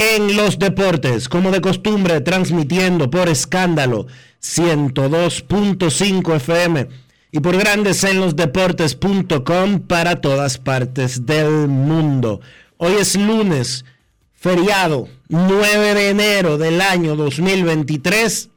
[0.00, 4.06] en los Deportes, como de costumbre, transmitiendo por escándalo
[4.42, 6.88] 102.5 FM
[7.30, 12.40] y por Grandes en los Deportes.com para todas partes del mundo.
[12.78, 13.84] Hoy es lunes,
[14.32, 18.48] feriado 9 de enero del año 2023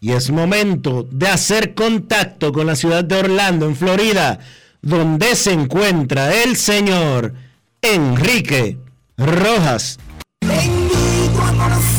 [0.00, 4.40] y es momento de hacer contacto con la ciudad de Orlando, en Florida,
[4.82, 7.34] donde se encuentra el señor
[7.80, 8.78] Enrique
[9.16, 10.00] Rojas.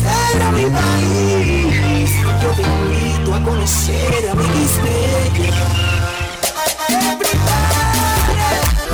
[0.08, 2.10] A a mi país.
[2.42, 4.48] Yo te invito a conocer a mi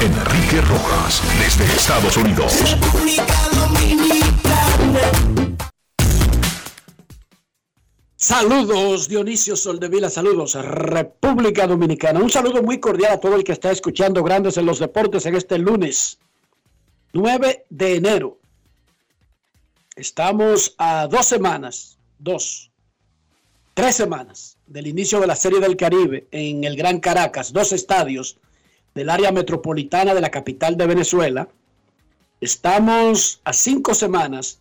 [0.01, 2.53] Enrique Rojas, desde Estados Unidos.
[2.61, 3.25] República
[3.55, 5.01] Dominicana.
[8.17, 12.21] Saludos Dionisio Soldevila, saludos República Dominicana.
[12.21, 15.37] Un saludo muy cordial a todo el que está escuchando Grandes en los Deportes en
[15.37, 16.19] este lunes
[17.13, 18.39] 9 de enero.
[19.97, 22.72] Estamos a dos semanas, dos,
[23.75, 28.38] tres semanas del inicio de la Serie del Caribe en el Gran Caracas, dos estadios
[28.93, 31.49] del área metropolitana de la capital de Venezuela.
[32.41, 34.59] Estamos a cinco semanas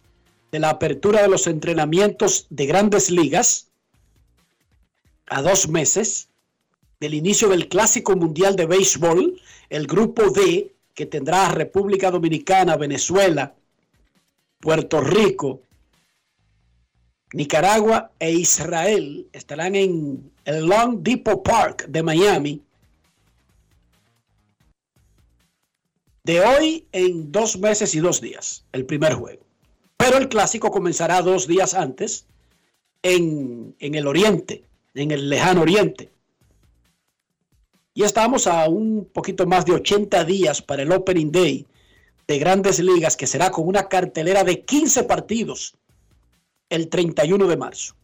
[0.51, 3.71] de la apertura de los entrenamientos de grandes ligas,
[5.25, 6.29] a dos meses
[7.00, 13.55] del inicio del Clásico Mundial de Béisbol, el Grupo D, que tendrá República Dominicana, Venezuela,
[14.63, 15.59] Puerto Rico,
[17.34, 22.62] Nicaragua e Israel, estarán en el Long Depot Park de Miami.
[26.24, 29.44] De hoy en dos meses y dos días, el primer juego.
[29.97, 32.25] Pero el clásico comenzará dos días antes
[33.01, 34.63] en, en el oriente,
[34.94, 36.09] en el lejano oriente.
[37.94, 41.68] Y estamos a un poquito más de 80 días para el Opening Day
[42.28, 45.75] de grandes ligas, que será con una cartelera de 15 partidos
[46.69, 47.95] el 31 de marzo.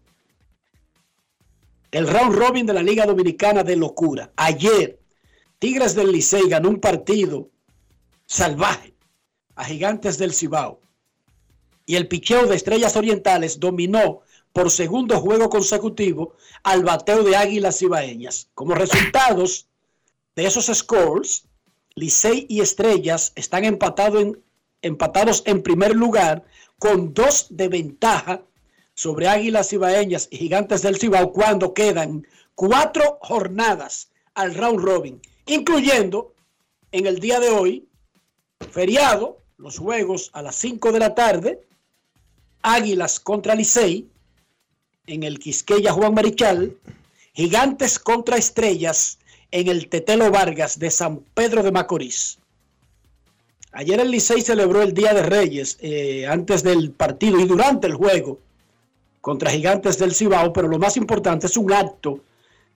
[1.91, 4.31] El round robin de la Liga Dominicana de locura.
[4.35, 5.00] Ayer,
[5.58, 7.50] Tigres del Licey ganó un partido
[8.25, 8.94] salvaje
[9.56, 10.79] a Gigantes del Cibao
[11.85, 14.22] y el picheo de Estrellas Orientales dominó
[14.53, 18.50] por segundo juego consecutivo al bateo de Águilas Cibaeñas.
[18.53, 19.68] Como resultados
[20.35, 21.46] de esos scores,
[21.96, 26.46] Licey y Estrellas están empatados en primer lugar
[26.78, 28.42] con dos de ventaja
[28.94, 36.34] sobre Águilas Cibaeñas y Gigantes del Cibao cuando quedan cuatro jornadas al round robin, incluyendo
[36.91, 37.88] en el día de hoy,
[38.72, 41.62] feriado, los juegos a las 5 de la tarde,
[42.62, 44.09] Águilas contra Licey,
[45.06, 46.78] en el Quisqueya Juan Marichal,
[47.34, 49.19] Gigantes contra Estrellas,
[49.51, 52.40] en el Tetelo Vargas de San Pedro de Macorís.
[53.72, 57.93] Ayer el Licey celebró el Día de Reyes eh, antes del partido y durante el
[57.93, 58.40] juego
[59.22, 62.19] contra Gigantes del Cibao, pero lo más importante es un acto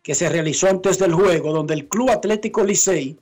[0.03, 3.17] que se realizó antes del juego donde el Club Atlético Licey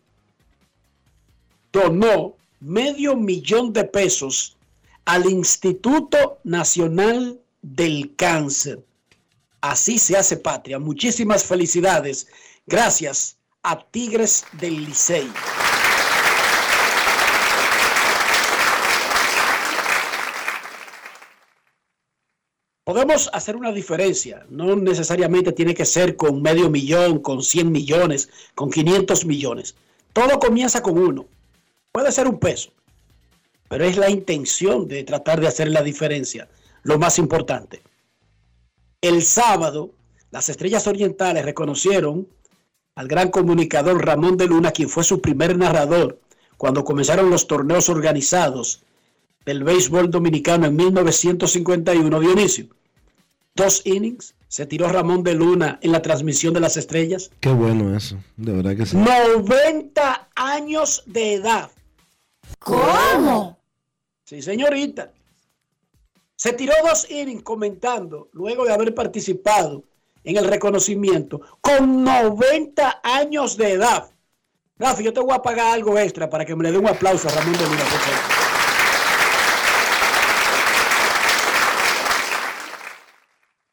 [1.72, 4.58] donó medio millón de pesos
[5.06, 8.84] al Instituto Nacional del cáncer.
[9.62, 10.80] Así se hace patria.
[10.80, 12.28] Muchísimas felicidades.
[12.66, 15.30] Gracias a Tigres del Licey.
[22.84, 24.46] Podemos hacer una diferencia.
[24.50, 29.76] No necesariamente tiene que ser con medio millón, con 100 millones, con 500 millones.
[30.12, 31.26] Todo comienza con uno.
[31.92, 32.72] Puede ser un peso,
[33.70, 36.50] pero es la intención de tratar de hacer la diferencia
[36.84, 37.82] lo más importante.
[39.02, 39.92] El sábado,
[40.32, 42.28] las Estrellas Orientales reconocieron
[43.02, 46.20] al gran comunicador Ramón de Luna, quien fue su primer narrador
[46.56, 48.84] cuando comenzaron los torneos organizados
[49.44, 52.68] del béisbol dominicano en 1951, Dionisio.
[53.56, 57.32] Dos innings se tiró Ramón de Luna en la transmisión de las estrellas.
[57.40, 58.96] Qué bueno eso, de verdad que sí.
[58.96, 61.72] 90 años de edad.
[62.60, 63.58] ¿Cómo?
[64.26, 65.12] Sí, señorita.
[66.36, 69.86] Se tiró dos innings comentando, luego de haber participado
[70.24, 74.12] en el reconocimiento, con 90 años de edad.
[74.78, 77.28] Rafi, yo te voy a pagar algo extra para que me le dé un aplauso
[77.28, 78.42] a Ramón favor.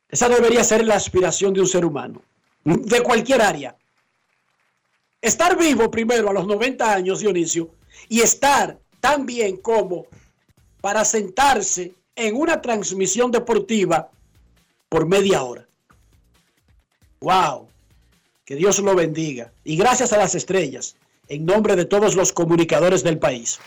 [0.08, 2.22] Esa debería ser la aspiración de un ser humano,
[2.64, 3.76] de cualquier área.
[5.20, 7.70] Estar vivo primero a los 90 años, Dionisio,
[8.08, 10.06] y estar tan bien como
[10.80, 14.10] para sentarse en una transmisión deportiva
[14.88, 15.67] por media hora.
[17.20, 17.68] ¡Wow!
[18.44, 19.52] Que Dios lo bendiga.
[19.64, 20.96] Y gracias a las estrellas,
[21.28, 23.58] en nombre de todos los comunicadores del país.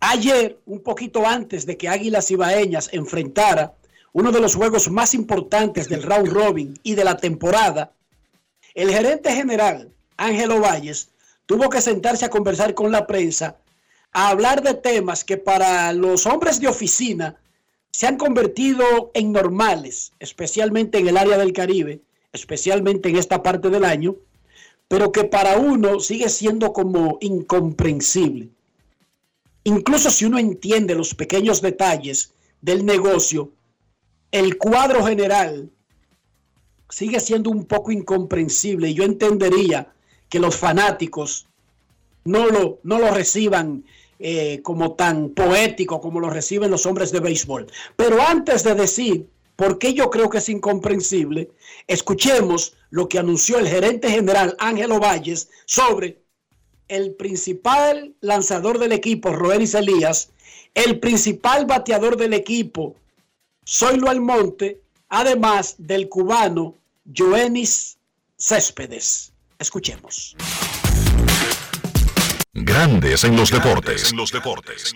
[0.00, 3.74] Ayer, un poquito antes de que Águilas Ibaeñas enfrentara
[4.12, 7.92] uno de los juegos más importantes del round robin y de la temporada,
[8.74, 11.08] el gerente general, Ángelo Valles,
[11.46, 13.56] tuvo que sentarse a conversar con la prensa,
[14.12, 17.36] a hablar de temas que para los hombres de oficina
[17.94, 22.00] se han convertido en normales, especialmente en el área del Caribe,
[22.32, 24.16] especialmente en esta parte del año,
[24.88, 28.48] pero que para uno sigue siendo como incomprensible.
[29.62, 33.52] Incluso si uno entiende los pequeños detalles del negocio,
[34.32, 35.70] el cuadro general
[36.90, 39.94] sigue siendo un poco incomprensible y yo entendería
[40.28, 41.46] que los fanáticos
[42.24, 43.84] no lo, no lo reciban
[44.26, 47.66] eh, como tan poético como lo reciben los hombres de béisbol.
[47.94, 51.50] Pero antes de decir por qué yo creo que es incomprensible,
[51.88, 56.22] escuchemos lo que anunció el gerente general Ángelo Valles sobre
[56.88, 60.30] el principal lanzador del equipo, Roenis Elías,
[60.72, 62.96] el principal bateador del equipo,
[63.68, 64.80] Zoilo Almonte,
[65.10, 66.76] además del cubano
[67.14, 67.98] Joenis
[68.38, 69.34] Céspedes.
[69.58, 70.34] Escuchemos.
[72.56, 74.12] Grandes en los deportes.
[74.12, 74.94] En los deportes.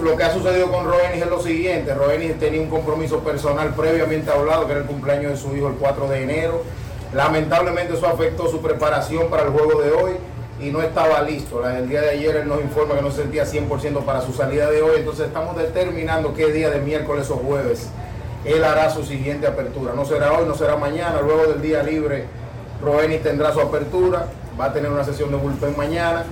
[0.00, 1.92] Lo que ha sucedido con Roenis es lo siguiente.
[1.94, 5.74] Roenis tenía un compromiso personal previamente hablado, que era el cumpleaños de su hijo el
[5.74, 6.62] 4 de enero.
[7.12, 10.12] Lamentablemente eso afectó su preparación para el juego de hoy
[10.60, 11.68] y no estaba listo.
[11.68, 14.70] El día de ayer él nos informa que no se sentía 100% para su salida
[14.70, 17.88] de hoy, entonces estamos determinando qué día de miércoles o jueves
[18.44, 19.92] él hará su siguiente apertura.
[19.94, 22.26] No será hoy, no será mañana, luego del día libre
[22.82, 24.26] Roeni tendrá su apertura,
[24.60, 26.24] va a tener una sesión de bullpen mañana.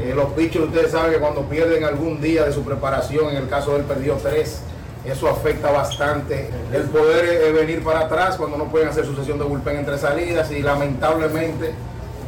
[0.00, 3.48] Eh, los pitchers ustedes saben que cuando pierden algún día de su preparación, en el
[3.48, 4.62] caso de él perdió tres,
[5.04, 9.38] eso afecta bastante el poder eh, venir para atrás cuando no pueden hacer su sesión
[9.38, 11.74] de bullpen entre salidas y lamentablemente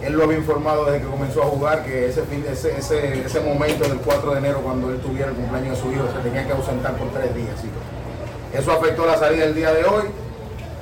[0.03, 3.99] él lo había informado desde que comenzó a jugar que ese, ese, ese, momento del
[3.99, 6.95] 4 de enero cuando él tuviera el cumpleaños de su hijo se tenía que ausentar
[6.97, 7.57] por tres días.
[8.53, 10.05] Eso afectó la salida del día de hoy.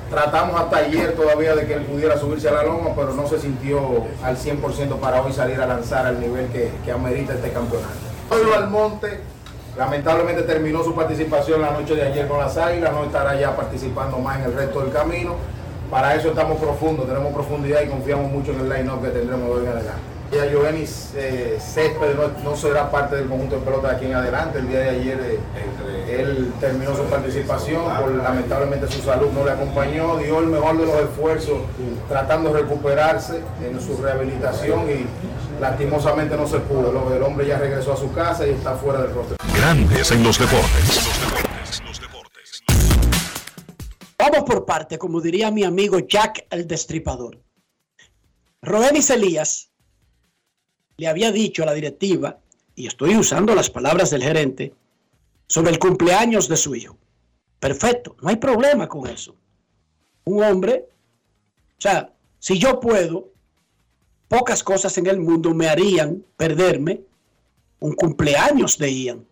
[0.09, 3.39] Tratamos hasta ayer todavía de que él pudiera subirse a la loma, pero no se
[3.39, 3.79] sintió
[4.23, 7.93] al 100% para hoy salir a lanzar al nivel que, que amerita este campeonato.
[8.29, 9.19] Hoy Almonte
[9.77, 14.17] lamentablemente terminó su participación la noche de ayer con las Águilas, no estará ya participando
[14.17, 15.35] más en el resto del camino
[15.89, 19.63] para eso estamos profundos, tenemos profundidad y confiamos mucho en el line-up que tendremos hoy
[19.63, 20.16] en adelante.
[20.31, 24.59] Ya Jovenis eh, Césped no, será parte del conjunto de pelota de aquí en adelante.
[24.59, 29.51] El día de ayer eh, él terminó su participación, por, lamentablemente su salud no le
[29.51, 31.61] acompañó, dio el mejor de los esfuerzos
[32.09, 35.05] tratando de recuperarse en su rehabilitación y
[35.61, 37.15] lastimosamente no se pudo.
[37.15, 39.37] El hombre ya regresó a su casa y está fuera del rostro.
[39.55, 41.09] Grandes en los deportes.
[44.19, 47.39] Vamos por parte, como diría mi amigo Jack el Destripador.
[48.61, 49.71] Robenis Elías
[50.97, 52.39] le había dicho a la directiva,
[52.75, 54.73] y estoy usando las palabras del gerente,
[55.47, 56.97] sobre el cumpleaños de su hijo.
[57.59, 59.35] Perfecto, no hay problema con eso.
[60.25, 60.85] Un hombre,
[61.77, 63.29] o sea, si yo puedo,
[64.27, 67.01] pocas cosas en el mundo me harían perderme
[67.79, 69.25] un cumpleaños de Ian.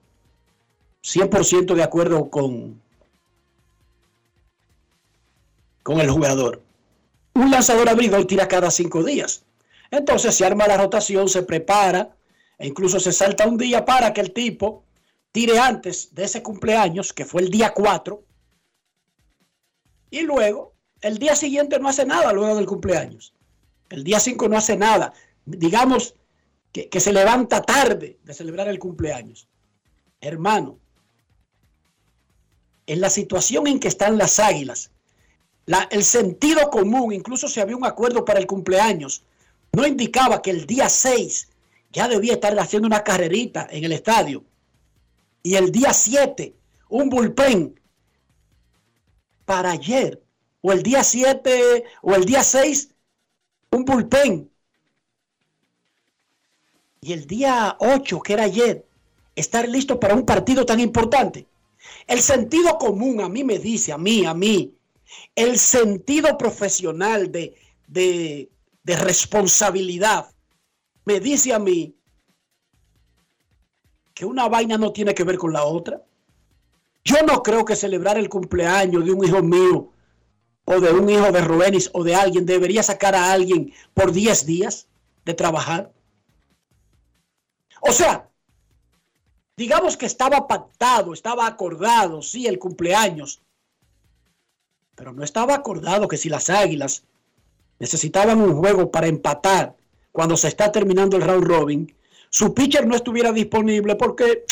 [1.03, 2.81] 100% de acuerdo con,
[5.83, 6.63] con el jugador.
[7.33, 9.44] Un lanzador abridor tira cada cinco días.
[9.95, 12.15] Entonces se arma la rotación, se prepara
[12.57, 14.83] e incluso se salta un día para que el tipo
[15.31, 18.23] tire antes de ese cumpleaños, que fue el día 4,
[20.09, 23.33] y luego el día siguiente no hace nada luego del cumpleaños.
[23.89, 25.13] El día 5 no hace nada.
[25.45, 26.15] Digamos
[26.71, 29.47] que, se levanta tarde de celebrar el cumpleaños.
[30.19, 30.79] Hermano,
[32.87, 34.91] en la situación en que están las águilas,
[35.65, 39.23] la- el sentido común, incluso si había un acuerdo para el cumpleaños,
[39.73, 41.49] no indicaba que el día 6
[41.91, 44.43] ya debía estar haciendo una carrerita en el estadio.
[45.43, 46.55] Y el día 7,
[46.89, 47.79] un bullpen
[49.45, 50.21] para ayer.
[50.61, 52.89] O el día 7 o el día 6,
[53.71, 54.49] un bullpen.
[57.01, 58.85] Y el día 8, que era ayer,
[59.35, 61.45] estar listo para un partido tan importante.
[62.07, 64.73] El sentido común a mí me dice, a mí, a mí,
[65.35, 67.55] el sentido profesional de,
[67.87, 68.49] de,
[68.85, 70.31] de responsabilidad
[71.05, 71.95] me dice a mí
[74.13, 76.01] que una vaina no tiene que ver con la otra.
[77.03, 79.91] Yo no creo que celebrar el cumpleaños de un hijo mío
[80.65, 84.45] o de un hijo de Robenis o de alguien debería sacar a alguien por 10
[84.45, 84.87] días
[85.25, 85.91] de trabajar.
[87.81, 88.29] O sea,
[89.57, 93.41] digamos que estaba pactado, estaba acordado, sí, el cumpleaños,
[94.95, 97.03] pero no estaba acordado que si las águilas
[97.79, 99.75] necesitaban un juego para empatar
[100.11, 101.95] cuando se está terminando el round robin,
[102.29, 104.43] su pitcher no estuviera disponible porque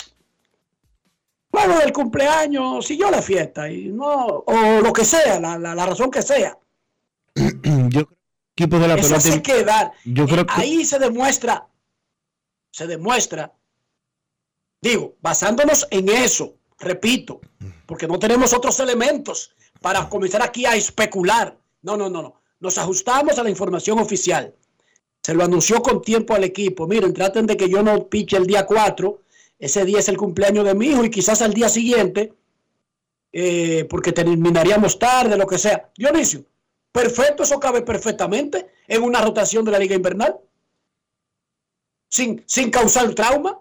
[1.51, 5.85] luego del cumpleaños siguió la fiesta y no, o lo que sea, la, la- la
[5.85, 6.57] razón que sea.
[7.35, 8.15] Yo creo que
[8.55, 9.93] equipos de la Eso pelota.
[10.05, 11.67] yo creo que- Ahí se demuestra,
[12.71, 13.51] se demuestra,
[14.81, 17.41] digo, basándonos en eso, repito,
[17.87, 21.57] porque no tenemos otros elementos para comenzar aquí a especular.
[21.81, 22.41] No, no, no, no.
[22.63, 24.55] Nos ajustamos a la información oficial.
[25.21, 26.87] Se lo anunció con tiempo al equipo.
[26.87, 29.21] Miren, traten de que yo no piche el día 4.
[29.59, 32.31] Ese día es el cumpleaños de mi hijo y quizás al día siguiente,
[33.33, 35.91] eh, porque terminaríamos tarde, lo que sea.
[35.97, 36.45] Dionisio,
[36.89, 40.39] perfecto, eso cabe perfectamente en una rotación de la Liga Invernal.
[42.07, 43.59] Sin, sin causar trauma.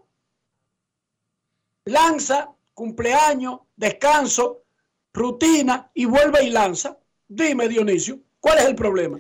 [1.87, 4.63] Lanza, cumpleaños, descanso,
[5.13, 6.97] rutina y vuelve y lanza.
[7.27, 9.19] Dime, Dionisio, ¿cuál es el problema?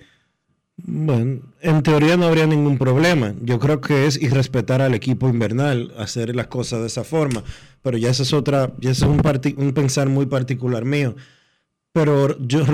[0.76, 3.35] Bueno, en teoría no habría ningún problema.
[3.43, 7.45] Yo creo que es irrespetar al equipo invernal hacer las cosas de esa forma.
[7.83, 9.19] Pero ya es otra, ya es un,
[9.75, 11.14] pensar muy particular mío.
[11.93, 12.64] Pero yo,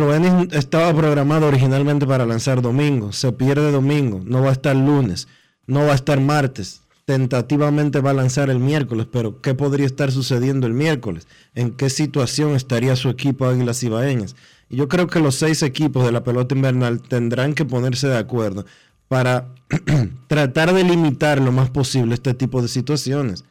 [0.53, 3.13] estaba programado originalmente para lanzar domingo.
[3.13, 4.23] Se pierde domingo.
[4.25, 5.29] No va a estar lunes.
[5.67, 6.83] No va a estar martes.
[7.05, 9.07] Tentativamente va a lanzar el miércoles.
[9.13, 11.27] Pero ¿qué podría estar sucediendo el miércoles?
[11.55, 14.35] ¿En qué situación estaría su equipo Águilas Ibaeñas?
[14.69, 18.19] Y yo creo que los seis equipos de la pelota invernal tendrán que ponerse de
[18.19, 18.67] acuerdo
[19.09, 19.49] para
[20.29, 23.45] tratar de limitar lo más posible este tipo de situaciones.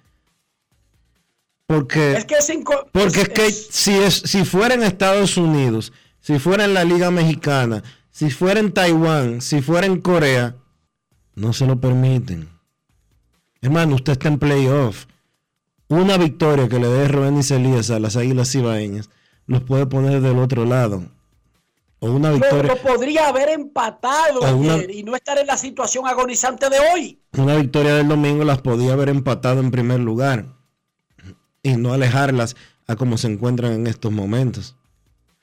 [1.66, 2.52] Porque Es que es
[2.92, 7.12] porque es que si, es, si fuera en Estados Unidos, si fuera en la Liga
[7.12, 10.56] Mexicana, si fuera en Taiwán, si fuera en Corea,
[11.36, 12.50] no se lo permiten.
[13.62, 15.08] Hermano, usted está en playoff.
[15.90, 19.10] Una victoria que le dé Robenis Elías a las Águilas Cibaeñas
[19.48, 21.04] los puede poner del otro lado.
[22.00, 26.06] O una victoria, lo podría haber empatado una- ayer y no estar en la situación
[26.08, 27.20] agonizante de hoy.
[27.36, 30.46] una victoria del domingo las podía haber empatado en primer lugar
[31.64, 34.76] y no alejarlas a como se encuentran en estos momentos.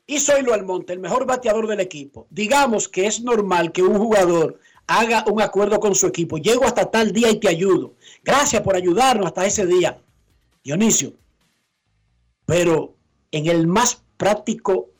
[0.06, 2.26] Y Zoilo Almonte, el mejor bateador del equipo.
[2.30, 6.36] Digamos que es normal que un jugador haga un acuerdo con su equipo.
[6.38, 7.94] Llego hasta tal día y te ayudo.
[8.22, 9.98] Gracias por ayudarnos hasta ese día.
[10.62, 11.14] Dionisio.
[12.46, 12.93] Pero
[13.34, 14.90] en el más práctico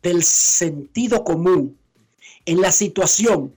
[0.00, 1.76] del sentido común,
[2.46, 3.52] en la situación,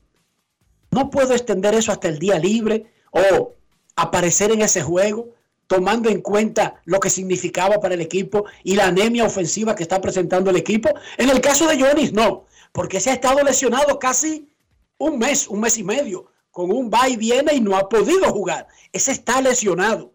[0.89, 3.53] no puedo extender eso hasta el día libre o
[3.96, 5.29] aparecer en ese juego
[5.67, 10.01] tomando en cuenta lo que significaba para el equipo y la anemia ofensiva que está
[10.01, 10.89] presentando el equipo.
[11.17, 14.50] En el caso de Jonis, no, porque se ha estado lesionado casi
[14.98, 18.29] un mes, un mes y medio, con un va y viene y no ha podido
[18.31, 18.67] jugar.
[18.91, 20.12] Ese está lesionado.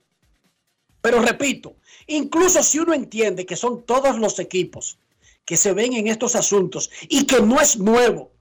[1.01, 1.77] Pero repito,
[2.07, 4.99] incluso si uno entiende que son todos los equipos
[5.45, 8.33] que se ven en estos asuntos y que no es nuevo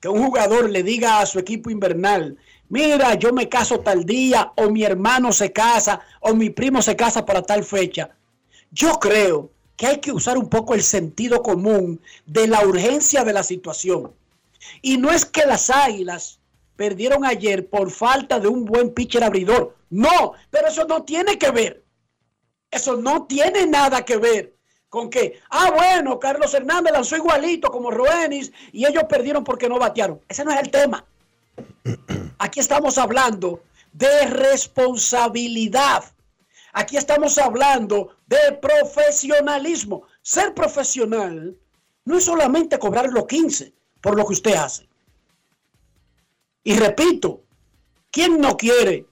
[0.00, 2.36] que un jugador le diga a su equipo invernal,
[2.68, 6.96] mira, yo me caso tal día, o mi hermano se casa, o mi primo se
[6.96, 8.10] casa para tal fecha.
[8.72, 13.32] Yo creo que hay que usar un poco el sentido común de la urgencia de
[13.32, 14.12] la situación.
[14.80, 16.40] Y no es que las águilas
[16.74, 19.76] perdieron ayer por falta de un buen pitcher abridor.
[19.88, 21.81] No, pero eso no tiene que ver.
[22.72, 24.56] Eso no tiene nada que ver
[24.88, 29.78] con que, ah, bueno, Carlos Hernández lanzó igualito como Roenis y ellos perdieron porque no
[29.78, 30.20] batearon.
[30.26, 31.04] Ese no es el tema.
[32.38, 33.62] Aquí estamos hablando
[33.92, 36.04] de responsabilidad.
[36.72, 40.04] Aquí estamos hablando de profesionalismo.
[40.22, 41.54] Ser profesional
[42.06, 44.88] no es solamente cobrar los 15 por lo que usted hace.
[46.64, 47.42] Y repito,
[48.10, 49.04] ¿quién no quiere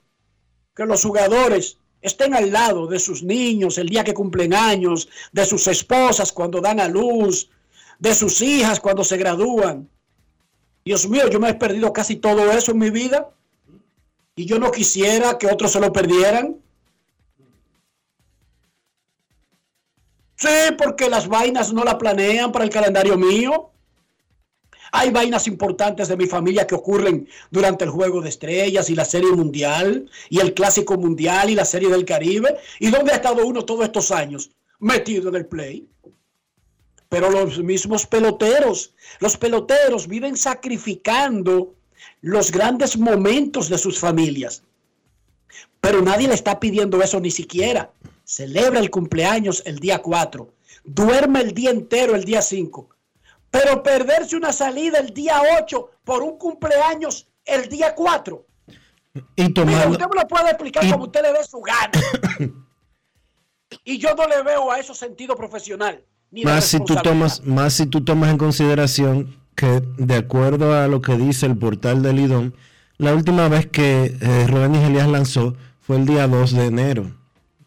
[0.75, 5.45] que los jugadores estén al lado de sus niños el día que cumplen años, de
[5.45, 7.49] sus esposas cuando dan a luz,
[7.99, 9.89] de sus hijas cuando se gradúan?
[10.83, 13.29] Dios mío, yo me he perdido casi todo eso en mi vida
[14.35, 16.57] y yo no quisiera que otros se lo perdieran.
[20.35, 23.69] Sí, porque las vainas no la planean para el calendario mío.
[24.91, 29.05] Hay vainas importantes de mi familia que ocurren durante el Juego de Estrellas y la
[29.05, 32.57] Serie Mundial y el Clásico Mundial y la Serie del Caribe.
[32.79, 34.51] ¿Y dónde ha estado uno todos estos años?
[34.79, 35.87] Metido en el play.
[37.09, 41.73] Pero los mismos peloteros, los peloteros viven sacrificando
[42.21, 44.63] los grandes momentos de sus familias.
[45.79, 47.91] Pero nadie le está pidiendo eso ni siquiera
[48.31, 50.53] celebra el cumpleaños el día 4,
[50.85, 52.87] duerme el día entero el día 5,
[53.51, 58.45] pero perderse una salida el día 8 por un cumpleaños el día 4.
[59.35, 61.91] Y tomando, usted me lo puede explicar como usted le ve su gana.
[63.83, 66.03] y yo no le veo a eso sentido profesional.
[66.31, 70.87] Ni más si tú tomas, más si tú tomas en consideración que de acuerdo a
[70.87, 72.53] lo que dice el portal del IDOM,
[72.97, 77.11] la última vez que eh, Rubén Elías lanzó fue el día 2 de enero.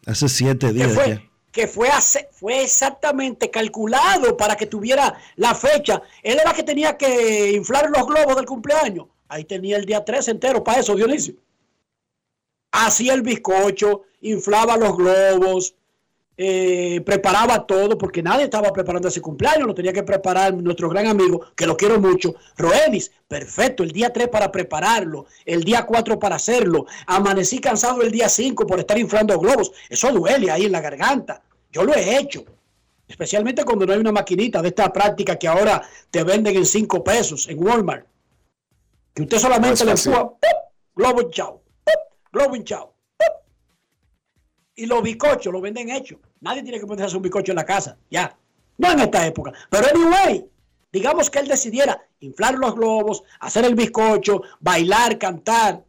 [0.07, 0.95] Hace siete días.
[0.95, 1.89] Fue, que fue,
[2.33, 6.03] fue exactamente calculado para que tuviera la fecha.
[6.21, 9.07] Él era que tenía que inflar los globos del cumpleaños.
[9.29, 11.37] Ahí tenía el día 3 entero para eso, Dionisio.
[12.73, 15.77] Hacía el bizcocho, inflaba los globos,
[16.37, 21.07] eh, preparaba todo, porque nadie estaba preparando ese cumpleaños, lo tenía que preparar nuestro gran
[21.07, 26.19] amigo, que lo quiero mucho, Roenis, perfecto, el día 3 para prepararlo, el día 4
[26.19, 30.73] para hacerlo, amanecí cansado el día 5 por estar inflando globos, eso duele ahí en
[30.73, 31.41] la garganta,
[31.75, 32.45] yo lo he hecho,
[33.09, 37.03] especialmente cuando no hay una maquinita de esta práctica que ahora te venden en 5
[37.03, 38.07] pesos en Walmart,
[39.13, 40.31] que usted solamente le empuja,
[40.95, 41.63] globo hinchado,
[42.31, 42.95] globo hinchado
[44.77, 46.19] y los bizcochos los venden hechos.
[46.41, 48.37] Nadie tiene que ponerse un bizcocho en la casa, ya.
[48.79, 49.53] No en esta época.
[49.71, 50.49] Pero anyway,
[50.93, 55.85] digamos que él decidiera inflar los globos, hacer el bizcocho, bailar, cantar.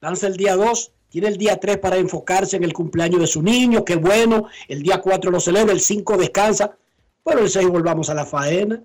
[0.00, 3.42] Lanza el día 2, tiene el día 3 para enfocarse en el cumpleaños de su
[3.42, 4.46] niño, qué bueno.
[4.68, 6.76] El día 4 lo celebra, el 5 descansa.
[7.22, 8.82] Pero el 6 volvamos a la faena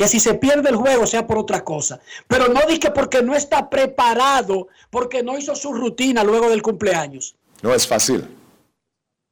[0.00, 2.00] que si se pierde el juego sea por otra cosa.
[2.26, 7.36] Pero no dije porque no está preparado, porque no hizo su rutina luego del cumpleaños.
[7.60, 8.26] No es fácil.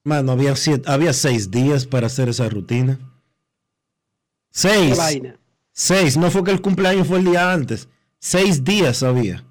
[0.05, 0.53] Mano, había,
[0.85, 2.99] había seis días para hacer esa rutina.
[4.51, 4.99] Seis.
[5.73, 6.19] Seis.
[6.19, 7.89] No fue que el cumpleaños fue el día antes.
[8.19, 9.43] Seis días había.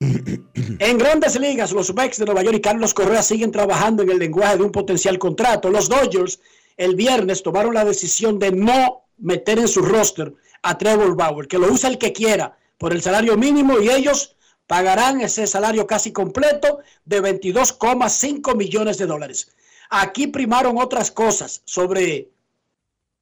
[0.00, 4.18] En grandes ligas, los Mex de Nueva York y Carlos Correa siguen trabajando en el
[4.18, 5.68] lenguaje de un potencial contrato.
[5.68, 6.40] Los Dodgers
[6.78, 10.32] el viernes tomaron la decisión de no meter en su roster
[10.62, 14.36] a Trevor Bauer, que lo usa el que quiera por el salario mínimo y ellos
[14.66, 19.52] pagarán ese salario casi completo de 22,5 millones de dólares.
[19.90, 22.30] Aquí primaron otras cosas sobre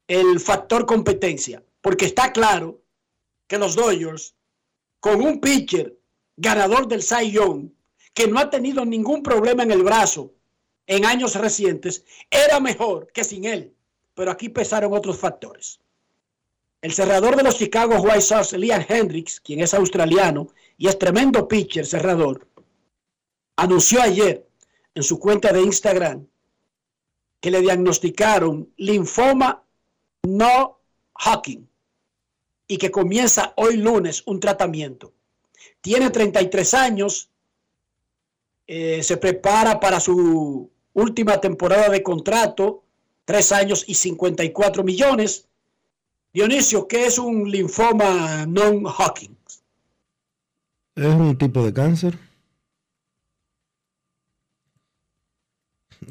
[0.07, 2.81] el factor competencia, porque está claro
[3.49, 4.37] que los Dodgers,
[5.01, 5.98] con un pitcher
[6.38, 7.70] ganador del Cy Young,
[8.14, 10.33] que no ha tenido ningún problema en el brazo,
[10.87, 13.74] en años recientes era mejor que sin él,
[14.14, 15.81] pero aquí pesaron otros factores.
[16.81, 21.48] El cerrador de los Chicago White Sox, Liam Hendricks, quien es australiano y es tremendo
[21.48, 22.46] pitcher cerrador,
[23.57, 24.48] anunció ayer
[24.94, 26.27] en su cuenta de Instagram
[27.40, 29.64] que le diagnosticaron linfoma
[30.22, 30.81] no
[31.16, 31.66] Hawking
[32.68, 35.12] y que comienza hoy lunes un tratamiento.
[35.81, 37.31] Tiene 33 años,
[38.67, 42.85] eh, se prepara para su última temporada de contrato,
[43.25, 45.47] tres años y 54 millones.
[46.33, 49.37] Dionisio, ¿qué es un linfoma non-Hawking?
[50.95, 52.19] Es un tipo de cáncer.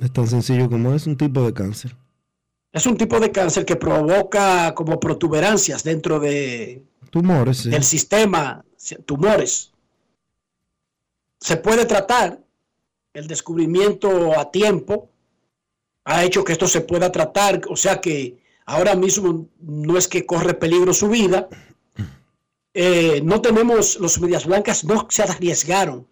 [0.02, 1.96] Es tan sencillo como es un tipo de cáncer.
[2.72, 6.84] Es un tipo de cáncer que provoca como protuberancias dentro de
[7.22, 8.64] tumores, del sistema,
[9.06, 9.72] tumores.
[11.40, 12.40] Se puede tratar,
[13.14, 15.10] el descubrimiento a tiempo
[16.06, 20.26] ha hecho que esto se pueda tratar, o sea que Ahora mismo no es que
[20.26, 21.48] corre peligro su vida.
[22.74, 26.06] Eh, no tenemos, los Medias Blancas no se arriesgaron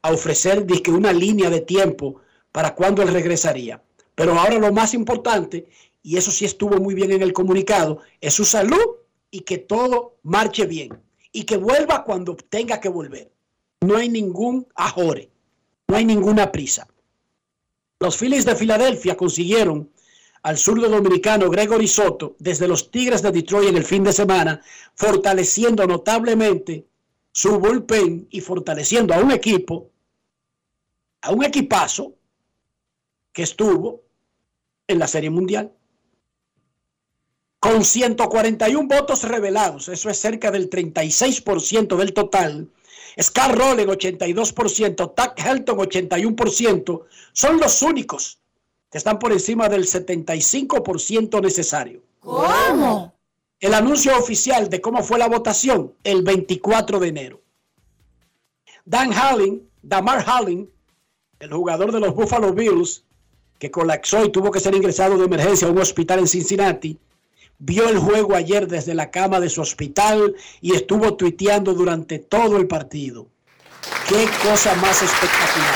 [0.00, 3.82] a ofrecer dizque, una línea de tiempo para cuando él regresaría.
[4.14, 5.68] Pero ahora lo más importante,
[6.02, 8.86] y eso sí estuvo muy bien en el comunicado, es su salud
[9.30, 10.90] y que todo marche bien.
[11.32, 13.30] Y que vuelva cuando tenga que volver.
[13.80, 15.30] No hay ningún ajore,
[15.86, 16.88] no hay ninguna prisa.
[18.00, 19.90] Los Phillies de Filadelfia consiguieron
[20.42, 24.62] al zurdo dominicano Gregory Soto desde los Tigres de Detroit en el fin de semana,
[24.94, 26.86] fortaleciendo notablemente
[27.32, 29.90] su bullpen y fortaleciendo a un equipo,
[31.22, 32.14] a un equipazo
[33.32, 34.02] que estuvo
[34.86, 35.72] en la Serie Mundial.
[37.60, 42.68] Con 141 votos revelados, eso es cerca del 36% del total.
[43.20, 48.38] Scar Rowland 82%, Tuck Helton 81%, son los únicos
[48.90, 52.00] que están por encima del 75% necesario.
[52.20, 53.12] ¿Cómo?
[53.60, 57.40] El anuncio oficial de cómo fue la votación el 24 de enero.
[58.84, 60.70] Dan Hallin, Damar Hallin,
[61.40, 63.04] el jugador de los Buffalo Bills,
[63.58, 66.96] que colapsó y tuvo que ser ingresado de emergencia a un hospital en Cincinnati,
[67.58, 72.56] vio el juego ayer desde la cama de su hospital y estuvo tuiteando durante todo
[72.56, 73.28] el partido.
[74.08, 75.74] Qué cosa más espectacular.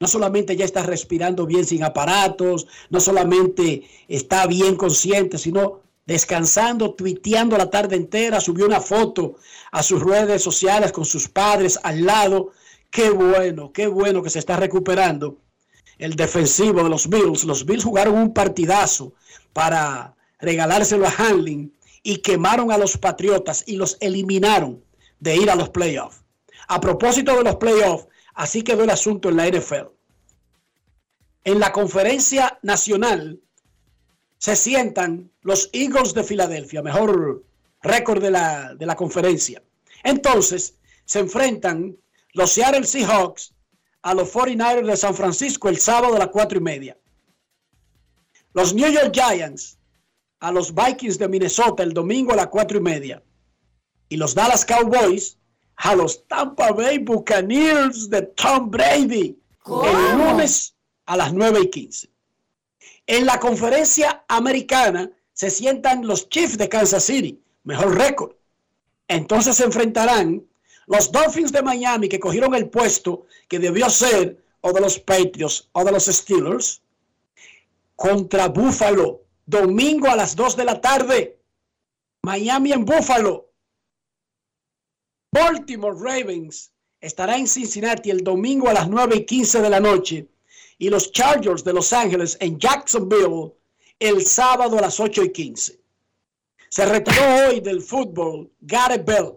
[0.00, 6.92] No solamente ya está respirando bien sin aparatos, no solamente está bien consciente, sino descansando,
[6.94, 9.36] tuiteando la tarde entera, subió una foto
[9.72, 12.50] a sus redes sociales con sus padres al lado.
[12.90, 15.38] Qué bueno, qué bueno que se está recuperando
[15.98, 17.44] el defensivo de los Bills.
[17.44, 19.12] Los Bills jugaron un partidazo
[19.52, 24.84] para regalárselo a Hanlin y quemaron a los Patriotas y los eliminaron
[25.20, 26.22] de ir a los playoffs.
[26.68, 29.88] A propósito de los playoffs, así quedó el asunto en la NFL.
[31.44, 33.40] En la conferencia nacional
[34.38, 37.44] se sientan los Eagles de Filadelfia, mejor
[37.82, 39.62] récord de la, de la conferencia.
[40.02, 41.96] Entonces se enfrentan
[42.32, 43.54] los Seattle Seahawks
[44.04, 46.96] a los 49ers de San Francisco el sábado a las cuatro y media.
[48.52, 49.78] Los New York Giants
[50.40, 53.22] a los Vikings de Minnesota el domingo a las cuatro y media.
[54.10, 55.38] Y los Dallas Cowboys
[55.76, 62.10] a los Tampa Bay Buccaneers de Tom Brady el lunes a las 9 y 15.
[63.06, 68.32] En la conferencia americana se sientan los Chiefs de Kansas City, mejor récord.
[69.08, 70.44] Entonces se enfrentarán
[70.86, 75.68] los Dolphins de Miami que cogieron el puesto que debió ser o de los Patriots
[75.72, 76.82] o de los Steelers
[77.96, 81.38] contra Buffalo, domingo a las 2 de la tarde.
[82.22, 83.50] Miami en Buffalo.
[85.30, 90.28] Baltimore Ravens estará en Cincinnati el domingo a las 9 y 15 de la noche.
[90.78, 93.52] Y los Chargers de Los Ángeles en Jacksonville
[93.98, 95.80] el sábado a las 8 y 15.
[96.68, 99.34] Se retiró hoy del fútbol Gareth Bell,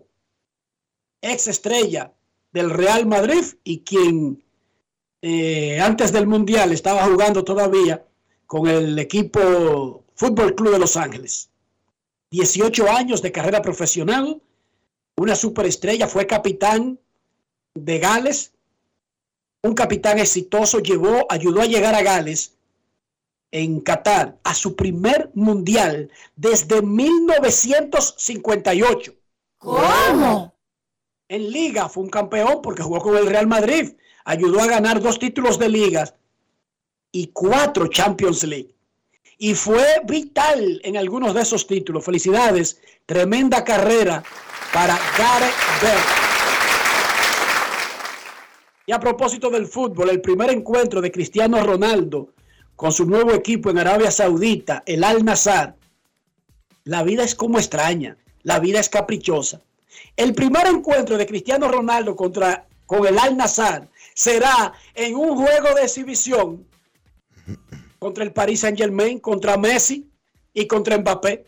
[1.27, 2.13] ex estrella
[2.51, 4.43] del Real Madrid y quien
[5.21, 8.05] eh, antes del Mundial estaba jugando todavía
[8.45, 11.49] con el equipo Fútbol Club de Los Ángeles.
[12.31, 14.41] 18 años de carrera profesional,
[15.15, 16.99] una superestrella, fue capitán
[17.73, 18.51] de Gales,
[19.63, 22.53] un capitán exitoso, llevó, ayudó a llegar a Gales
[23.51, 29.13] en Qatar a su primer mundial desde 1958.
[29.57, 30.56] ¿Cómo?
[31.29, 35.19] En liga fue un campeón porque jugó con el Real Madrid, ayudó a ganar dos
[35.19, 36.13] títulos de ligas
[37.11, 38.73] y cuatro Champions League.
[39.37, 42.05] Y fue vital en algunos de esos títulos.
[42.05, 44.23] Felicidades, tremenda carrera
[44.73, 46.27] para Gareth Bale.
[48.85, 52.29] Y a propósito del fútbol, el primer encuentro de Cristiano Ronaldo
[52.77, 55.75] con su nuevo equipo en Arabia Saudita, el Al Nassr,
[56.85, 59.61] la vida es como extraña, la vida es caprichosa.
[60.15, 65.75] El primer encuentro de Cristiano Ronaldo contra con el Al Nassr será en un juego
[65.75, 66.65] de exhibición
[67.99, 70.09] contra el Paris Saint Germain, contra Messi
[70.53, 71.45] y contra Mbappé.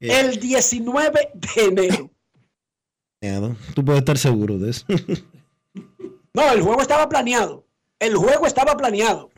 [0.00, 2.10] El 19 de enero.
[3.74, 4.86] Tú puedes estar seguro de eso.
[6.32, 7.66] No, el juego estaba planeado.
[7.98, 9.30] El juego estaba planeado.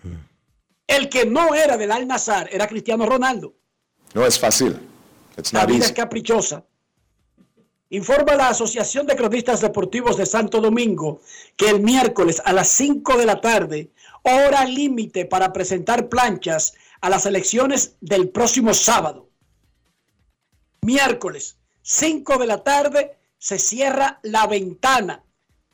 [0.86, 3.54] El que no era del Al Nassr era Cristiano Ronaldo.
[4.14, 4.78] No es fácil.
[5.36, 6.64] It's La not vida es caprichosa.
[7.90, 11.22] Informa la Asociación de Cronistas Deportivos de Santo Domingo
[11.56, 13.90] que el miércoles a las 5 de la tarde,
[14.24, 19.30] hora límite para presentar planchas a las elecciones del próximo sábado.
[20.82, 25.24] Miércoles, 5 de la tarde, se cierra la ventana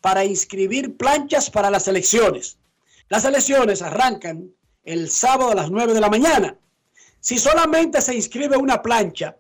[0.01, 2.59] para inscribir planchas para las elecciones.
[3.09, 4.53] Las elecciones arrancan
[4.85, 6.57] el sábado a las 9 de la mañana.
[7.19, 9.37] Si solamente se inscribe una plancha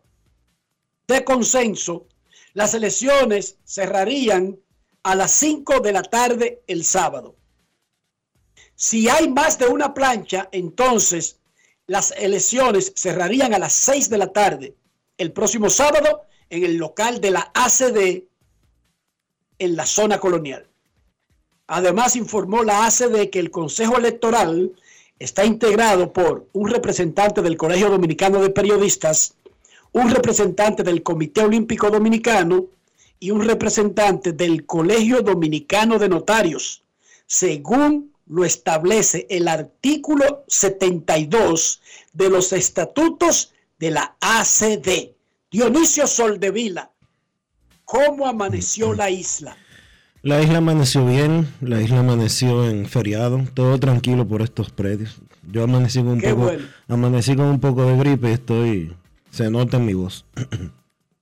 [1.06, 2.08] de consenso,
[2.54, 4.58] las elecciones cerrarían
[5.02, 7.36] a las 5 de la tarde el sábado.
[8.74, 11.38] Si hay más de una plancha, entonces
[11.86, 14.74] las elecciones cerrarían a las 6 de la tarde
[15.18, 18.24] el próximo sábado en el local de la ACD
[19.58, 20.66] en la zona colonial.
[21.66, 24.72] Además, informó la ACD que el Consejo Electoral
[25.18, 29.36] está integrado por un representante del Colegio Dominicano de Periodistas,
[29.94, 32.66] un representante del Comité Olímpico Dominicano
[33.20, 36.82] y un representante del Colegio Dominicano de Notarios,
[37.26, 41.80] según lo establece el artículo 72
[42.12, 45.12] de los estatutos de la ACD.
[45.50, 46.90] Dionisio Soldevila,
[47.84, 49.56] ¿cómo amaneció la isla?
[50.22, 55.20] La isla amaneció bien, la isla amaneció en feriado, todo tranquilo por estos predios.
[55.52, 56.64] Yo amanecí con un Qué poco, bueno.
[56.88, 58.96] amanecí con un poco de gripe y estoy,
[59.34, 60.24] se nota en mi voz.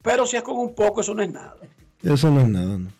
[0.02, 1.56] Pero si es con un poco, eso no es nada.
[2.02, 2.92] Eso no es nada, ¿no?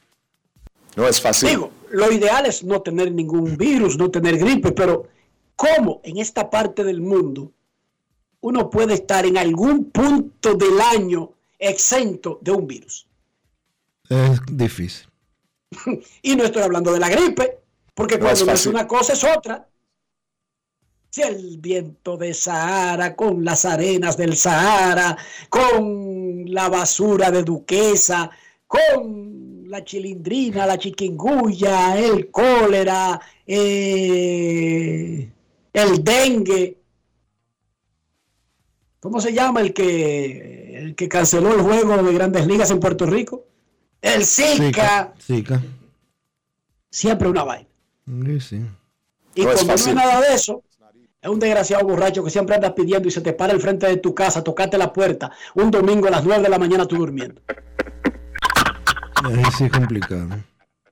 [0.97, 1.51] No es fácil.
[1.51, 5.09] Digo, lo ideal es no tener ningún virus, no tener gripe, pero
[5.55, 7.53] ¿cómo en esta parte del mundo
[8.41, 13.07] uno puede estar en algún punto del año exento de un virus?
[14.09, 15.09] Es difícil.
[16.23, 17.59] Y no estoy hablando de la gripe,
[17.95, 19.69] porque No cuando es no es una cosa es otra.
[21.15, 25.15] Si el viento de Sahara, con las arenas del Sahara,
[25.51, 28.31] con la basura de Duquesa,
[28.67, 35.31] con la chilindrina, la chiquinguya, el cólera, eh,
[35.75, 36.79] el dengue.
[38.99, 43.05] ¿Cómo se llama el que, el que canceló el juego de grandes ligas en Puerto
[43.05, 43.45] Rico?
[44.01, 45.13] El Zika.
[45.21, 45.63] Zika.
[46.89, 47.69] Siempre una vaina.
[48.07, 48.57] Sí, sí.
[49.35, 49.95] Y No cuando no es fácil.
[49.95, 50.63] nada de eso,
[51.23, 53.97] es un desgraciado borracho que siempre andas pidiendo y se te para al frente de
[53.99, 57.41] tu casa, tocarte la puerta, un domingo a las 9 de la mañana tú durmiendo.
[59.57, 60.31] Sí es complicado.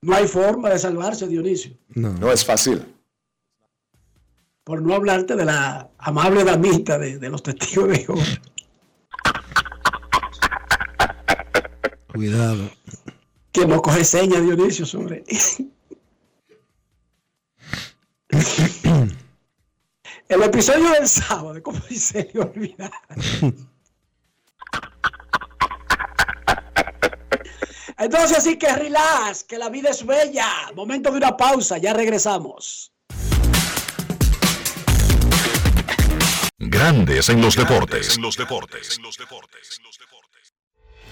[0.03, 1.73] No hay forma de salvarse, Dionisio.
[1.89, 2.13] No.
[2.13, 2.87] No es fácil.
[4.63, 8.23] Por no hablarte de la amable damita de, de los testigos de Jehová.
[12.13, 12.71] Cuidado.
[13.51, 15.25] Que no coge señas, Dionisio, sobre.
[20.31, 22.93] El episodio del sábado, ¿cómo se le olvidar?
[27.99, 30.71] Entonces, así que relax, que la vida es bella.
[30.77, 32.93] Momento de una pausa, ya regresamos.
[36.59, 38.15] Grandes en los deportes.
[38.17, 39.01] En los deportes.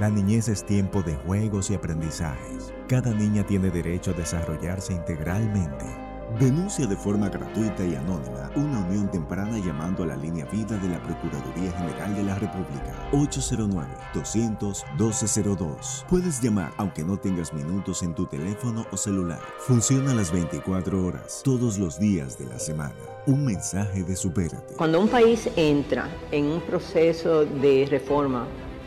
[0.00, 2.72] La niñez es tiempo de juegos y aprendizajes.
[2.88, 5.84] Cada niña tiene derecho a desarrollarse integralmente.
[6.38, 10.88] Denuncia de forma gratuita y anónima una unión temprana llamando a la línea vida de
[10.88, 16.06] la Procuraduría General de la República 809-200-1202.
[16.08, 19.42] Puedes llamar aunque no tengas minutos en tu teléfono o celular.
[19.58, 22.94] Funciona las 24 horas, todos los días de la semana.
[23.26, 24.76] Un mensaje de Supérate.
[24.76, 28.46] Cuando un país entra en un proceso de reforma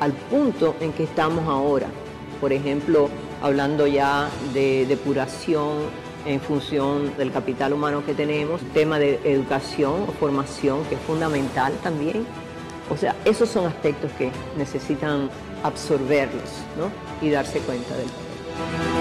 [0.00, 1.88] al punto en que estamos ahora.
[2.40, 3.08] Por ejemplo,
[3.42, 5.78] hablando ya de depuración
[6.26, 11.72] en función del capital humano que tenemos, tema de educación o formación que es fundamental
[11.82, 12.26] también.
[12.90, 15.30] O sea, esos son aspectos que necesitan
[15.62, 16.90] absorberlos ¿no?
[17.26, 18.93] y darse cuenta del Sube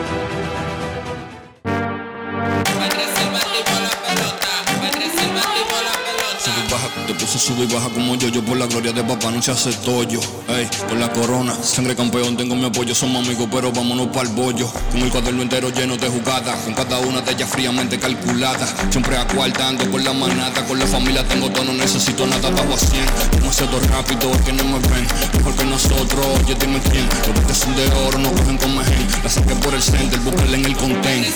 [7.43, 10.21] sube y baja como yo, yo por la gloria de papá no se hace tollo,
[10.47, 14.33] ey, por la corona, sangre campeón, tengo mi apoyo, somos amigos, pero vámonos para el
[14.33, 18.65] bollo, con el cuaderno entero lleno de jugadas, con cada una de ellas fríamente calculada,
[18.89, 22.77] siempre acuartando con la manata, con la familia tengo todo, no necesito nada, bajo a
[22.77, 27.53] 100, demasiado rápido, que no me ven, mejor que nosotros, oye dime quién, los que
[27.53, 30.77] son de oro no cogen con mejen, la saqué por el center, búscala en el
[30.77, 31.27] content.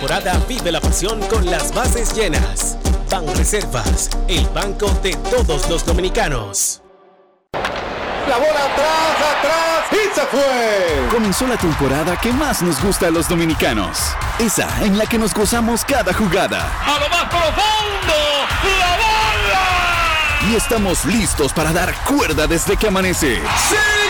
[0.00, 2.78] Temporada vive la pasión con las bases llenas.
[3.10, 6.80] Ban Reservas, el banco de todos los dominicanos.
[7.52, 11.08] La bola atrás, atrás y se fue.
[11.12, 14.16] Comenzó la temporada que más nos gusta a los dominicanos.
[14.38, 16.72] Esa en la que nos gozamos cada jugada.
[16.86, 18.16] A lo más profundo,
[18.78, 20.50] la bola.
[20.50, 23.34] Y estamos listos para dar cuerda desde que amanece.
[23.68, 24.09] ¡Señores!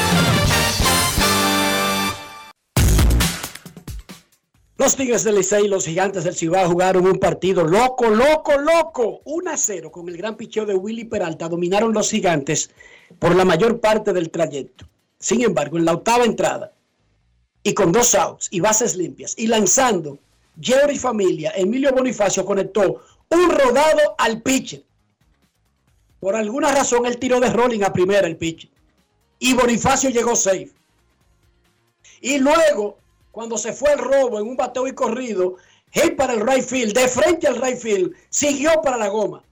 [4.81, 9.21] Los Tigres del Licey y los Gigantes del Cibao jugaron un partido loco, loco, loco.
[9.25, 11.47] 1 a 0 con el gran picheo de Willy Peralta.
[11.47, 12.71] Dominaron los Gigantes
[13.19, 14.87] por la mayor parte del trayecto.
[15.19, 16.73] Sin embargo, en la octava entrada
[17.61, 20.17] y con dos outs y bases limpias y lanzando,
[20.59, 24.81] Jerry Familia, Emilio Bonifacio conectó un rodado al pitcher.
[26.19, 28.71] Por alguna razón, él tiró de rolling a primera el pitcher.
[29.37, 30.71] Y Bonifacio llegó safe.
[32.19, 32.97] Y luego
[33.31, 35.55] cuando se fue el robo en un bateo y corrido,
[35.91, 39.43] hit para el right field, de frente al right field, siguió para la goma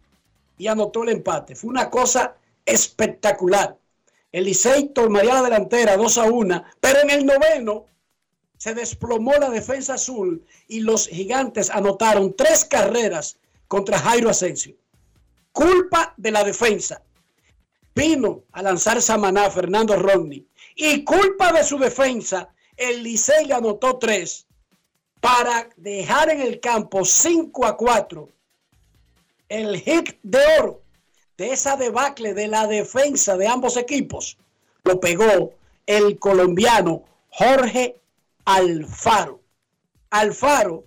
[0.57, 1.55] y anotó el empate.
[1.55, 3.77] Fue una cosa espectacular.
[4.31, 7.85] El Licey tomaría la delantera 2 a 1, pero en el noveno
[8.57, 14.75] se desplomó la defensa azul y los gigantes anotaron tres carreras contra Jairo Asensio.
[15.51, 17.01] Culpa de la defensa.
[17.95, 20.45] Vino a lanzar Samaná Fernando Rodney.
[20.75, 24.47] Y culpa de su defensa el Licey le anotó tres
[25.19, 28.29] para dejar en el campo 5 a 4
[29.49, 30.81] el hit de oro
[31.37, 34.37] de esa debacle de la defensa de ambos equipos.
[34.83, 35.53] Lo pegó
[35.85, 37.99] el colombiano Jorge
[38.45, 39.41] Alfaro.
[40.09, 40.85] Alfaro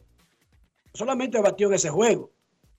[0.95, 2.31] solamente batió en ese juego.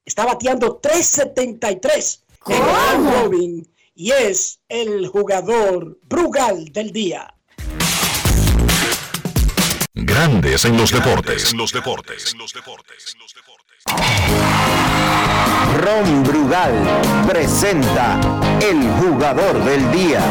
[0.06, 7.34] Está bateando 3.73 en Robin y es el jugador Brugal del día.
[10.26, 11.54] Grandes en los deportes.
[15.82, 16.74] Ron Brugal
[17.28, 18.18] presenta
[18.62, 20.22] el jugador del día.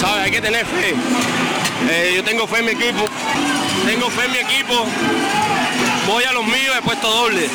[0.00, 0.24] ¿Sabes?
[0.24, 0.96] Hay que tener fe.
[1.88, 3.04] Eh, yo tengo fe en mi equipo.
[3.86, 4.84] Tengo fe en mi equipo.
[6.08, 7.48] Voy a los míos, he puesto doble.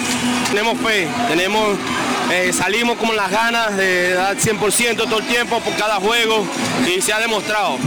[0.48, 1.10] Tenemos fe.
[1.28, 1.78] Tenemos,
[2.32, 6.46] eh, salimos con las ganas de dar 100% todo el tiempo por cada juego
[6.88, 7.78] y se ha demostrado.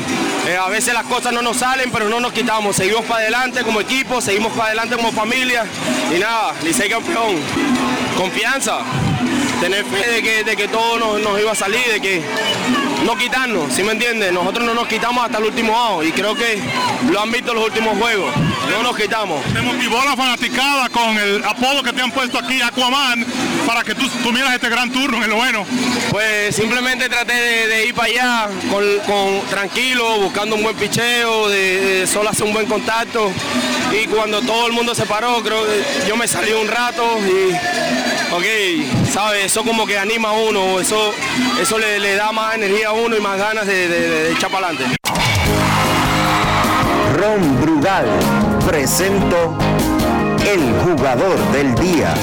[0.46, 2.76] Eh, a veces las cosas no nos salen, pero no nos quitamos.
[2.76, 5.66] Seguimos para adelante como equipo, seguimos para adelante como familia.
[6.14, 7.36] Y nada, Licey campeón.
[8.16, 8.80] Confianza.
[9.60, 12.22] Tener fe de que, de que todo nos, nos iba a salir, de que
[13.04, 14.32] no quitarnos, ¿sí me entiendes?
[14.32, 16.60] Nosotros no nos quitamos hasta el último out y creo que
[17.10, 18.32] lo han visto los últimos juegos.
[18.70, 19.42] No nos quitamos.
[19.52, 23.24] Te motivó la fanaticada con el apodo que te han puesto aquí, Aquaman,
[23.66, 25.64] para que tú tuvieras este gran turno en el bueno.
[26.10, 31.48] Pues simplemente traté de, de ir para allá con, con- tranquilo, buscando un buen picheo,
[31.48, 33.30] de, de solo hacer un buen contacto.
[33.92, 37.52] Y cuando todo el mundo se paró, creo que yo me salí un rato y,
[38.34, 39.46] ok, ¿sabes?
[39.46, 41.12] Eso como que anima a uno, eso,
[41.60, 44.68] eso le, le da más energía a uno y más ganas de, de- echar para
[44.68, 44.96] adelante.
[47.16, 48.06] Ron Brugal
[48.66, 49.56] presento
[50.46, 52.14] el jugador del día.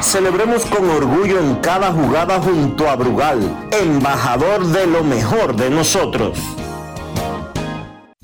[0.00, 3.40] Celebremos con orgullo en cada jugada junto a Brugal,
[3.72, 6.38] embajador de lo mejor de nosotros.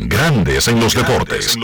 [0.03, 1.59] Grandes en los deportes.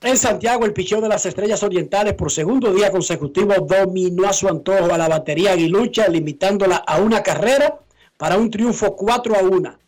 [0.00, 4.46] En Santiago, el picheo de las Estrellas Orientales por segundo día consecutivo dominó a su
[4.48, 7.80] antojo a la batería aguilucha, limitándola a una carrera
[8.16, 9.78] para un triunfo 4 a 1.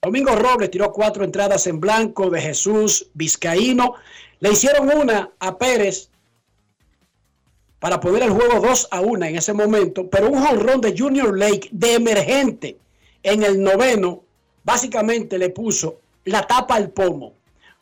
[0.00, 3.94] Domingo Robles tiró cuatro entradas en blanco de Jesús Vizcaíno.
[4.40, 6.08] Le hicieron una a Pérez
[7.78, 11.36] para poner el juego 2 a 1 en ese momento, pero un jonrón de Junior
[11.36, 12.78] Lake de emergente
[13.26, 14.22] en el noveno
[14.62, 17.34] básicamente le puso la tapa al pomo.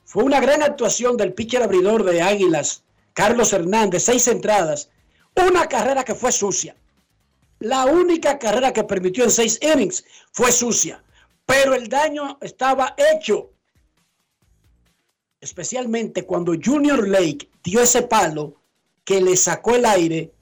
[0.05, 2.83] Fue una gran actuación del pitcher abridor de Águilas,
[3.13, 4.89] Carlos Hernández, seis entradas,
[5.35, 6.75] una carrera que fue sucia.
[7.59, 11.05] La única carrera que permitió en seis innings fue sucia,
[11.45, 13.51] pero el daño estaba hecho.
[15.41, 18.55] Especialmente cuando Junior Lake dio ese palo
[19.05, 20.33] que le sacó el aire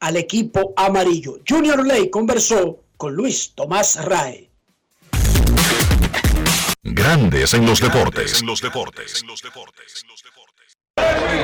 [0.00, 1.38] al equipo amarillo.
[1.48, 4.48] Junior Lake conversó con Luis Tomás Rae.
[6.84, 8.40] Grandes en los deportes.
[8.40, 9.24] En los deportes.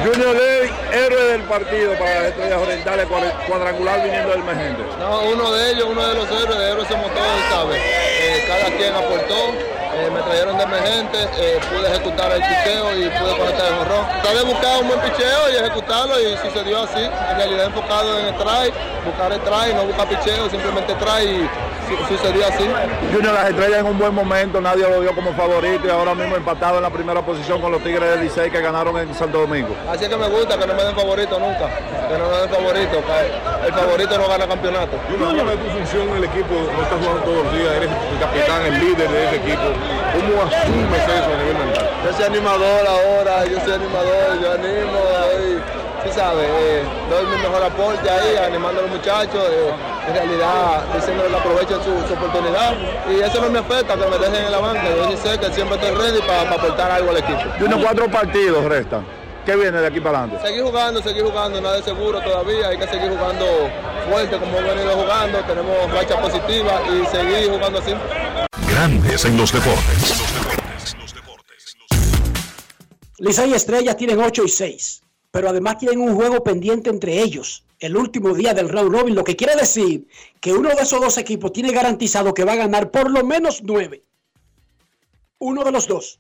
[0.05, 3.07] Junior Ley, héroe del partido para las estrellas orientales,
[3.47, 4.85] cuadrangular viniendo del Mejende.
[4.99, 7.79] No, uno de ellos, uno de los héroes, de héroes somos todos, ¿sabes?
[7.79, 9.49] Eh, cada quien aportó,
[9.97, 14.07] eh, me trajeron de emergente, eh, pude ejecutar el picheo y pude conectar el jorrón.
[14.29, 17.01] Había buscado un buen picheo y ejecutarlo y sucedió así.
[17.01, 18.73] En realidad enfocado en el try,
[19.05, 21.49] buscar el try, no buscar picheo, simplemente try y
[22.09, 22.65] sucedió así.
[23.13, 26.37] Junior las estrellas en un buen momento, nadie lo vio como favorito y ahora mismo
[26.37, 29.75] empatado en la primera posición con los Tigres de Licey que ganaron en Santo Domingo.
[29.89, 31.69] Así que me gusta que no me den favorito nunca,
[32.09, 33.03] que no me den favorito,
[33.67, 34.97] el favorito no gana campeonato.
[35.09, 38.19] Junior, de tu función en el equipo, no estás jugando todos los días, eres el
[38.19, 39.69] capitán, el líder de ese equipo.
[40.13, 41.91] ¿Cómo asumes eso a nivel mental?
[42.05, 45.61] Yo soy animador ahora, yo soy animador, yo animo, ahí,
[46.05, 49.45] sí sabes, eh, doy mi mejor aporte ahí, animando a los muchachos.
[49.51, 49.73] Eh,
[50.09, 52.75] en realidad diciéndole que aprovechen su, su, oportunidad
[53.11, 55.53] y eso no me afecta que me dejen en la banca, yo sí sé que
[55.53, 57.43] siempre estoy ready para aportar algo al equipo.
[57.61, 59.07] Y unos cuatro partidos restan.
[59.45, 60.47] ¿Qué viene de aquí para adelante?
[60.47, 63.47] Seguir jugando, seguir jugando, nada de seguro todavía, hay que seguir jugando
[64.11, 67.95] fuerte como hemos venido jugando, tenemos racha positiva y seguir jugando así.
[68.71, 70.23] Grandes en los deportes.
[73.19, 77.65] Licey y Estrellas tienen 8 y 6, pero además tienen un juego pendiente entre ellos
[77.81, 80.09] el último día del round robin, lo que quiere decir
[80.41, 83.63] que uno de esos dos equipos tiene garantizado que va a ganar por lo menos
[83.63, 84.05] nueve.
[85.39, 86.19] Uno de los dos.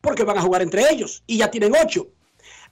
[0.00, 2.08] Porque van a jugar entre ellos y ya tienen ocho.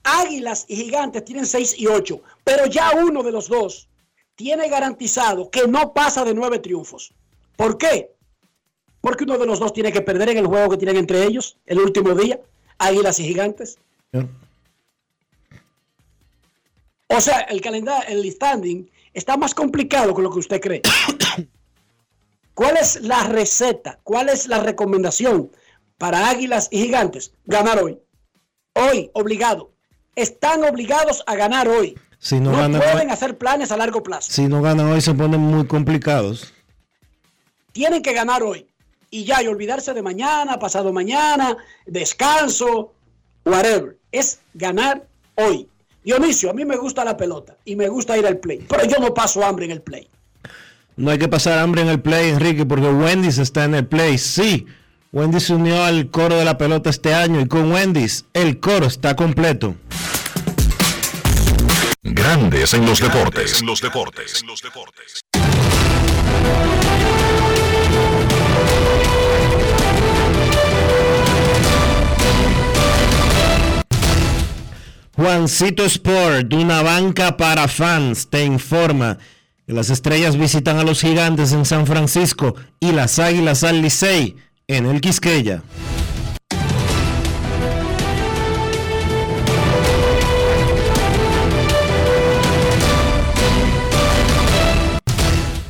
[0.03, 3.89] Águilas y Gigantes tienen seis y ocho, pero ya uno de los dos
[4.35, 7.15] tiene garantizado que no pasa de nueve triunfos.
[7.57, 8.11] ¿Por qué?
[9.01, 11.57] Porque uno de los dos tiene que perder en el juego que tienen entre ellos
[11.65, 12.41] el último día,
[12.77, 13.79] Águilas y Gigantes.
[17.15, 20.83] O sea, el calendario, el standing está más complicado que lo que usted cree.
[22.55, 24.01] ¿Cuál es la receta?
[24.03, 25.51] ¿Cuál es la recomendación
[25.99, 27.33] para Águilas y Gigantes?
[27.47, 27.99] Ganar hoy.
[28.75, 29.73] Hoy, obligado.
[30.17, 31.97] Están obligados a ganar hoy.
[32.19, 34.33] Si no, pueden hacer planes a largo plazo.
[34.33, 36.53] Si no ganan hoy se ponen muy complicados.
[37.73, 38.67] Tienen que ganar hoy.
[39.11, 41.57] Y ya, y olvidarse de mañana, pasado mañana,
[41.87, 42.93] descanso,
[43.45, 43.99] whatever.
[44.11, 45.07] Es ganar
[45.37, 45.69] hoy.
[46.05, 48.99] Dionisio, a mí me gusta la pelota y me gusta ir al play, pero yo
[48.99, 50.07] no paso hambre en el play.
[50.97, 54.19] No hay que pasar hambre en el play, Enrique, porque Wendy's está en el play.
[54.19, 54.67] Sí,
[55.13, 58.87] Wendy se unió al coro de la pelota este año y con Wendy's el coro
[58.87, 59.77] está completo.
[62.03, 63.61] Grandes en los deportes.
[63.61, 64.43] En los deportes.
[64.43, 65.25] En los deportes.
[75.17, 79.17] Juancito Sport, una banca para fans, te informa
[79.65, 84.35] que las estrellas visitan a los gigantes en San Francisco y las águilas al Licey
[84.67, 85.63] en el Quisqueya.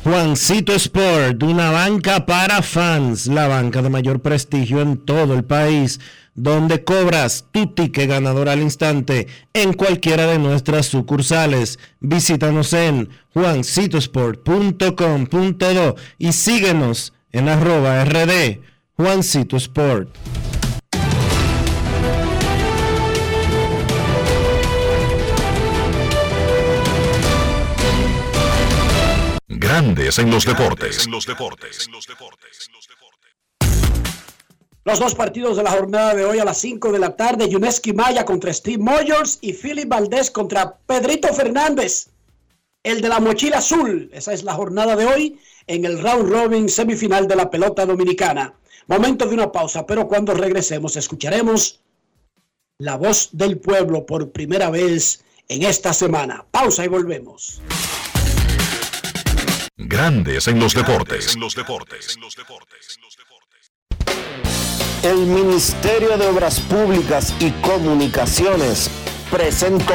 [0.03, 5.99] Juancito Sport, una banca para fans, la banca de mayor prestigio en todo el país,
[6.35, 11.79] donde cobras tu ticket ganador al instante en cualquiera de nuestras sucursales.
[11.99, 18.59] Visítanos en juancitosport.com.do y síguenos en arroba rd
[18.97, 20.15] Juancito Sport.
[29.47, 31.07] Grandes en los deportes.
[31.07, 31.89] los deportes.
[31.91, 32.05] Los
[34.85, 38.23] dos partidos de la jornada de hoy a las 5 de la tarde, Yuneski Maya
[38.23, 42.09] contra Steve Moyers y Philip Valdés contra Pedrito Fernández,
[42.83, 44.09] el de la mochila azul.
[44.13, 48.53] Esa es la jornada de hoy en el round robin semifinal de la pelota dominicana.
[48.87, 51.81] Momento de una pausa, pero cuando regresemos escucharemos
[52.77, 56.45] la voz del pueblo por primera vez en esta semana.
[56.51, 57.59] Pausa y volvemos.
[59.77, 61.35] Grandes en los deportes.
[61.37, 62.17] los deportes
[65.05, 68.89] el Ministerio de Obras Públicas y Comunicaciones
[69.29, 69.93] presentó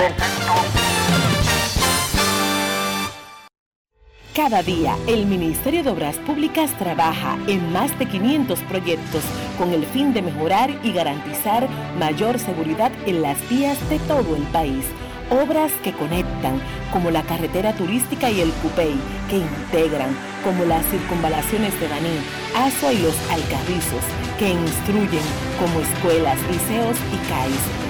[4.36, 9.22] Cada día, el Ministerio de Obras Públicas trabaja en más de 500 proyectos
[9.58, 14.44] con el fin de mejorar y garantizar mayor seguridad en las vías de todo el
[14.44, 14.84] país.
[15.31, 16.61] Obras que conectan,
[16.93, 18.95] como la carretera turística y el Cupey,
[19.28, 20.11] que integran,
[20.43, 22.18] como las circunvalaciones de Baní,
[22.57, 24.05] Asua y los Alcarrizos,
[24.41, 25.22] que instruyen,
[25.61, 27.89] como escuelas, liceos y CAIS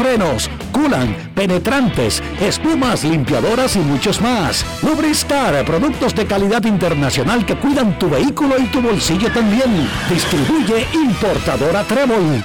[0.00, 4.64] frenos, culan, penetrantes, espumas, limpiadoras y muchos más.
[4.82, 9.88] Lubristar, productos de calidad internacional que cuidan tu vehículo y tu bolsillo también.
[10.08, 12.42] Distribuye importadora Trébol.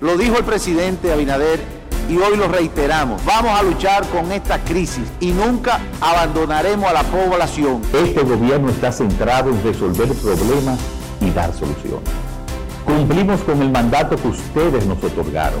[0.00, 1.60] Lo dijo el presidente Abinader
[2.08, 3.22] y hoy lo reiteramos.
[3.26, 7.82] Vamos a luchar con esta crisis y nunca abandonaremos a la población.
[7.92, 10.78] Este gobierno está centrado en resolver problemas
[11.20, 12.08] y dar soluciones.
[12.86, 15.60] Cumplimos con el mandato que ustedes nos otorgaron.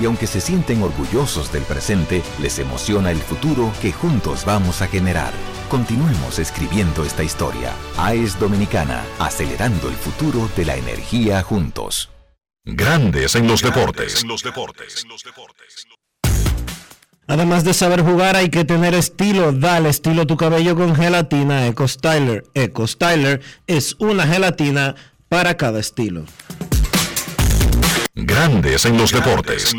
[0.00, 4.86] y aunque se sienten orgullosos del presente, les emociona el futuro que juntos vamos a
[4.86, 5.32] generar.
[5.68, 7.72] Continuemos escribiendo esta historia.
[7.96, 12.10] AES Dominicana, acelerando el futuro de la energía juntos.
[12.64, 14.24] Grandes en los deportes.
[17.26, 19.52] Además de saber jugar, hay que tener estilo.
[19.52, 22.44] Dale estilo a tu cabello con gelatina Eco Styler.
[22.54, 24.94] Eco Styler es una gelatina
[25.28, 26.24] para cada estilo.
[28.14, 29.74] Grandes en los deportes.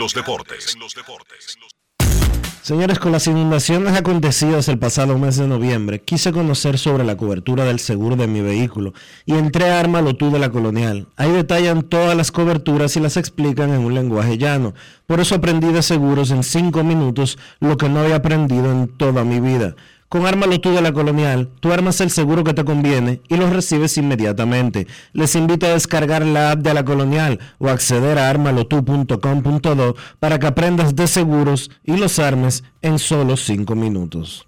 [2.64, 7.64] Señores, con las inundaciones acontecidas el pasado mes de noviembre, quise conocer sobre la cobertura
[7.64, 8.94] del seguro de mi vehículo
[9.28, 11.10] y entré a Armalotú de la Colonial.
[11.16, 14.74] Ahí detallan todas las coberturas y las explican en un lenguaje llano.
[15.06, 19.24] Por eso aprendí de seguros en cinco minutos lo que no había aprendido en toda
[19.24, 19.76] mi vida.
[20.14, 23.50] Con Ármalo tú de la Colonial, tú armas el seguro que te conviene y lo
[23.50, 24.86] recibes inmediatamente.
[25.12, 30.46] Les invito a descargar la app de la Colonial o acceder a armalotu.com.do para que
[30.46, 34.48] aprendas de seguros y los armes en solo 5 minutos.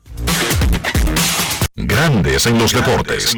[1.73, 3.35] Grandes en los deportes.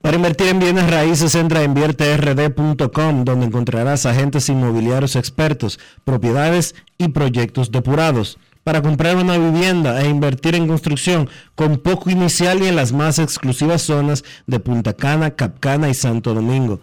[0.00, 7.10] Para invertir en bienes raíces, entra a invierterd.com, donde encontrarás agentes inmobiliarios expertos, propiedades y
[7.10, 12.76] proyectos depurados para comprar una vivienda e invertir en construcción con poco inicial y en
[12.76, 16.80] las más exclusivas zonas de Punta Cana, Capcana y Santo Domingo.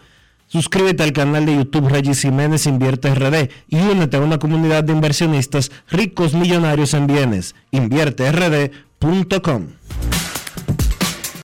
[0.47, 4.93] Suscríbete al canal de YouTube Regis Jiménez Invierte RD y únete a una comunidad de
[4.93, 7.53] inversionistas ricos millonarios en bienes.
[7.71, 9.67] InvierteRD.com.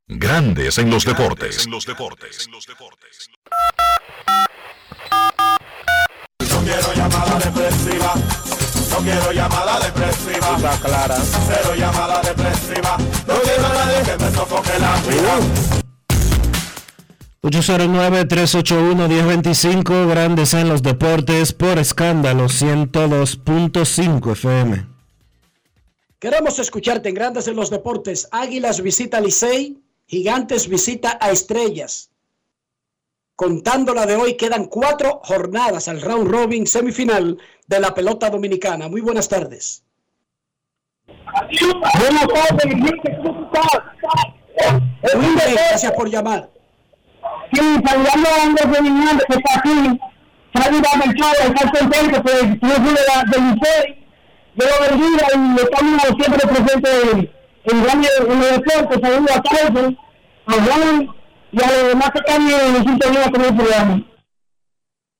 [0.07, 1.67] Grandes en los deportes.
[6.63, 8.13] quiero llamada depresiva
[8.93, 10.55] no quiero llamada depresiva.
[10.55, 11.17] Está clara.
[11.47, 12.95] Cero llamada depresiva.
[13.27, 15.39] No quiero a nadie que me sofoque la vida.
[17.43, 24.87] 809-381-1025, grandes en los deportes, por escándalo 102.5 FM.
[26.19, 28.29] Queremos escucharte en Grandes en los Deportes.
[28.31, 32.11] Águilas visita Licey, Gigantes visita a Estrellas.
[33.35, 37.37] Contando la de hoy, quedan cuatro jornadas al round robin semifinal
[37.67, 38.87] de la pelota dominicana.
[38.87, 39.83] Muy buenas tardes.
[41.05, 45.15] Buenas tardes, ¿cómo estás?
[45.15, 46.49] Muy bien, gracias por llamar.
[47.53, 49.99] Sí, saludando a Andrés Ferdinand, que está aquí.
[50.53, 54.03] Saludos a Melchor, está contento por el triunfo de
[54.55, 57.31] del bendiga y estamos siempre presentes en,
[57.63, 58.99] en, gran- en el deporte.
[59.01, 59.93] Saludos a todos,
[60.45, 61.09] a Juan
[61.51, 64.03] y a los demás que están en sintonía con el programa.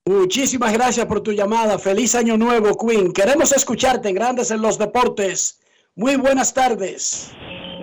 [0.06, 1.80] Muchísimas gracias por tu llamada.
[1.80, 3.14] Feliz año nuevo, Queen.
[3.14, 5.62] Queremos escucharte Grandes en los Deportes.
[5.95, 7.32] Muy buenas tardes.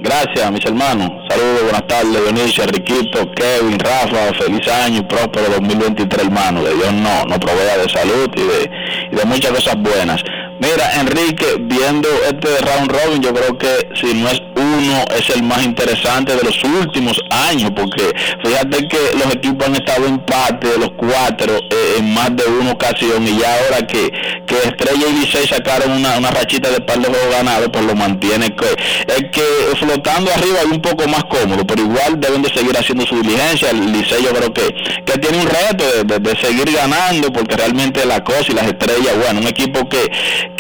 [0.03, 1.09] Gracias, mis hermanos.
[1.31, 6.63] Saludos, buenas tardes, Benicio, Riquito, Kevin, Rafa, feliz año y próspero 2023, hermano.
[6.63, 10.23] De Dios no, no provea de salud y de muchas cosas buenas.
[10.61, 15.43] Mira, Enrique, viendo este round robin, yo creo que si no es uno, es el
[15.43, 18.13] más interesante de los últimos años, porque
[18.45, 22.45] fíjate que los equipos han estado en empate de los cuatro eh, en más de
[22.45, 24.13] una ocasión y ya ahora que,
[24.47, 27.95] que Estrella y Licey sacaron una, una rachita de par de juegos ganados, pues lo
[27.97, 28.67] mantiene que
[29.17, 29.43] es que
[29.79, 33.71] flotando arriba es un poco más cómodo, pero igual deben de seguir haciendo su diligencia.
[33.71, 34.67] El Licey yo creo que,
[35.07, 38.67] que tiene un reto de, de- de seguir ganando, porque realmente la cosa y las
[38.67, 40.11] estrellas, bueno, un equipo que,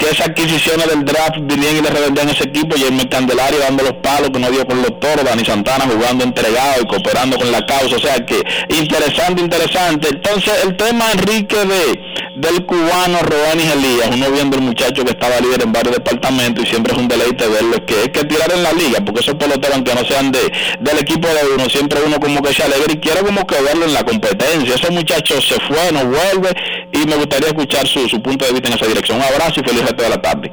[0.00, 3.84] que esas adquisiciones del draft vinieron y le revendían ese equipo, y el Candelario dando
[3.84, 7.52] los palos que no dio con los toros, Dani Santana jugando entregado y cooperando con
[7.52, 10.08] la causa, o sea que interesante, interesante.
[10.08, 12.00] Entonces el tema Enrique de
[12.40, 16.68] del cubano Robanis Elías, uno viendo el muchacho que estaba líder en varios departamentos y
[16.68, 19.76] siempre es un deleite verlo, que es que tirar en la liga, porque esos peloteros
[19.76, 20.40] aunque no sean de,
[20.80, 23.84] del equipo de uno, siempre uno como que se alegra y quiere como que verlo
[23.84, 24.74] en la competencia.
[24.74, 26.54] Ese muchacho se fue, no vuelve
[26.92, 29.18] y me gustaría escuchar su, su punto de vista en esa dirección.
[29.18, 30.50] Un abrazo y feliz resto de la tarde.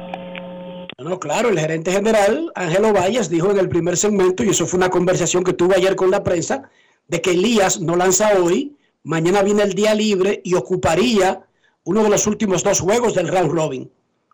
[0.98, 4.78] No, claro, el gerente general, Ángelo Valles, dijo en el primer segmento, y eso fue
[4.78, 6.70] una conversación que tuve ayer con la prensa,
[7.06, 11.46] de que Elías no lanza hoy, mañana viene el día libre y ocuparía
[11.84, 13.90] uno de los últimos dos juegos del round robin,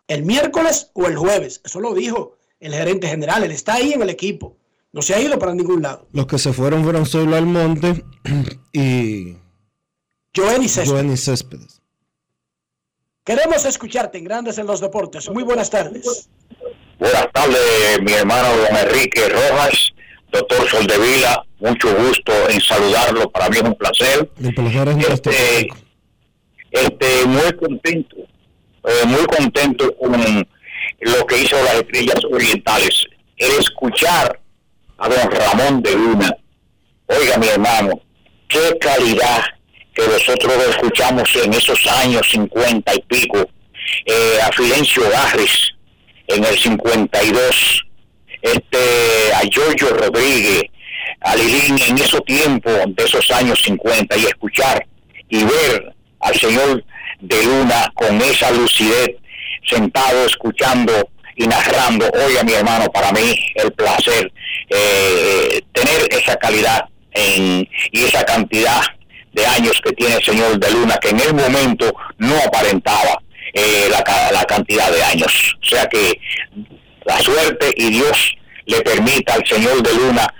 [0.07, 1.61] el miércoles o el jueves.
[1.63, 4.57] Eso lo dijo el gerente general, él está ahí en el equipo,
[4.91, 6.07] no se ha ido para ningún lado.
[6.13, 8.03] Los que se fueron fueron Zoilo Almonte
[8.73, 9.37] y
[10.35, 10.89] Joenny Céspedes.
[10.89, 11.81] Joenny Céspedes.
[13.25, 15.27] Queremos escucharte en Grandes en los Deportes.
[15.31, 16.29] Muy buenas tardes.
[16.99, 19.93] Buenas tardes, mi hermano don Enrique Rojas,
[20.31, 24.29] doctor Soldevila, mucho gusto en saludarlo, para mí es un placer.
[24.39, 25.69] El pelotero es Este,
[26.69, 30.11] este, muy contento, eh, muy contento con
[30.99, 33.07] lo que hizo las estrellas orientales.
[33.37, 34.39] El escuchar
[34.99, 36.37] a don Ramón de Luna,
[37.07, 38.01] oiga mi hermano,
[38.47, 39.41] qué calidad
[40.07, 43.49] nosotros escuchamos en esos años 50 y pico,
[44.05, 45.73] eh, a Fidencio Garris
[46.27, 47.85] en el 52,
[48.41, 50.63] este, a Giorgio Rodríguez,
[51.21, 54.85] a Lilín en esos tiempos de esos años 50 y escuchar
[55.29, 56.83] y ver al señor
[57.19, 59.15] de Luna con esa lucidez
[59.67, 64.31] sentado escuchando y narrando, oiga mi hermano, para mí el placer
[64.69, 68.81] eh, tener esa calidad en, y esa cantidad
[69.35, 73.21] de años que tiene el señor de Luna, que en el momento no aparentaba
[73.53, 75.33] eh, la, ca- la cantidad de años.
[75.61, 76.19] O sea que
[77.05, 78.33] la suerte y Dios
[78.65, 80.33] le permita al señor de Luna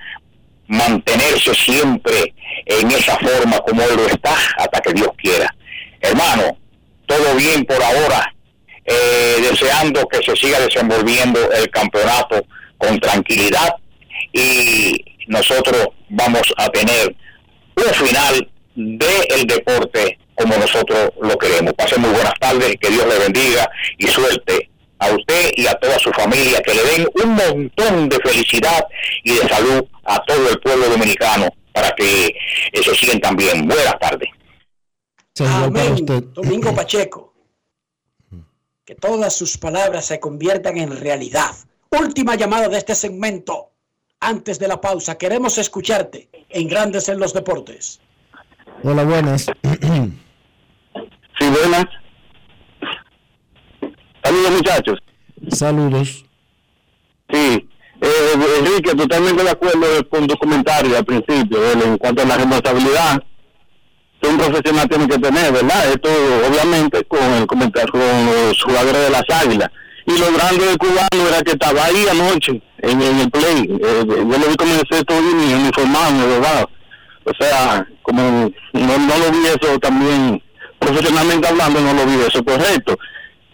[0.68, 2.34] mantenerse siempre
[2.66, 5.54] en esa forma como él lo está hasta que Dios quiera.
[6.02, 6.58] Hermano,
[7.06, 8.34] todo bien por ahora,
[8.86, 12.44] eh, deseando que se siga desenvolviendo el campeonato
[12.78, 13.76] con tranquilidad
[14.34, 17.16] y nosotros vamos a tener
[17.76, 21.74] un final del deporte como nosotros lo queremos.
[21.74, 24.70] Pasen muy buenas tardes, que Dios le bendiga y suerte
[25.00, 28.86] a usted y a toda su familia, que le den un montón de felicidad
[29.24, 32.36] y de salud a todo el pueblo dominicano para que
[32.74, 33.68] se sientan bien.
[33.68, 34.30] Buenas tardes.
[35.40, 36.06] Amén.
[36.34, 37.34] Domingo Pacheco.
[38.86, 41.52] Que todas sus palabras se conviertan en realidad.
[41.90, 43.72] Última llamada de este segmento.
[44.20, 48.00] Antes de la pausa, queremos escucharte en Grandes en los Deportes.
[48.88, 49.48] Hola, buenas.
[51.40, 51.86] Sí, buenas.
[54.24, 55.00] Saludos muchachos.
[55.50, 56.24] Saludos.
[57.32, 57.68] Sí,
[58.02, 61.84] eh, Enrique, totalmente de acuerdo con tu comentario al principio, ¿verdad?
[61.84, 63.24] en cuanto a la responsabilidad
[64.22, 65.90] que un profesional tiene que tener, ¿verdad?
[65.92, 66.10] Esto
[66.48, 69.72] obviamente con el comentario con los jugadores de las Águilas.
[70.06, 73.64] Y lo grande del cubano era que estaba ahí anoche en, en el play.
[73.68, 76.70] Eh, yo lo vi como en el sexto uniformado, ¿verdad?
[77.24, 80.42] O sea, como no, no lo vi eso también,
[80.80, 82.98] profesionalmente hablando, no lo vi eso correcto.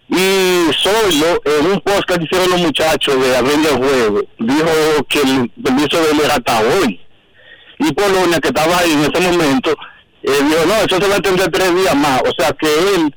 [0.10, 5.22] Y solo en un post que hicieron los muchachos de abrir el juego, dijo que
[5.22, 7.00] el permiso de él era hasta hoy.
[7.80, 9.72] Y Polonia, que estaba ahí en ese momento,
[10.24, 12.22] eh, dijo, no, eso se va a tres días más.
[12.24, 13.16] O sea que él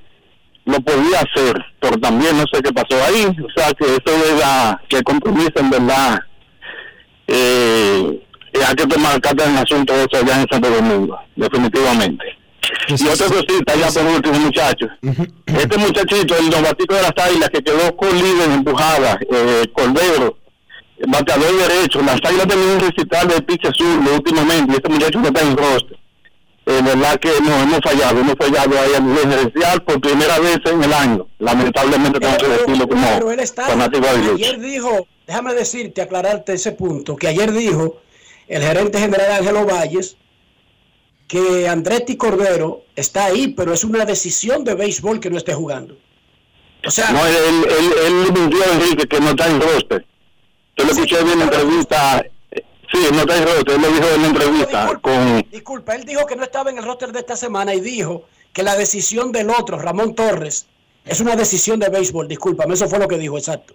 [0.67, 3.27] lo podía hacer, pero también no sé qué pasó ahí.
[3.27, 6.21] O sea que eso es la, que el compromiso en verdad.
[7.27, 8.21] Eh,
[8.63, 12.25] hay que tomar carta en el asunto de eso allá en Santo Domingo, definitivamente.
[12.89, 14.91] Y otra cosita, ya por último, muchachos.
[15.47, 20.39] Este muchachito, el novatico de las águilas, que quedó con líder empujada, eh, Cordero,
[21.07, 25.27] bateador derecho, las águilas tenían un recital de pitch azul últimamente, y este muchacho no
[25.27, 25.97] está en rostro.
[26.67, 30.59] Eh, verdad que no hemos fallado, hemos fallado ahí a nivel gerencial por primera vez
[30.65, 31.27] en el año.
[31.39, 36.55] Lamentablemente tengo que decirlo como Pero él está, fanático de ayer dijo, déjame decirte, aclararte
[36.55, 38.01] ese punto, que ayer dijo
[38.49, 40.17] el gerente general Ángelo Valles
[41.27, 45.97] que Andretti Cordero está ahí, pero es una decisión de béisbol que no esté jugando.
[46.87, 50.07] O sea, No, él, él, él, mintió a Enrique que no está en roster.
[50.77, 52.25] Yo lo escuché en la entrevista.
[52.93, 53.75] Sí, no está en roster.
[53.75, 55.47] Él lo dijo en la entrevista con...
[55.51, 58.63] disculpa, él dijo que no estaba en el roster de esta semana y dijo que
[58.63, 60.67] la decisión del otro, Ramón Torres,
[61.05, 62.29] es una decisión de béisbol.
[62.29, 63.75] Discúlpame, eso fue lo que dijo, exacto.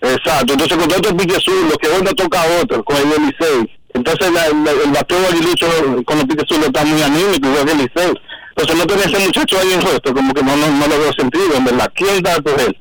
[0.00, 3.10] Exacto, entonces con otro pique azul, lo que hoy no toca a otro, con el
[3.10, 3.78] del Licey.
[3.96, 5.66] Entonces la, la- el bateo aguilucho
[6.04, 8.12] con los piques está muy anímico, igual que el Licey.
[8.50, 11.12] Entonces no tener ese muchacho ahí en rostro, como que no, no, no lo veo
[11.12, 11.92] sentido, en verdad.
[11.94, 12.76] ¿Quién da por él?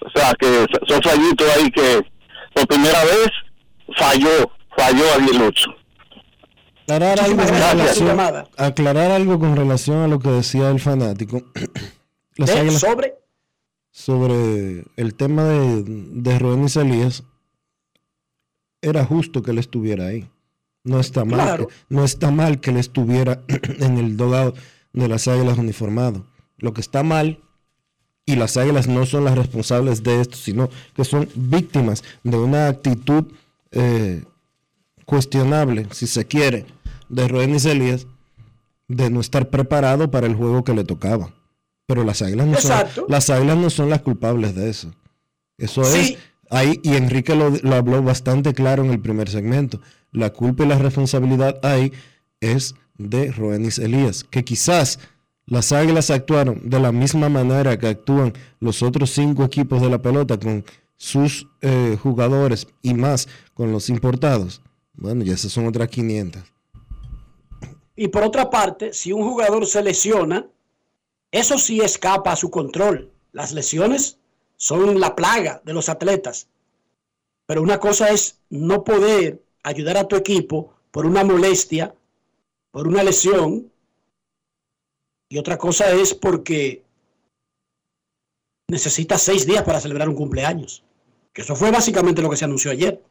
[0.00, 2.00] O sea, que son fallitos ahí que
[2.54, 3.28] por primera vez
[3.96, 5.70] falló, falló aguilucho.
[6.90, 8.20] Aclarar algo, con relación,
[8.56, 11.42] aclarar algo con relación a lo que decía el fanático.
[12.36, 12.60] Las ¿De?
[12.60, 13.14] Águilas- sobre
[13.90, 17.24] sobre el tema de, de Roenis Elías,
[18.80, 20.28] era justo que él estuviera ahí.
[20.88, 21.68] No está mal, Claro.
[21.68, 23.42] que, no está mal que él estuviera
[23.80, 24.54] en el dogado
[24.92, 26.24] de las águilas uniformado.
[26.56, 27.38] Lo que está mal,
[28.26, 32.68] y las águilas no son las responsables de esto, sino que son víctimas de una
[32.68, 33.24] actitud
[33.70, 34.24] eh,
[35.04, 36.66] cuestionable, si se quiere,
[37.08, 38.06] de Roenis Elías,
[38.88, 41.32] de no estar preparado para el juego que le tocaba.
[41.86, 44.92] Pero las águilas no, son, las águilas no son las culpables de eso.
[45.56, 45.98] Eso Sí.
[45.98, 46.18] es
[46.50, 49.80] ahí, y Enrique lo, lo habló bastante claro en el primer segmento.
[50.12, 51.92] La culpa y la responsabilidad ahí
[52.40, 54.98] es de Roenis Elías, que quizás
[55.46, 60.00] las águilas actuaron de la misma manera que actúan los otros cinco equipos de la
[60.00, 60.64] pelota con
[60.96, 64.60] sus eh, jugadores y más con los importados.
[64.94, 66.42] Bueno, ya esas son otras 500.
[67.96, 70.46] Y por otra parte, si un jugador se lesiona,
[71.30, 73.10] eso sí escapa a su control.
[73.32, 74.18] Las lesiones
[74.56, 76.48] son la plaga de los atletas.
[77.46, 81.94] Pero una cosa es no poder ayudar a tu equipo por una molestia,
[82.70, 83.70] por una lesión.
[85.28, 86.84] Y otra cosa es porque
[88.68, 90.84] necesitas seis días para celebrar un cumpleaños.
[91.32, 93.02] Que eso fue básicamente lo que se anunció ayer.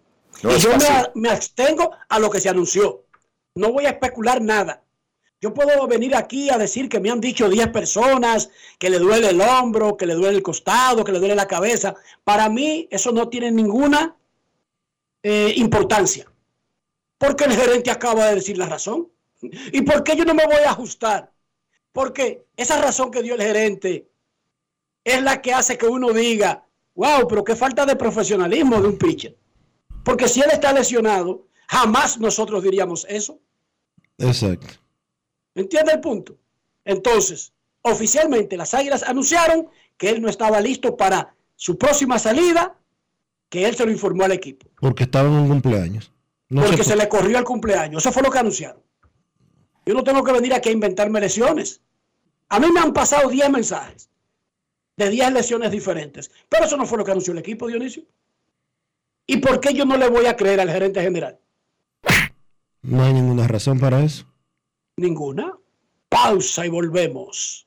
[0.43, 0.69] No y yo
[1.15, 3.05] me abstengo a lo que se anunció.
[3.55, 4.83] No voy a especular nada.
[5.39, 9.29] Yo puedo venir aquí a decir que me han dicho 10 personas que le duele
[9.29, 11.95] el hombro, que le duele el costado, que le duele la cabeza.
[12.23, 14.15] Para mí eso no tiene ninguna
[15.21, 16.25] eh, importancia.
[17.17, 19.09] Porque el gerente acaba de decir la razón.
[19.41, 21.31] ¿Y por qué yo no me voy a ajustar?
[21.91, 24.07] Porque esa razón que dio el gerente
[25.03, 26.65] es la que hace que uno diga,
[26.95, 29.35] wow, pero qué falta de profesionalismo de un pitcher.
[30.03, 33.39] Porque si él está lesionado, jamás nosotros diríamos eso.
[34.17, 34.67] Exacto.
[35.55, 36.37] ¿Entiende el punto?
[36.85, 42.77] Entonces, oficialmente las Águilas anunciaron que él no estaba listo para su próxima salida,
[43.49, 44.67] que él se lo informó al equipo.
[44.79, 46.11] Porque estaba en un cumpleaños.
[46.49, 48.03] No porque sé se le corrió el cumpleaños.
[48.03, 48.81] Eso fue lo que anunciaron.
[49.85, 51.81] Yo no tengo que venir aquí a inventarme lesiones.
[52.49, 54.09] A mí me han pasado 10 mensajes
[54.95, 56.31] de 10 lesiones diferentes.
[56.49, 58.03] Pero eso no fue lo que anunció el equipo, Dionisio.
[59.25, 61.39] ¿Y por qué yo no le voy a creer al gerente general?
[62.81, 64.25] No hay ninguna razón para eso.
[64.95, 65.51] Ninguna.
[66.07, 67.66] Pausa y volvemos.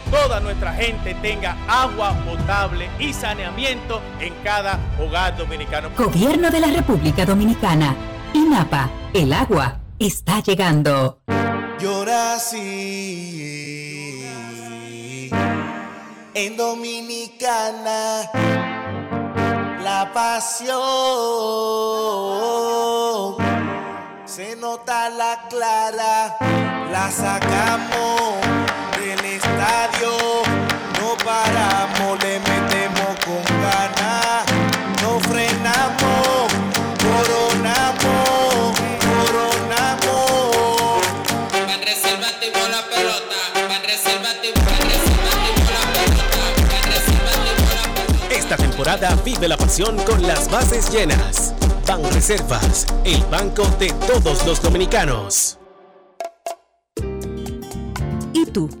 [0.11, 5.89] toda nuestra gente tenga agua potable y saneamiento en cada hogar dominicano.
[5.97, 7.95] Gobierno de la República Dominicana.
[8.33, 11.19] INAPA, el agua está llegando.
[11.79, 13.61] Yo nací
[16.33, 18.29] en Dominicana.
[19.81, 20.77] La pasión
[24.25, 26.37] se nota la clara,
[26.91, 28.90] la sacamos
[29.61, 30.41] estadio,
[30.99, 34.45] no paramos, le metemos con ganas,
[35.03, 36.51] no frenamos,
[37.03, 41.01] coronamos, coronamos.
[41.85, 43.37] Reservativo, pan reservativo la pelota,
[46.89, 48.35] reservativo la pelota.
[48.35, 51.53] Esta temporada vive la pasión con las bases llenas.
[51.85, 55.59] Ban Reservas, el banco de todos los dominicanos.
[58.33, 58.80] ¿Y tú?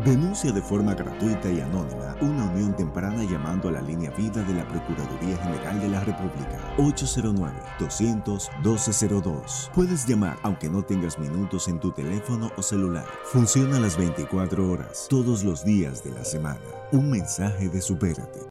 [0.00, 4.54] Denuncia de forma gratuita y anónima una unión temprana llamando a la línea vida de
[4.54, 9.70] la Procuraduría General de la República 809-200-1202.
[9.74, 13.04] Puedes llamar aunque no tengas minutos en tu teléfono o celular.
[13.24, 16.62] Funciona las 24 horas, todos los días de la semana.
[16.90, 18.48] Un mensaje de Supérate.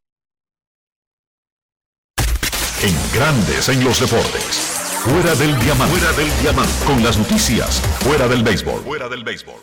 [2.84, 4.78] En Grandes en los Deportes.
[5.04, 5.98] Fuera del diamante.
[5.98, 6.86] Fuera del diamante.
[6.86, 7.82] Con las noticias.
[8.02, 8.82] Fuera del béisbol.
[8.82, 9.56] Fuera del béisbol.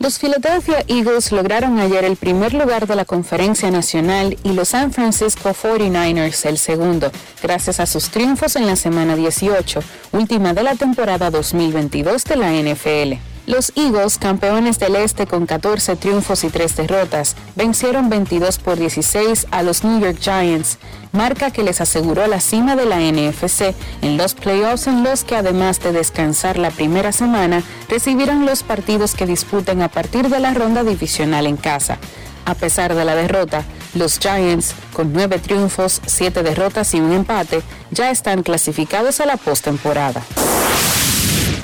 [0.00, 4.92] Los Philadelphia Eagles lograron ayer el primer lugar de la conferencia nacional y los San
[4.92, 7.10] Francisco 49ers el segundo,
[7.42, 9.80] gracias a sus triunfos en la semana 18,
[10.12, 13.37] última de la temporada 2022 de la NFL.
[13.48, 19.46] Los Eagles, campeones del Este con 14 triunfos y 3 derrotas, vencieron 22 por 16
[19.50, 20.76] a los New York Giants,
[21.12, 25.34] marca que les aseguró la cima de la NFC en los playoffs en los que
[25.34, 30.52] además de descansar la primera semana, recibieron los partidos que disputen a partir de la
[30.52, 31.96] ronda divisional en casa.
[32.44, 37.62] A pesar de la derrota, los Giants, con nueve triunfos, siete derrotas y un empate,
[37.92, 40.22] ya están clasificados a la postemporada.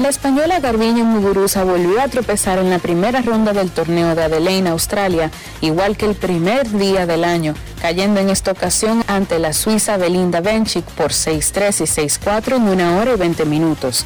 [0.00, 4.68] La española Garbiñe Muguruza volvió a tropezar en la primera ronda del torneo de Adelaide,
[4.68, 5.30] Australia,
[5.60, 10.40] igual que el primer día del año, cayendo en esta ocasión ante la suiza Belinda
[10.40, 14.04] Bencic por 6-3 y 6-4 en una hora y 20 minutos.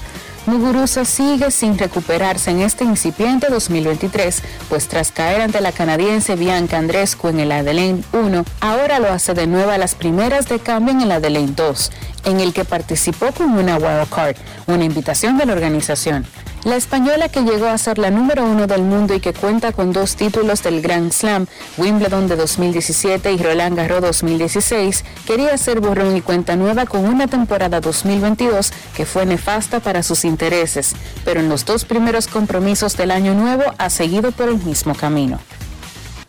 [0.49, 6.79] Muguruza sigue sin recuperarse en este incipiente 2023, pues tras caer ante la canadiense Bianca
[6.79, 10.95] Andrescu en el Adelaide 1, ahora lo hace de nuevo a las primeras de cambio
[10.95, 11.93] en el Adelaide 2,
[12.25, 14.37] en el que participó con una wild card,
[14.67, 16.25] una invitación de la organización.
[16.65, 19.93] La española que llegó a ser la número uno del mundo y que cuenta con
[19.93, 21.47] dos títulos del Grand Slam,
[21.77, 27.29] Wimbledon de 2017 y Roland Garros 2016, quería hacer borrón y cuenta nueva con una
[27.29, 30.95] temporada 2022 que fue nefasta para sus intereses,
[31.25, 35.39] pero en los dos primeros compromisos del año nuevo ha seguido por el mismo camino.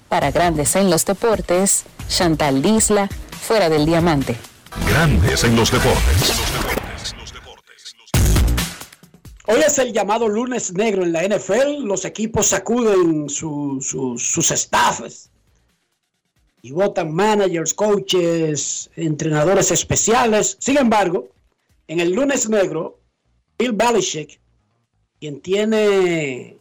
[0.09, 3.09] Para Grandes en los Deportes, Chantal Disla,
[3.41, 4.37] fuera del diamante.
[4.87, 6.33] Grandes en los deportes.
[9.51, 11.83] Hoy es el llamado lunes negro en la NFL.
[11.83, 15.31] Los equipos sacuden su- su- sus staffs
[16.61, 20.55] y votan managers, coaches, entrenadores especiales.
[20.59, 21.29] Sin embargo,
[21.87, 22.99] en el lunes negro,
[23.57, 24.39] Bill Belichick,
[25.19, 26.57] quien tiene,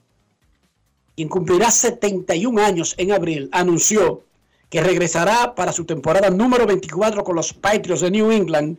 [1.15, 4.23] quien cumplirá 71 años en abril, anunció
[4.71, 8.79] que regresará para su temporada número 24 con los Patriots de New England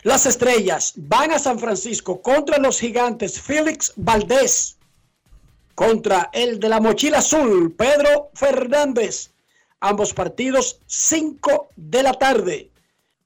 [0.05, 3.39] Las Estrellas van a San Francisco contra los Gigantes.
[3.39, 4.79] Félix Valdés
[5.75, 9.31] contra el de la mochila azul, Pedro Fernández.
[9.81, 12.71] Ambos partidos 5 de la tarde.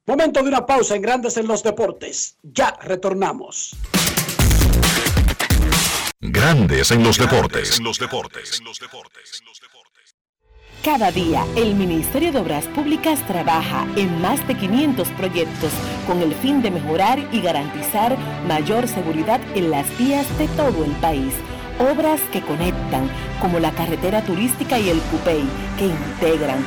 [0.06, 2.36] Momento de una pausa en Grandes en los Deportes.
[2.42, 3.76] Ya retornamos.
[6.20, 7.80] Grandes en los deportes.
[10.82, 15.70] Cada día, el Ministerio de Obras Públicas trabaja en más de 500 proyectos
[16.08, 20.90] con el fin de mejorar y garantizar mayor seguridad en las vías de todo el
[20.96, 21.32] país.
[21.78, 23.08] Obras que conectan,
[23.40, 25.44] como la carretera turística y el Cupey,
[25.78, 26.66] que integran,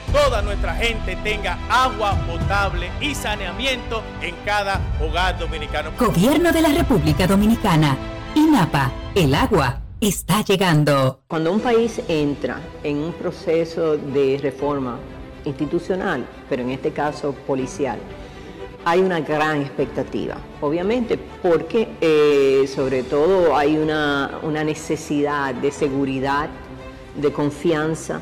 [0.11, 5.91] toda nuestra gente tenga agua potable y saneamiento en cada hogar dominicano.
[5.97, 7.97] Gobierno de la República Dominicana.
[8.35, 11.21] INAPA, el agua está llegando.
[11.27, 14.97] Cuando un país entra en un proceso de reforma
[15.45, 17.99] institucional, pero en este caso policial,
[18.83, 26.49] hay una gran expectativa, obviamente, porque eh, sobre todo hay una, una necesidad de seguridad,
[27.15, 28.21] de confianza,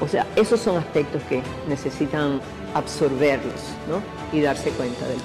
[0.00, 2.40] o sea, esos son aspectos que necesitan
[2.74, 3.54] absorberlos
[3.88, 4.02] ¿no?
[4.36, 5.18] y darse cuenta del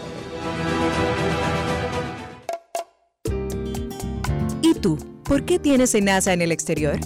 [4.62, 4.98] ¿Y tú?
[5.24, 7.00] ¿Por qué tienes NASA en el exterior?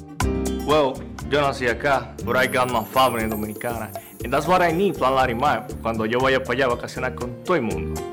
[0.65, 0.93] Well,
[1.29, 3.91] yo nací acá, but I got my family dominicana.
[4.23, 7.43] And that's what I need, Plan Larimar, cuando yo vaya para allá a vacacionar con
[7.43, 8.12] todo el mundo.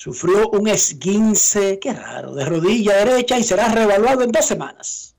[0.00, 5.14] sufrió un esguince, qué raro, de rodilla derecha y será reevaluado en dos semanas.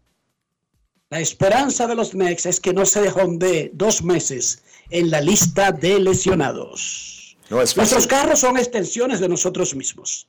[1.12, 5.72] La esperanza de los Knicks es que no se de dos meses en la lista
[5.72, 7.38] de lesionados.
[7.52, 10.28] Nuestros carros son extensiones de nosotros mismos.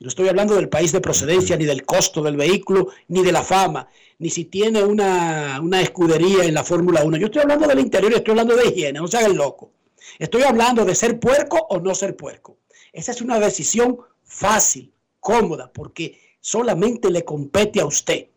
[0.00, 3.44] No estoy hablando del país de procedencia, ni del costo del vehículo, ni de la
[3.44, 3.86] fama,
[4.18, 7.16] ni si tiene una, una escudería en la Fórmula 1.
[7.18, 9.70] Yo estoy hablando del interior estoy hablando de higiene, no se haga el loco.
[10.18, 12.56] Estoy hablando de ser puerco o no ser puerco.
[12.94, 18.28] Esa es una decisión fácil, cómoda, porque solamente le compete a usted.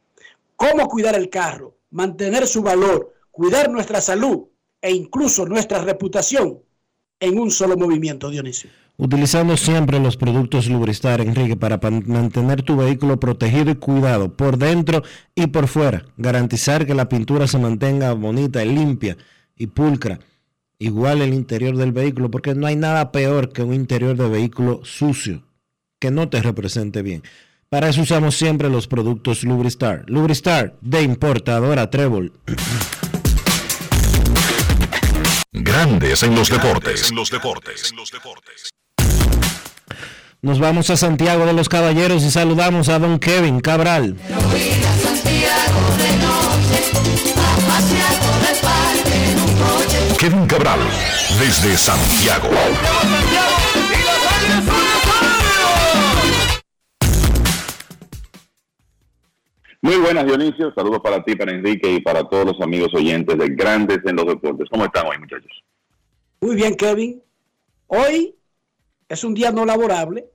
[0.55, 1.75] ¿Cómo cuidar el carro?
[1.91, 4.45] Mantener su valor, cuidar nuestra salud
[4.81, 6.59] e incluso nuestra reputación
[7.19, 8.71] en un solo movimiento, Dionisio.
[8.97, 15.03] Utilizando siempre los productos Lubristar, Enrique, para mantener tu vehículo protegido y cuidado por dentro
[15.35, 16.03] y por fuera.
[16.17, 19.17] Garantizar que la pintura se mantenga bonita limpia
[19.55, 20.19] y pulcra.
[20.79, 24.81] Igual el interior del vehículo, porque no hay nada peor que un interior de vehículo
[24.83, 25.43] sucio,
[25.99, 27.23] que no te represente bien.
[27.69, 30.03] Para eso usamos siempre los productos Lubristar.
[30.07, 32.31] Lubristar de importadora Trébol.
[35.51, 37.11] Grandes en los deportes.
[37.11, 37.93] los deportes.
[40.43, 44.15] Nos vamos a Santiago de los Caballeros y saludamos a don Kevin Cabral.
[50.19, 50.79] Kevin Cabral,
[51.39, 52.49] desde Santiago.
[59.81, 60.73] Muy buenas, Dionisio.
[60.73, 64.25] Saludos para ti, para Enrique y para todos los amigos oyentes de Grandes en los
[64.25, 64.67] Deportes.
[64.71, 65.51] ¿Cómo están hoy, muchachos?
[66.41, 67.21] Muy bien, Kevin.
[67.85, 68.35] Hoy
[69.09, 70.25] es un día no laborable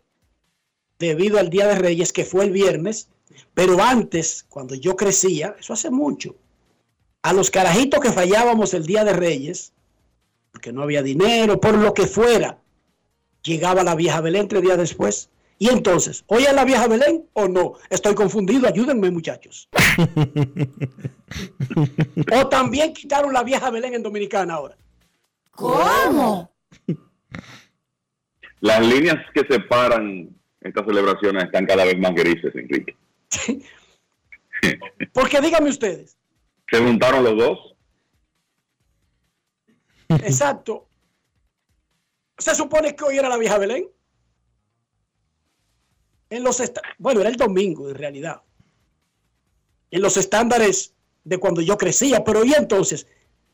[1.01, 3.09] debido al Día de Reyes, que fue el viernes,
[3.53, 6.37] pero antes, cuando yo crecía, eso hace mucho,
[7.23, 9.73] a los carajitos que fallábamos el Día de Reyes,
[10.51, 12.59] porque no había dinero, por lo que fuera,
[13.43, 15.31] llegaba la vieja Belén tres días después.
[15.59, 17.75] Y entonces, ¿hoy es la vieja Belén o no?
[17.89, 19.69] Estoy confundido, ayúdenme muchachos.
[22.33, 24.77] o también quitaron la vieja Belén en Dominicana ahora.
[25.53, 26.51] ¿Cómo?
[28.61, 32.97] Las líneas que separan estas celebraciones están cada vez más grises, Enrique.
[35.13, 36.17] Porque díganme ustedes,
[36.73, 37.75] Se juntaron los dos.
[40.09, 40.89] exacto.
[42.39, 43.91] Se supone que hoy era la vieja Belén.
[46.31, 46.63] En los
[46.97, 48.41] bueno, era el domingo en realidad.
[49.91, 50.95] En los estándares
[51.25, 53.07] de cuando yo crecía, pero hoy entonces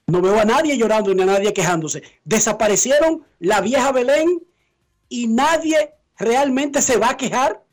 [0.07, 2.05] no veo a nadie llorando ni a nadie quejándose.
[2.23, 4.47] Desaparecieron la vieja Belén
[5.09, 7.65] y nadie realmente se va a quejar.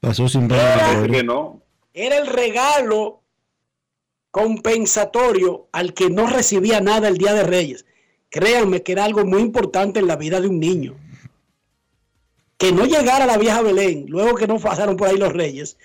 [0.00, 1.18] Pasó sin pena gloria.
[1.18, 1.61] que no.
[1.94, 3.22] Era el regalo
[4.30, 7.84] compensatorio al que no recibía nada el Día de Reyes.
[8.30, 10.96] Créanme que era algo muy importante en la vida de un niño.
[12.56, 15.76] Que no llegara la vieja Belén, luego que no pasaron por ahí los reyes,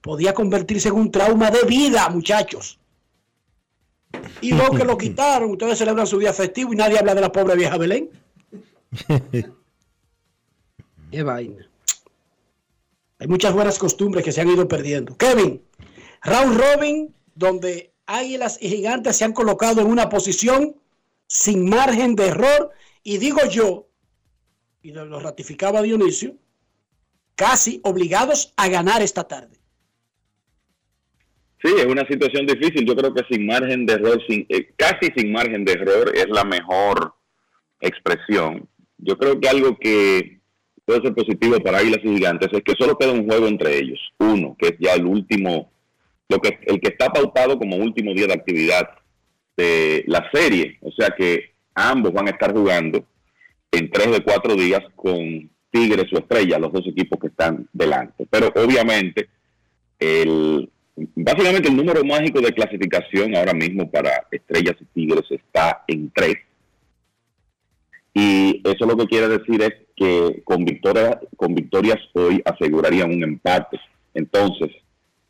[0.00, 2.78] podía convertirse en un trauma de vida, muchachos.
[4.40, 7.32] Y luego que lo quitaron, ustedes celebran su día festivo y nadie habla de la
[7.32, 8.10] pobre vieja Belén.
[11.10, 11.67] Qué vaina.
[13.18, 15.16] Hay muchas buenas costumbres que se han ido perdiendo.
[15.16, 15.62] Kevin,
[16.22, 20.76] round robin, donde águilas y gigantes se han colocado en una posición
[21.26, 22.70] sin margen de error.
[23.02, 23.88] Y digo yo,
[24.82, 26.36] y lo ratificaba Dionisio,
[27.34, 29.58] casi obligados a ganar esta tarde.
[31.62, 32.86] Sí, es una situación difícil.
[32.86, 36.28] Yo creo que sin margen de error, sin, eh, casi sin margen de error, es
[36.28, 37.14] la mejor
[37.80, 38.68] expresión.
[38.98, 40.37] Yo creo que algo que
[40.88, 44.00] puede ser positivo para Águilas y Gigantes es que solo queda un juego entre ellos.
[44.16, 45.70] Uno, que es ya el último,
[46.30, 48.88] lo que el que está pautado como último día de actividad
[49.54, 50.78] de la serie.
[50.80, 53.04] O sea que ambos van a estar jugando
[53.70, 58.26] en tres de cuatro días con Tigres o Estrella, los dos equipos que están delante.
[58.30, 59.28] Pero obviamente
[59.98, 60.70] el
[61.14, 66.36] básicamente el número mágico de clasificación ahora mismo para Estrellas y Tigres está en tres.
[68.20, 73.22] Y eso lo que quiere decir es que con victorias, con victorias hoy asegurarían un
[73.22, 73.78] empate.
[74.12, 74.70] Entonces,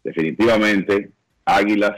[0.02, 1.10] definitivamente,
[1.44, 1.92] Águilas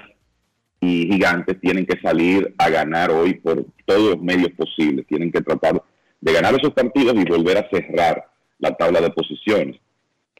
[0.80, 5.06] y Gigantes tienen que salir a ganar hoy por todos los medios posibles.
[5.06, 5.80] Tienen que tratar
[6.20, 8.24] de ganar esos partidos y volver a cerrar
[8.58, 9.76] la tabla de posiciones.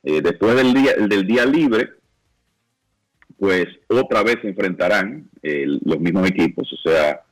[0.03, 1.91] Eh, después del día, del día libre,
[3.39, 7.23] pues otra vez se enfrentarán eh, los mismos equipos, o sea,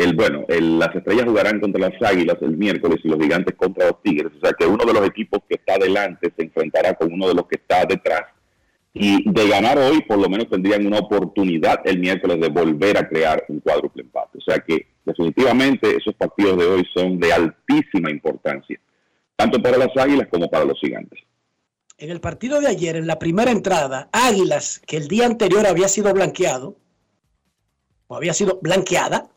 [0.00, 4.02] el bueno, las estrellas jugarán contra las águilas el miércoles y los gigantes contra los
[4.02, 7.28] tigres, o sea que uno de los equipos que está adelante se enfrentará con uno
[7.28, 8.22] de los que está detrás.
[8.92, 13.08] Y de ganar hoy, por lo menos tendrían una oportunidad el miércoles de volver a
[13.08, 14.38] crear un cuádruple empate.
[14.38, 18.80] O sea que definitivamente esos partidos de hoy son de altísima importancia,
[19.36, 21.20] tanto para las águilas como para los gigantes.
[21.98, 25.86] En el partido de ayer, en la primera entrada, Águilas, que el día anterior había
[25.86, 26.76] sido blanqueado,
[28.06, 29.28] o había sido blanqueada,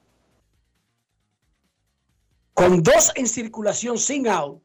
[2.53, 4.61] con dos en circulación sin out,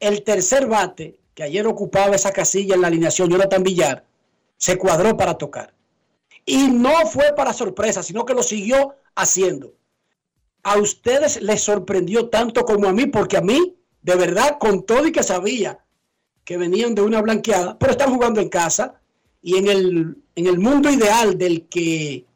[0.00, 4.04] el tercer bate, que ayer ocupaba esa casilla en la alineación, Jonathan Villar,
[4.56, 5.74] se cuadró para tocar.
[6.46, 9.74] Y no fue para sorpresa, sino que lo siguió haciendo.
[10.62, 15.06] A ustedes les sorprendió tanto como a mí, porque a mí, de verdad, con todo
[15.06, 15.84] y que sabía
[16.44, 19.00] que venían de una blanqueada, pero están jugando en casa
[19.42, 22.26] y en el, en el mundo ideal del que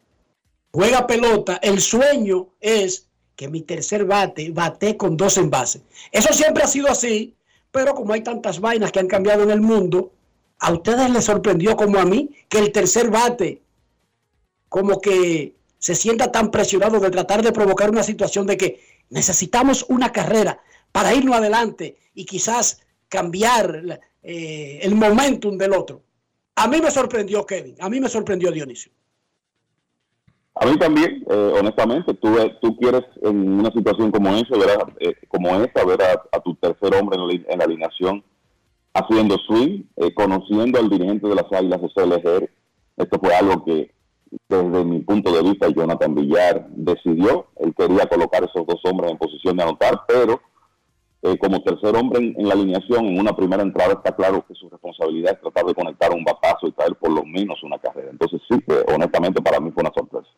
[0.72, 3.07] juega pelota, el sueño es
[3.38, 5.82] que mi tercer bate bate con dos envases.
[6.10, 7.36] Eso siempre ha sido así,
[7.70, 10.10] pero como hay tantas vainas que han cambiado en el mundo,
[10.58, 13.62] a ustedes les sorprendió como a mí que el tercer bate
[14.68, 19.86] como que se sienta tan presionado de tratar de provocar una situación de que necesitamos
[19.88, 20.60] una carrera
[20.90, 26.02] para irnos adelante y quizás cambiar eh, el momentum del otro.
[26.56, 28.90] A mí me sorprendió Kevin, a mí me sorprendió Dionisio.
[30.60, 34.86] A mí también, eh, honestamente, tú, tú quieres en una situación como esa, ver a,
[34.98, 38.24] eh, como esa, ver a, tu tercer hombre en la, en la alineación
[38.92, 42.50] haciendo swing, eh, conociendo al dirigente de las Águilas, José Lejer.
[42.96, 43.92] Esto fue algo que,
[44.48, 47.46] desde mi punto de vista, Jonathan Villar decidió.
[47.58, 50.40] Él quería colocar esos dos hombres en posición de anotar, pero
[51.40, 55.34] como tercer hombre en, la alineación, en una primera entrada, está claro que su responsabilidad
[55.34, 58.10] es tratar de conectar un batazo y traer por lo menos una carrera.
[58.10, 58.56] Entonces, sí,
[58.94, 60.28] honestamente, para mí fue una sorpresa.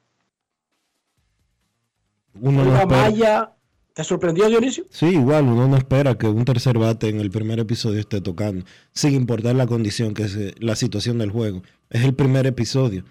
[2.40, 3.52] Uno no Maya,
[3.92, 4.84] ¿te sorprendió Dionisio?
[4.90, 8.64] Sí, igual, uno no espera que un tercer bate en el primer episodio esté tocando,
[8.92, 11.62] sin importar la condición, que es la situación del juego.
[11.90, 13.04] Es el primer episodio,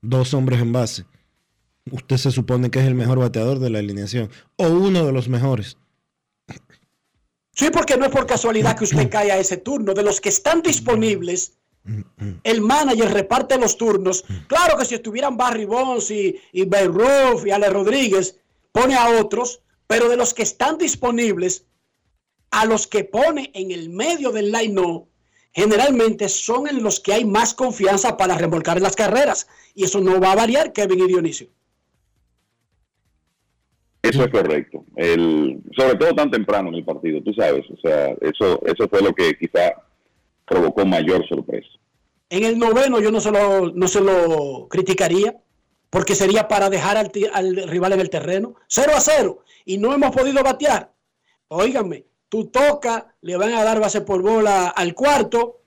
[0.00, 1.04] dos hombres en base.
[1.90, 5.28] Usted se supone que es el mejor bateador de la alineación, o uno de los
[5.28, 5.76] mejores.
[7.54, 9.94] Sí, porque no es por casualidad que usted cae a ese turno.
[9.94, 11.58] De los que están disponibles,
[12.44, 14.24] el manager reparte los turnos.
[14.46, 18.38] Claro que si estuvieran Barry Bonds y, y y Ale Rodríguez,
[18.72, 21.66] pone a otros, pero de los que están disponibles,
[22.50, 25.06] a los que pone en el medio del line
[25.52, 29.48] generalmente son en los que hay más confianza para remolcar las carreras.
[29.74, 31.48] Y eso no va a variar, Kevin y Dionisio.
[34.02, 34.84] Eso es correcto.
[34.96, 37.64] El, sobre todo tan temprano en el partido, tú sabes.
[37.70, 39.74] O sea, eso, eso fue lo que quizá
[40.44, 41.68] provocó mayor sorpresa.
[42.28, 45.36] En el noveno yo no se lo, no se lo criticaría
[45.92, 47.10] porque sería para dejar al,
[47.68, 48.54] rival en el terreno.
[48.66, 49.44] 0 a 0.
[49.66, 50.90] Y no hemos podido batear.
[51.48, 55.60] Óigame, tú toca, le van a dar base por bola al cuarto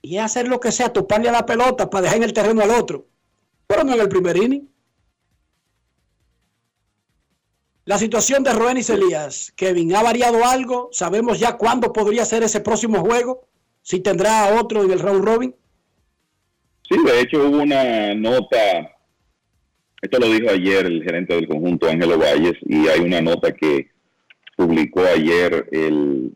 [0.00, 2.70] y hacer lo que sea, toparle a la pelota para dejar en el terreno al
[2.70, 3.08] otro.
[3.66, 4.70] Pero no en el primer inning.
[7.84, 10.88] La situación de y Elías, Kevin, ¿ha variado algo?
[10.92, 13.48] ¿Sabemos ya cuándo podría ser ese próximo juego?
[13.82, 15.56] Si tendrá otro en el round robin.
[16.88, 18.93] Sí, de hecho hubo una nota
[20.04, 23.88] esto lo dijo ayer el gerente del conjunto Ángelo Valles y hay una nota que
[24.54, 26.30] publicó ayer el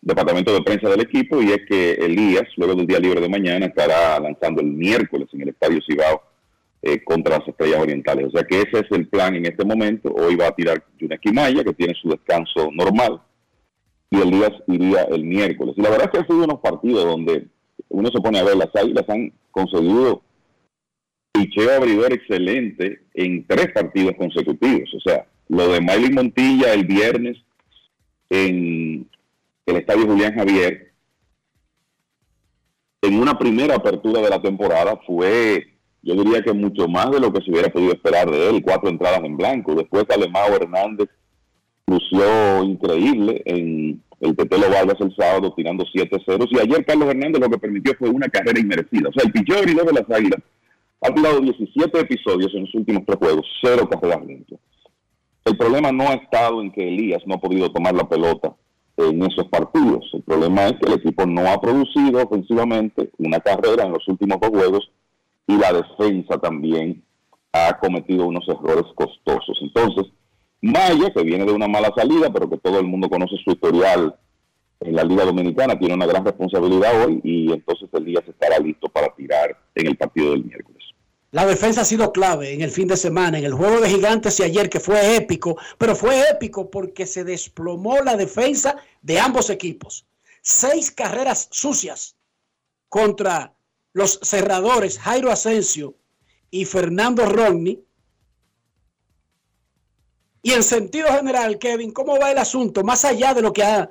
[0.00, 3.66] departamento de prensa del equipo y es que Elías, luego del día libre de mañana,
[3.66, 6.22] estará lanzando el miércoles en el Estadio Cibao
[6.80, 8.28] eh, contra las Estrellas Orientales.
[8.28, 10.08] O sea que ese es el plan en este momento.
[10.14, 13.20] Hoy va a tirar Yuneki Maya, que tiene su descanso normal,
[14.10, 15.74] y Elías iría el miércoles.
[15.76, 17.48] Y la verdad es que ha sido unos partidos donde
[17.90, 20.22] uno se pone a ver, las águilas han conseguido
[21.34, 24.88] picheo abridor excelente en tres partidos consecutivos.
[24.94, 27.36] O sea, lo de Miley Montilla el viernes
[28.30, 29.08] en
[29.66, 30.92] el estadio Julián Javier,
[33.02, 35.66] en una primera apertura de la temporada fue,
[36.02, 38.88] yo diría que mucho más de lo que se hubiera podido esperar de él, cuatro
[38.88, 39.74] entradas en blanco.
[39.74, 41.10] Después Alemao Hernández
[41.86, 47.40] lució increíble en el Tetelo Vargas el sábado tirando 7 ceros y ayer Carlos Hernández
[47.40, 49.08] lo que permitió fue una carrera inmerecida.
[49.08, 50.40] O sea, el picheo abridor de las Águilas
[51.04, 54.58] ha tirado 17 episodios en los últimos tres juegos, cero carreras limpias.
[55.44, 58.54] El problema no ha estado en que Elías no ha podido tomar la pelota
[58.96, 60.08] en esos partidos.
[60.14, 64.40] El problema es que el equipo no ha producido ofensivamente una carrera en los últimos
[64.40, 64.90] dos juegos
[65.46, 67.04] y la defensa también
[67.52, 69.58] ha cometido unos errores costosos.
[69.60, 70.10] Entonces,
[70.62, 74.16] Maya, que viene de una mala salida, pero que todo el mundo conoce su historial
[74.80, 79.14] en la Liga Dominicana, tiene una gran responsabilidad hoy y entonces Elías estará listo para
[79.14, 80.83] tirar en el partido del miércoles.
[81.34, 84.38] La defensa ha sido clave en el fin de semana, en el juego de gigantes
[84.38, 89.50] y ayer, que fue épico, pero fue épico porque se desplomó la defensa de ambos
[89.50, 90.06] equipos.
[90.42, 92.14] Seis carreras sucias
[92.88, 93.52] contra
[93.94, 95.96] los cerradores Jairo Asensio
[96.52, 97.84] y Fernando Rodney.
[100.40, 102.84] Y en sentido general, Kevin, ¿cómo va el asunto?
[102.84, 103.90] Más allá de lo que ha...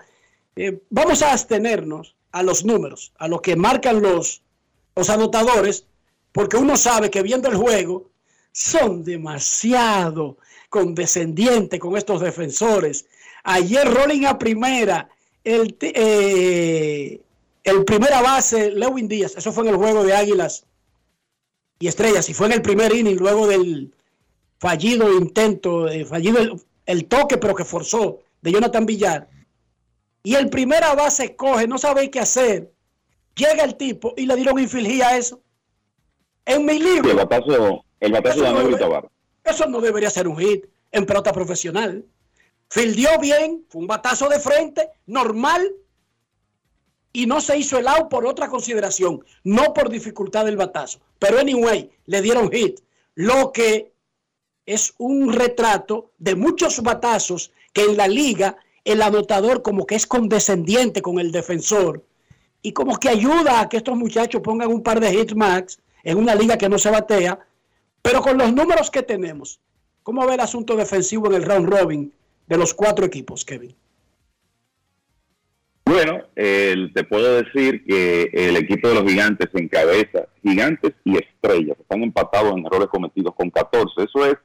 [0.55, 4.43] Eh, vamos a abstenernos a los números, a lo que marcan los,
[4.95, 5.87] los anotadores
[6.33, 8.09] porque uno sabe que viendo el juego
[8.51, 10.37] son demasiado
[10.69, 13.05] condescendientes con estos defensores.
[13.43, 15.09] Ayer Rolling a primera
[15.43, 17.21] el, eh,
[17.63, 20.65] el primera base, Lewin Díaz, eso fue en el juego de Águilas
[21.79, 23.93] y Estrellas, y fue en el primer inning, luego del
[24.59, 26.39] fallido intento, eh, fallido
[26.85, 29.29] el, toque, pero que forzó de Jonathan Villar.
[30.23, 32.71] Y el primera base coge, no sabe qué hacer.
[33.35, 35.41] Llega el tipo y le dieron infligía a eso.
[36.45, 37.11] En mi libro.
[37.11, 39.09] El batazo, el batazo de Eso no Tabar.
[39.43, 42.05] Eso no debería ser un hit en pelota profesional.
[42.69, 45.71] Fildió bien, fue un batazo de frente, normal,
[47.11, 50.99] y no se hizo el out por otra consideración, no por dificultad del batazo.
[51.19, 52.79] Pero anyway, le dieron hit.
[53.15, 53.93] Lo que
[54.65, 60.07] es un retrato de muchos batazos que en la liga el anotador como que es
[60.07, 62.03] condescendiente con el defensor
[62.61, 66.17] y como que ayuda a que estos muchachos pongan un par de hits max en
[66.17, 67.39] una liga que no se batea,
[68.01, 69.59] pero con los números que tenemos,
[70.03, 72.13] ¿cómo ve el asunto defensivo en el round robin
[72.47, 73.73] de los cuatro equipos, Kevin?
[75.85, 82.03] Bueno, te puedo decir que el equipo de los gigantes encabeza, gigantes y estrellas, están
[82.03, 83.91] empatados en errores cometidos con 14.
[83.97, 84.35] Eso es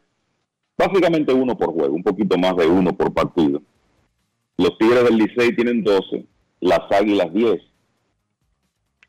[0.76, 3.62] básicamente uno por juego, un poquito más de uno por partido.
[4.56, 6.26] Los Tigres del Licey tienen 12,
[6.60, 7.62] las Águilas 10.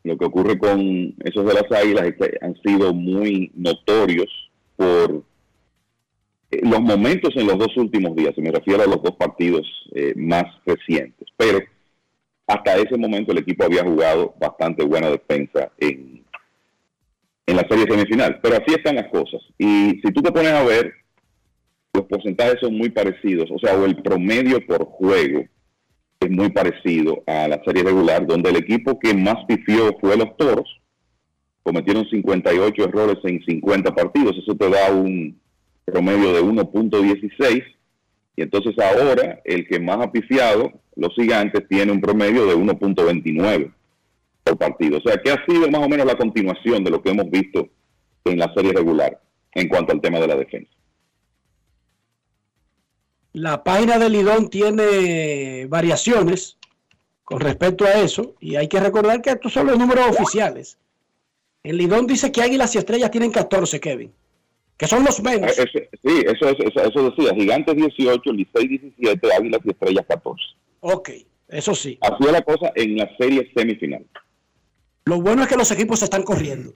[0.03, 4.29] Lo que ocurre con esos de las Águilas han sido muy notorios
[4.75, 5.23] por
[6.51, 9.67] eh, los momentos en los dos últimos días, se me refiero a los dos partidos
[9.93, 11.27] eh, más recientes.
[11.35, 11.59] Pero
[12.47, 16.23] hasta ese momento el equipo había jugado bastante buena defensa en,
[17.45, 18.39] en la serie semifinal.
[18.41, 19.41] Pero así están las cosas.
[19.57, 20.93] Y si tú te pones a ver,
[21.93, 25.43] los porcentajes son muy parecidos, o sea, o el promedio por juego
[26.19, 30.35] es muy parecido a la serie regular, donde el equipo que más pifió fue los
[30.35, 30.81] Toros,
[31.63, 35.39] cometieron 58 errores en 50 partidos, eso te da un
[35.85, 37.63] promedio de 1.16,
[38.35, 43.71] y entonces ahora el que más ha pifiado, los gigantes, tiene un promedio de 1.29
[44.43, 44.97] por partido.
[44.97, 47.69] O sea que ha sido más o menos la continuación de lo que hemos visto
[48.25, 49.21] en la serie regular
[49.53, 50.71] en cuanto al tema de la defensa.
[53.33, 56.57] La página de Lidón tiene variaciones
[57.23, 60.77] con respecto a eso y hay que recordar que estos son los números oficiales.
[61.63, 64.11] El Lidón dice que Águilas y Estrellas tienen 14, Kevin,
[64.77, 65.57] que son los menos.
[65.59, 70.41] Eh, sí, eso, es- eso, eso decía, gigantes 18, Licey 17, Águilas y Estrellas 14.
[70.79, 71.09] Ok,
[71.49, 71.97] eso sí.
[72.01, 74.05] Así es la cosa en la serie semifinal.
[75.05, 76.73] Lo bueno es que los equipos se están corriendo.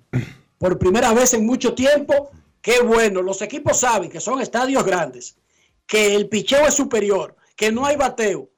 [0.60, 2.30] Por primera vez en mucho tiempo,
[2.62, 3.22] qué bueno.
[3.22, 5.38] Los equipos saben que son estadios grandes,
[5.86, 8.50] que el picheo es superior, que no hay bateo.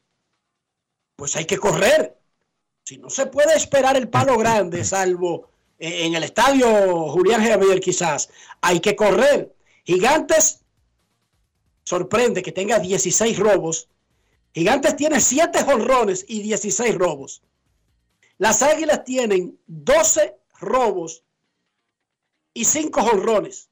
[1.15, 2.17] Pues hay que correr.
[2.83, 5.49] Si no se puede esperar el palo grande, salvo
[5.79, 8.29] eh, en el estadio Julián Javier quizás,
[8.61, 9.55] hay que correr.
[9.83, 10.61] Gigantes
[11.83, 13.89] sorprende que tenga 16 robos.
[14.53, 17.41] Gigantes tiene 7 jonrones y 16 robos.
[18.37, 21.23] Las Águilas tienen 12 robos
[22.53, 23.69] y 5 jonrones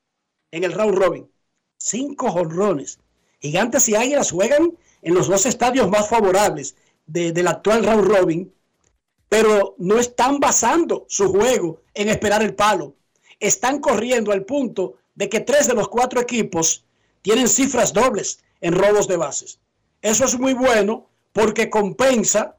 [0.52, 1.32] en el round robin.
[1.78, 3.00] 5 jonrones.
[3.44, 4.72] Gigantes y Águilas juegan
[5.02, 6.76] en los dos estadios más favorables
[7.06, 8.54] de- del actual round robin,
[9.28, 12.96] pero no están basando su juego en esperar el palo.
[13.42, 16.86] Están corriendo al punto de que tres de los cuatro equipos
[17.22, 19.60] tienen cifras dobles en robos de bases.
[20.02, 22.56] Eso es muy bueno porque compensa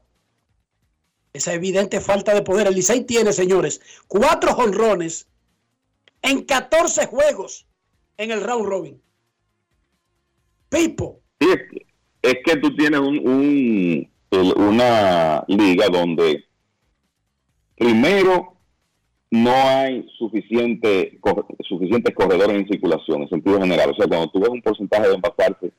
[1.33, 2.67] esa evidente falta de poder.
[2.67, 5.27] El Licey tiene, señores, cuatro jonrones
[6.21, 7.65] en 14 juegos
[8.17, 9.01] en el round robin.
[10.75, 11.47] Pipo, Sí,
[12.21, 14.09] es que, tú tienes un,
[14.57, 16.43] una liga donde
[17.77, 18.57] primero
[19.31, 21.17] no hay suficiente
[21.61, 23.91] suficientes corredores en circulación en sentido general.
[23.91, 25.71] O sea, cuando tú ves un porcentaje de envasarse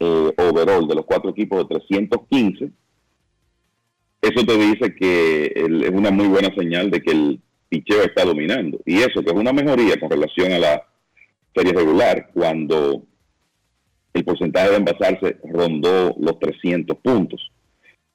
[0.00, 2.70] eh, overall de los cuatro equipos de 315,
[4.20, 8.80] eso te dice que es una muy buena señal de que el picheo está dominando.
[8.84, 10.86] Y eso, que es una mejoría con relación a la
[11.54, 13.04] serie regular, cuando
[14.14, 17.50] el porcentaje de envasarse rondó los 300 puntos.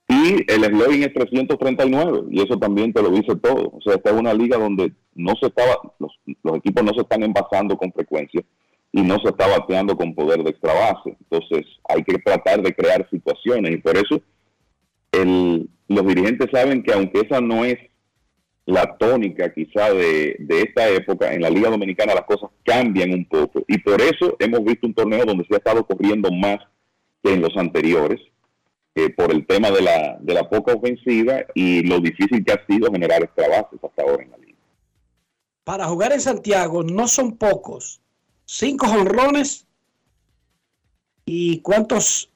[0.10, 3.72] Y el slogan es 339, y eso también te lo dice todo.
[3.74, 6.11] O sea, esta es una liga donde no se estaba, los,
[6.44, 8.41] los equipos no se están envasando con frecuencia
[8.94, 11.18] y no se está bateando con poder de extra base.
[11.30, 14.22] Entonces, hay que tratar de crear situaciones, y por eso
[15.11, 17.78] el, los dirigentes saben que aunque esa no es
[18.68, 23.26] la tónica quizá de, de esta época, en la Liga Dominicana las cosas cambian un
[23.26, 23.64] poco.
[23.65, 26.60] Y por eso hemos visto un torneo donde se ha estado corriendo más
[27.23, 28.19] que en los anteriores,
[28.94, 32.65] eh, por el tema de la, de la poca ofensiva y lo difícil que ha
[32.68, 34.57] sido generar extra bases hasta ahora en la liga.
[35.64, 38.02] para jugar en Santiago no son pocos.
[38.45, 39.65] Cinco jonrones
[41.26, 42.30] y cuántos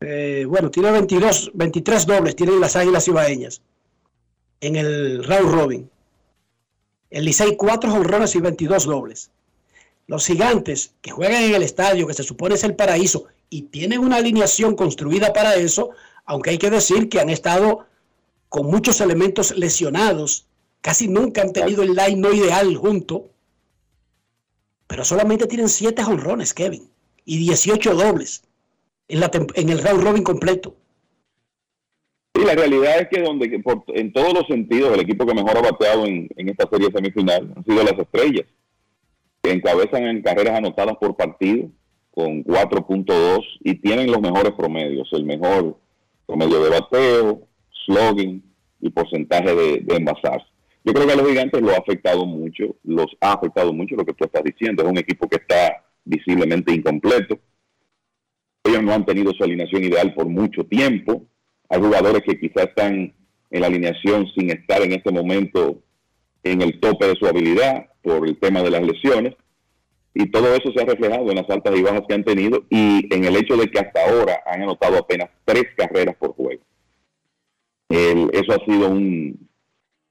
[0.00, 3.62] Eh, bueno, tiene 22, 23 dobles, tienen las Águilas Ibaeñas
[4.66, 5.90] en el round robin.
[7.10, 9.30] El Licey 4 jonrones y 22 dobles.
[10.06, 14.00] Los gigantes que juegan en el estadio, que se supone es el paraíso, y tienen
[14.00, 15.90] una alineación construida para eso,
[16.24, 17.86] aunque hay que decir que han estado
[18.48, 20.46] con muchos elementos lesionados,
[20.80, 23.28] casi nunca han tenido el line no ideal junto,
[24.86, 26.88] pero solamente tienen 7 jonrones, Kevin,
[27.24, 28.42] y 18 dobles
[29.08, 30.74] en, la en el round robin completo.
[32.44, 35.62] La realidad es que donde por- en todos los sentidos el equipo que mejor ha
[35.62, 38.46] bateado en, en esta serie semifinal han sido las estrellas,
[39.42, 41.68] que encabezan en carreras anotadas por partido
[42.10, 45.78] con 4.2 y tienen los mejores promedios, el mejor
[46.26, 47.48] promedio de bateo,
[47.86, 48.42] slogan
[48.80, 50.46] y porcentaje de, de envasarse.
[50.84, 54.04] Yo creo que a los gigantes lo ha afectado mucho, los ha afectado mucho lo
[54.04, 54.82] que tú estás diciendo.
[54.82, 57.38] Es un equipo que está visiblemente incompleto.
[58.64, 61.24] Ellos no han tenido su alineación ideal por mucho tiempo.
[61.68, 63.12] Hay jugadores que quizás están
[63.50, 65.78] en la alineación sin estar en este momento
[66.42, 69.34] en el tope de su habilidad por el tema de las lesiones.
[70.16, 73.12] Y todo eso se ha reflejado en las altas y bajas que han tenido y
[73.12, 76.62] en el hecho de que hasta ahora han anotado apenas tres carreras por juego.
[77.88, 79.48] El- eso ha sido un,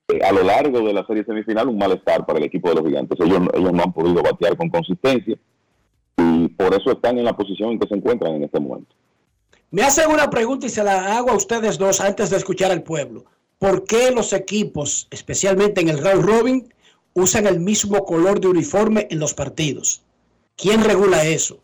[0.09, 2.85] eh, a lo largo de la serie semifinal, un malestar para el equipo de los
[2.85, 3.17] gigantes.
[3.19, 5.37] Ellos, ellos no han podido batear con consistencia
[6.17, 8.93] y por eso están en la posición en que se encuentran en este momento.
[9.73, 12.83] Me hacen una pregunta y se la hago a ustedes dos antes de escuchar al
[12.83, 13.25] pueblo.
[13.57, 16.73] ¿Por qué los equipos, especialmente en el round robin,
[17.15, 20.03] usan el mismo color de uniforme en los partidos?
[20.55, 21.57] ¿Quién regula eso?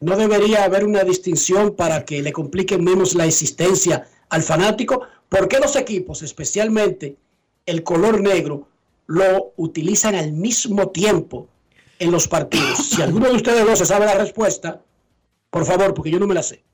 [0.00, 5.02] ¿No debería haber una distinción para que le compliquen menos la existencia al fanático?
[5.28, 7.14] ¿Por qué los equipos, especialmente
[7.66, 8.66] el color negro,
[9.06, 11.46] lo utilizan al mismo tiempo
[12.00, 12.78] en los partidos?
[12.78, 14.82] Si alguno de ustedes dos se sabe la respuesta,
[15.50, 16.64] por favor, porque yo no me la sé.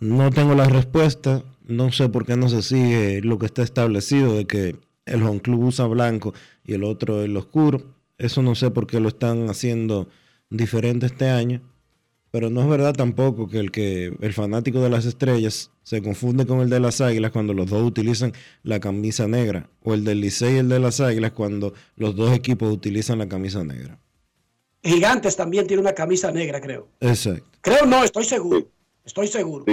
[0.00, 1.42] No tengo la respuesta.
[1.66, 4.76] No sé por qué no se sigue lo que está establecido de que
[5.06, 6.34] el home club usa blanco
[6.64, 7.82] y el otro el oscuro.
[8.16, 10.08] Eso no sé por qué lo están haciendo
[10.50, 11.62] diferente este año.
[12.30, 16.46] Pero no es verdad tampoco que el que el fanático de las estrellas se confunde
[16.46, 19.70] con el de las águilas cuando los dos utilizan la camisa negra.
[19.82, 23.28] O el del Licey y el de las águilas cuando los dos equipos utilizan la
[23.28, 23.98] camisa negra.
[24.82, 26.88] Gigantes también tiene una camisa negra, creo.
[27.00, 27.48] Exacto.
[27.62, 28.66] Creo no, estoy seguro.
[29.08, 29.64] Estoy seguro.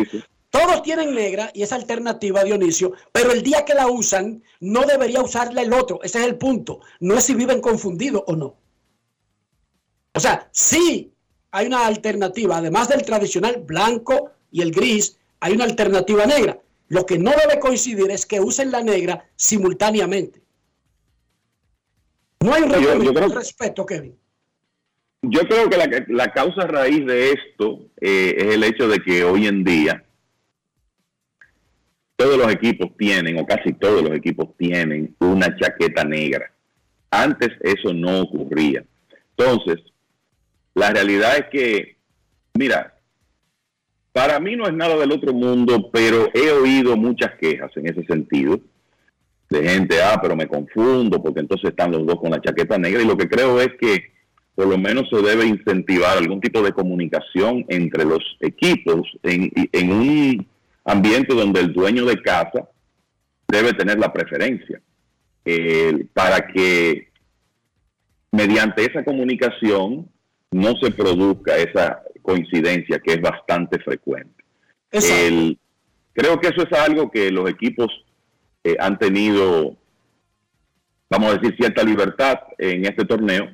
[0.49, 5.22] Todos tienen negra y es alternativa, Dionisio, pero el día que la usan, no debería
[5.22, 5.99] usarla el otro.
[6.03, 6.80] Ese es el punto.
[7.02, 8.56] No es si viven confundidos o no.
[10.14, 11.12] O sea, sí
[11.52, 16.57] hay una alternativa, además del tradicional blanco y el gris, hay una alternativa negra.
[16.88, 20.41] Lo que no debe coincidir es que usen la negra simultáneamente.
[22.40, 24.18] No hay un Yo- yo creo- respeto, Kevin.
[25.30, 29.24] Yo creo que la, la causa raíz de esto eh, es el hecho de que
[29.24, 30.04] hoy en día
[32.16, 36.52] todos los equipos tienen, o casi todos los equipos tienen, una chaqueta negra.
[37.10, 38.84] Antes eso no ocurría.
[39.38, 39.84] Entonces,
[40.74, 41.98] la realidad es que,
[42.54, 42.96] mira,
[44.12, 48.06] para mí no es nada del otro mundo, pero he oído muchas quejas en ese
[48.06, 48.60] sentido
[49.50, 53.02] de gente, ah, pero me confundo porque entonces están los dos con la chaqueta negra
[53.02, 54.15] y lo que creo es que
[54.56, 59.91] por lo menos se debe incentivar algún tipo de comunicación entre los equipos en, en
[59.91, 60.48] un
[60.86, 62.69] ambiente donde el dueño de casa
[63.48, 64.82] debe tener la preferencia
[65.44, 67.10] eh, para que
[68.32, 70.10] mediante esa comunicación
[70.52, 74.44] no se produzca esa coincidencia que es bastante frecuente.
[75.27, 75.60] El-
[76.14, 77.88] creo que eso es algo que los equipos
[78.64, 79.76] eh, han tenido,
[81.10, 83.49] vamos a decir, cierta libertad en este torneo,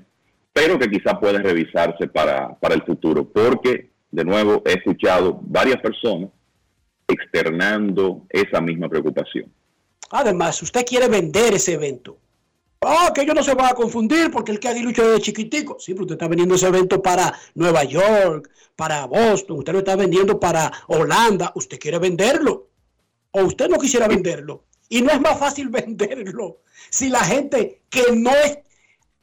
[0.54, 5.82] pero que quizá puede revisarse para, para el futuro, porque, de nuevo, he escuchado varias
[5.82, 6.30] personas
[7.08, 9.52] externando esa misma preocupación.
[10.12, 12.18] Además, usted quiere vender ese evento.
[12.82, 15.78] Ah, que ellos no se van a confundir porque el que aguilucho es de chiquitico.
[15.80, 19.96] Sí, pero usted está vendiendo ese evento para Nueva York, para Boston, usted lo está
[19.96, 21.52] vendiendo para Holanda.
[21.56, 22.70] Usted quiere venderlo.
[23.32, 24.64] O usted no quisiera venderlo.
[24.90, 28.60] Y no es más fácil venderlo si la gente que no es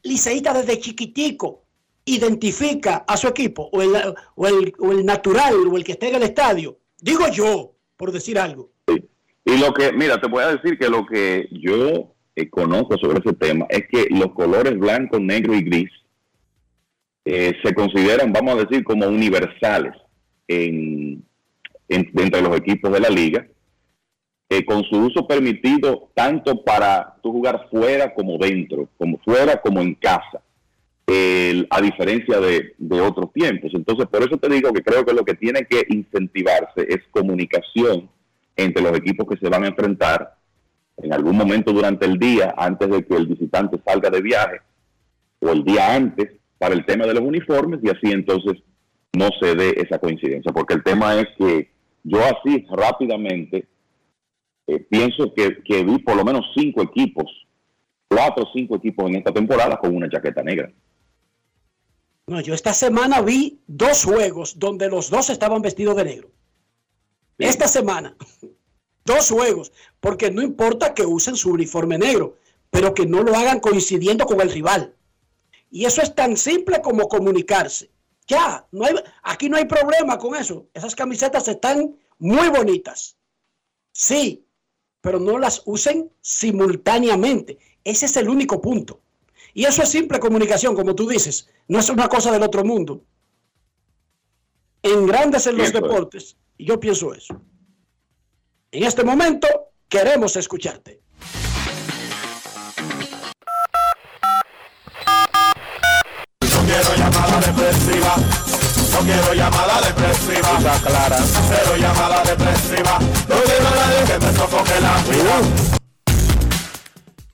[0.03, 1.65] liceísta desde chiquitico
[2.05, 3.93] identifica a su equipo o el,
[4.37, 6.79] o el, natural o el que esté en el estadio.
[7.01, 8.71] Digo yo, por decir algo.
[9.45, 13.19] Y lo que, mira, te voy a decir que lo que yo eh, conozco sobre
[13.21, 15.91] ese tema es que los colores blanco, negro y gris
[17.25, 19.95] eh, se consideran, vamos a decir, como universales
[20.47, 21.25] en,
[21.89, 23.47] en- entre los equipos de la liga,
[24.51, 29.81] eh, con su uso permitido tanto para tú jugar fuera como dentro, como fuera como
[29.81, 30.41] en casa.
[31.07, 33.71] el- a diferencia de, de otros tiempos.
[33.73, 38.11] Entonces, por eso te digo que creo que lo que tiene que incentivarse es comunicación
[38.55, 40.35] entre los equipos que se van a enfrentar
[40.99, 44.59] en algún momento durante el día, antes de que el visitante salga de viaje,
[45.41, 48.61] o el día antes, para el tema de los uniformes, y así entonces
[49.17, 50.53] no se dé esa coincidencia.
[50.53, 51.71] Porque el tema es que
[52.05, 53.65] yo así rápidamente
[54.69, 57.25] eh, pienso que, que vi por lo menos cinco equipos,
[58.07, 60.71] cuatro o cinco equipos en esta temporada con una chaqueta negra.
[62.27, 66.31] No, yo esta semana vi dos juegos donde los dos estaban vestidos de negro.
[67.39, 68.15] Esta semana.
[69.05, 69.73] Dos juegos.
[70.01, 72.37] Porque no importa que usen su uniforme negro,
[72.71, 74.95] pero que no lo hagan coincidiendo con el rival.
[75.71, 77.91] Y eso es tan simple como comunicarse.
[78.27, 80.67] Ya, no hay, aquí no hay problema con eso.
[80.75, 83.17] Esas camisetas están muy bonitas.
[83.93, 84.45] Sí,
[85.01, 87.59] pero no las usen simultáneamente.
[87.85, 89.01] Ese es el único punto.
[89.55, 91.49] Y eso es simple comunicación, como tú dices.
[91.69, 93.03] No es una cosa del otro mundo.
[94.83, 97.41] En grandes en los deportes, y yo pienso eso.
[98.71, 99.49] En este momento
[99.89, 101.01] queremos escucharte.
[106.43, 108.48] No quiero llamada depresiva.
[108.99, 110.59] No quiero llamada depresiva.
[110.83, 111.19] clara.
[111.23, 112.99] Cero llamada depresiva.
[112.99, 115.41] No quiero a nadie que me sofoque la vida.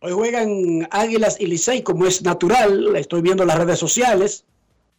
[0.00, 2.96] Hoy juegan Águilas y Licey, como es natural.
[2.96, 4.46] Estoy viendo las redes sociales.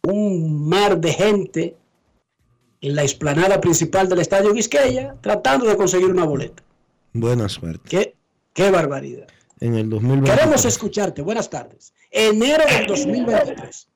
[0.02, 1.76] Un mar de gente
[2.80, 6.62] en la explanada principal del Estadio Quisqueya tratando de conseguir una boleta.
[7.18, 7.88] Buena suerte.
[7.88, 8.14] Qué,
[8.52, 9.26] qué barbaridad.
[9.60, 10.30] En el 2020.
[10.30, 11.22] Queremos escucharte.
[11.22, 11.94] Buenas tardes.
[12.10, 13.88] Enero del 2023.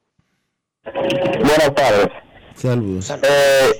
[0.84, 2.09] Buenas tardes.
[2.55, 3.10] Saludos.
[3.10, 3.72] Eh,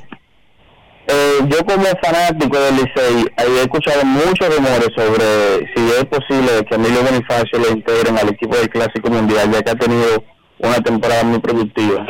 [1.08, 6.74] eh, yo como fanático del Licey he escuchado muchos rumores sobre si es posible que
[6.74, 10.22] Emilio Bonifacio lo integren al equipo del Clásico Mundial, ya que ha tenido
[10.58, 12.06] una temporada muy productiva.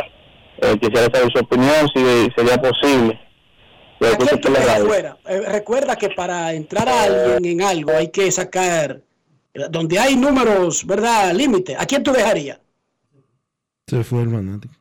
[0.63, 3.21] Eh, quisiera saber su opinión, si sería posible.
[4.01, 5.19] ¿A escucho quién tú dejas fuera?
[5.27, 9.03] Eh, recuerda que para entrar a alguien en algo hay que sacar,
[9.53, 11.33] eh, donde hay números, ¿verdad?
[11.35, 11.77] Límite.
[11.77, 12.59] ¿A quién tú dejarías?
[13.87, 14.75] Se fue el fanático.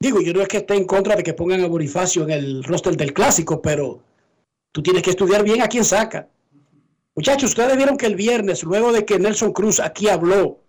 [0.00, 2.64] Digo, yo no es que esté en contra de que pongan a Bonifacio en el
[2.64, 4.02] roster del clásico, pero
[4.72, 6.28] tú tienes que estudiar bien a quién saca.
[7.14, 10.60] Muchachos, ustedes vieron que el viernes, luego de que Nelson Cruz aquí habló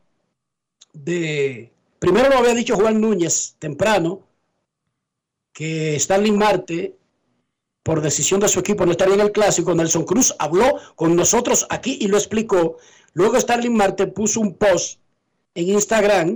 [0.94, 1.74] de.
[2.00, 4.27] Primero lo había dicho Juan Núñez temprano,
[5.58, 6.80] que Stanley Marte,
[7.84, 9.74] por decisión de su equipo, no estaría en el clásico.
[9.74, 12.78] Nelson Cruz habló con nosotros aquí y lo explicó.
[13.14, 15.00] Luego Stanley Marte puso un post
[15.56, 16.28] en Instagram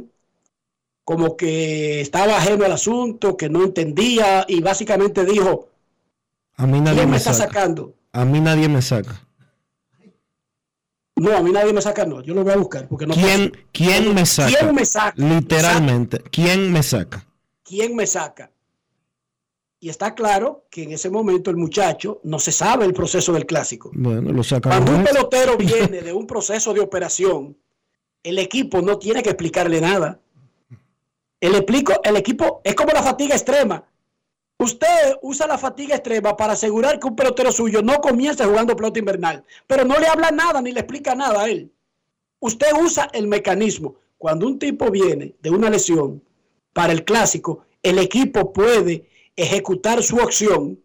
[1.04, 5.70] como que estaba ajeno al asunto, que no entendía y básicamente dijo,
[6.56, 7.54] A mí nadie ¿quién me me está saca.
[7.54, 7.96] sacando?
[8.14, 9.28] A mí nadie me saca.
[11.16, 13.52] No, a mí nadie me saca, no, yo lo voy a buscar porque no ¿Quién,
[13.72, 14.58] quién me saca?
[14.58, 15.16] ¿Quién me saca?
[15.16, 17.26] Literalmente, ¿quién me saca?
[17.64, 18.51] ¿Quién me saca?
[19.84, 23.48] Y está claro que en ese momento el muchacho no se sabe el proceso del
[23.48, 23.90] clásico.
[23.96, 27.58] Bueno, lo saca Cuando un pelotero viene de un proceso de operación,
[28.22, 30.20] el equipo no tiene que explicarle nada.
[31.40, 33.84] El, explico, el equipo es como la fatiga extrema.
[34.60, 39.00] Usted usa la fatiga extrema para asegurar que un pelotero suyo no comience jugando pelota
[39.00, 41.72] invernal, pero no le habla nada ni le explica nada a él.
[42.40, 43.96] Usted usa el mecanismo.
[44.20, 46.22] Cuando un tipo viene de una lesión
[46.72, 50.80] para el clásico, el equipo puede ejecutar su opción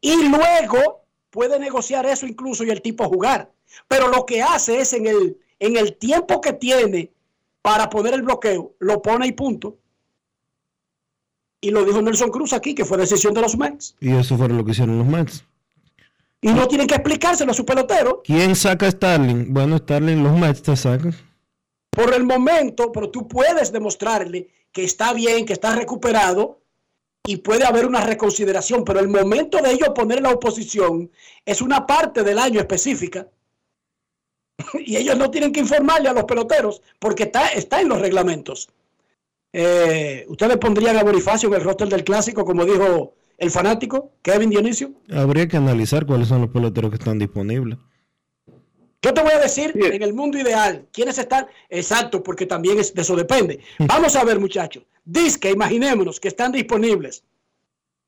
[0.00, 3.50] y luego puede negociar eso incluso y el tipo jugar.
[3.88, 7.10] Pero lo que hace es en el, en el tiempo que tiene
[7.62, 9.76] para poner el bloqueo, lo pone y punto.
[11.60, 13.96] Y lo dijo Nelson Cruz aquí, que fue decisión de los Mets.
[14.00, 15.44] Y eso fue lo que hicieron los Mets.
[16.40, 18.22] Y no tienen que explicárselo a su pelotero.
[18.22, 19.52] ¿Quién saca a Starling?
[19.52, 21.14] Bueno, Starling, los Mets te sacan.
[21.90, 26.60] por el momento, pero tú puedes demostrarle que está bien, que está recuperado
[27.26, 31.10] y puede haber una reconsideración, pero el momento de ellos poner la oposición
[31.44, 33.28] es una parte del año específica
[34.74, 38.68] y ellos no tienen que informarle a los peloteros porque está, está en los reglamentos.
[39.52, 44.50] Eh, ¿Ustedes pondrían a Bonifacio en el roster del clásico, como dijo el fanático, Kevin
[44.50, 44.92] Dionisio?
[45.10, 47.78] Habría que analizar cuáles son los peloteros que están disponibles.
[49.06, 52.92] Yo te voy a decir, en el mundo ideal, quiénes están, exacto, porque también es,
[52.92, 53.60] de eso depende.
[53.78, 54.82] Vamos a ver, muchachos.
[55.04, 57.22] Dice que imaginémonos que están disponibles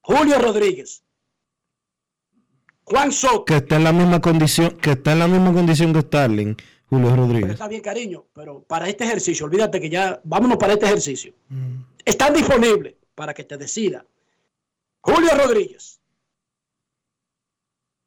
[0.01, 1.05] Julio Rodríguez,
[2.83, 6.01] Juan Soto, Que está en la misma condición, que está en la misma condición que
[6.01, 6.57] Starling,
[6.91, 7.51] Julio pero Rodríguez.
[7.53, 11.33] está bien, cariño, pero para este ejercicio, olvídate que ya, vámonos para este ejercicio.
[12.05, 14.05] Están disponibles para que te decida.
[15.01, 16.01] Julio Rodríguez,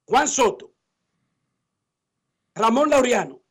[0.04, 0.71] Juan Soto,
[2.62, 3.42] Ramón Laureano,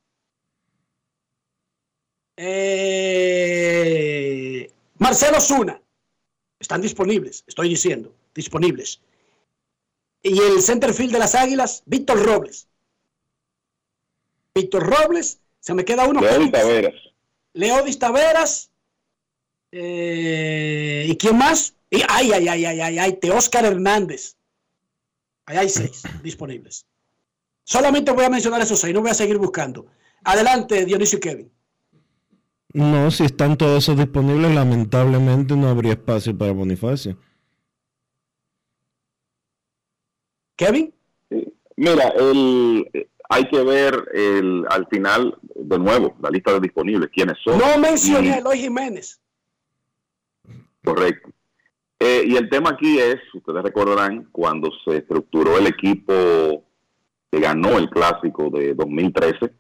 [3.03, 5.83] eh, Marcelo Zuna,
[6.59, 9.01] están disponibles, estoy diciendo, disponibles.
[10.23, 12.69] Y el centerfield de las Águilas, Víctor Robles.
[14.55, 16.21] Víctor Robles, se me queda uno.
[16.21, 16.95] Leodis Taveras.
[17.55, 18.71] Leodis Taveras.
[19.73, 21.75] eh, ¿Y quién más?
[21.91, 24.37] Y, ay, ay, ay, ay, ay, ay, Teóscar Hernández.
[25.47, 26.87] Ahí hay seis disponibles.
[27.71, 29.87] Solamente voy a mencionar esos seis, no voy a seguir buscando.
[30.25, 31.53] Adelante, Dionisio y Kevin.
[32.73, 37.17] No, si están todos esos disponibles, lamentablemente no habría espacio para Bonifacio.
[40.57, 40.93] Kevin.
[41.77, 42.91] Mira, el,
[43.29, 47.57] hay que ver el, al final, de nuevo, la lista de disponibles, quiénes son.
[47.57, 49.21] No mencioné Y- a Eloy Jiménez.
[50.85, 51.31] Correcto.
[52.01, 56.65] Eh, y el tema aquí es, ustedes recordarán, cuando se estructuró el equipo
[57.31, 59.53] que ganó el clásico de 2013,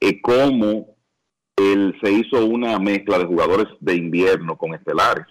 [0.00, 0.96] y cómo
[1.56, 5.26] él se hizo una mezcla de jugadores de invierno con estelares.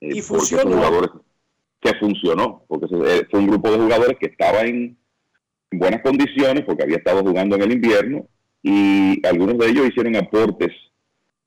[0.00, 0.70] Eh, Y funcionó.
[0.72, 1.10] jugadores
[1.80, 4.98] que funcionó, porque eh, fue un grupo de jugadores que estaba en
[5.70, 8.26] en buenas condiciones porque había estado jugando en el invierno
[8.62, 10.70] y algunos de ellos hicieron aportes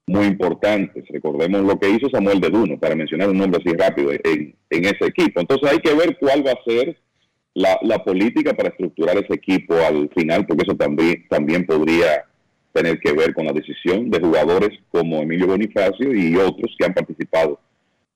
[0.07, 1.03] muy importantes.
[1.09, 4.85] Recordemos lo que hizo Samuel de Duno, para mencionar un nombre así rápido, en, en
[4.85, 5.39] ese equipo.
[5.39, 6.97] Entonces hay que ver cuál va a ser
[7.53, 12.25] la, la política para estructurar ese equipo al final, porque eso también, también podría
[12.73, 16.93] tener que ver con la decisión de jugadores como Emilio Bonifacio y otros que han
[16.93, 17.59] participado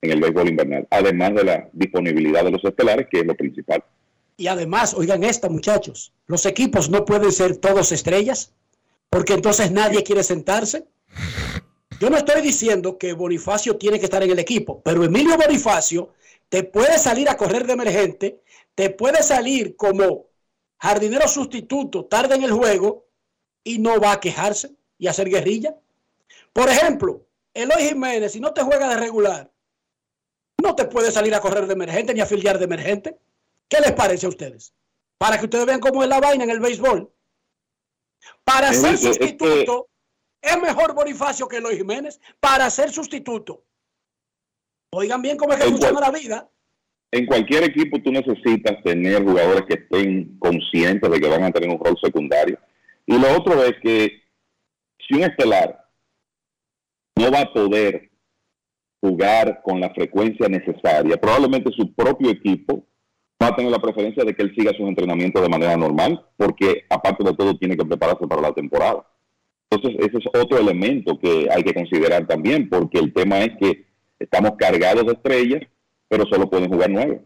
[0.02, 3.84] en el béisbol invernal, además de la disponibilidad de los estelares, que es lo principal.
[4.36, 8.54] Y además, oigan esta, muchachos, los equipos no pueden ser todos estrellas,
[9.10, 10.86] porque entonces nadie quiere sentarse.
[12.00, 16.14] Yo no estoy diciendo que Bonifacio tiene que estar en el equipo, pero Emilio Bonifacio
[16.50, 18.42] te puede salir a correr de emergente,
[18.78, 20.28] te puede salir como
[20.80, 23.08] jardinero sustituto tarde en el juego
[23.64, 25.76] y no va a quejarse y hacer guerrilla.
[26.54, 27.26] Por ejemplo,
[27.56, 29.52] Eloy Jiménez, si no te juega de regular,
[30.62, 33.18] no te puede salir a correr de emergente ni a filiar de emergente.
[33.68, 34.76] ¿Qué les parece a ustedes?
[35.18, 37.12] Para que ustedes vean cómo es la vaina en el béisbol.
[38.44, 39.88] Para Es ser que- sustituto,
[40.40, 42.20] es mejor Bonifacio que Eloy Jiménez.
[42.40, 43.64] Para ser sustituto.
[44.92, 46.48] Oigan bien cómo es que funciona la vida.
[47.12, 51.70] En cualquier equipo tú necesitas tener jugadores que estén conscientes de que van a tener
[51.70, 52.60] un rol secundario.
[53.06, 54.22] Y lo otro es que
[55.08, 55.86] si un estelar
[57.16, 58.10] no va a poder
[59.02, 62.86] jugar con la frecuencia necesaria, probablemente su propio equipo
[63.42, 66.86] va a tener la preferencia de que él siga sus entrenamientos de manera normal, porque
[66.90, 69.06] aparte de todo tiene que prepararse para la temporada.
[69.70, 73.86] Entonces, ese es otro elemento que hay que considerar también, porque el tema es que
[74.20, 75.62] estamos cargados de estrellas,
[76.08, 77.26] pero solo pueden jugar nueve.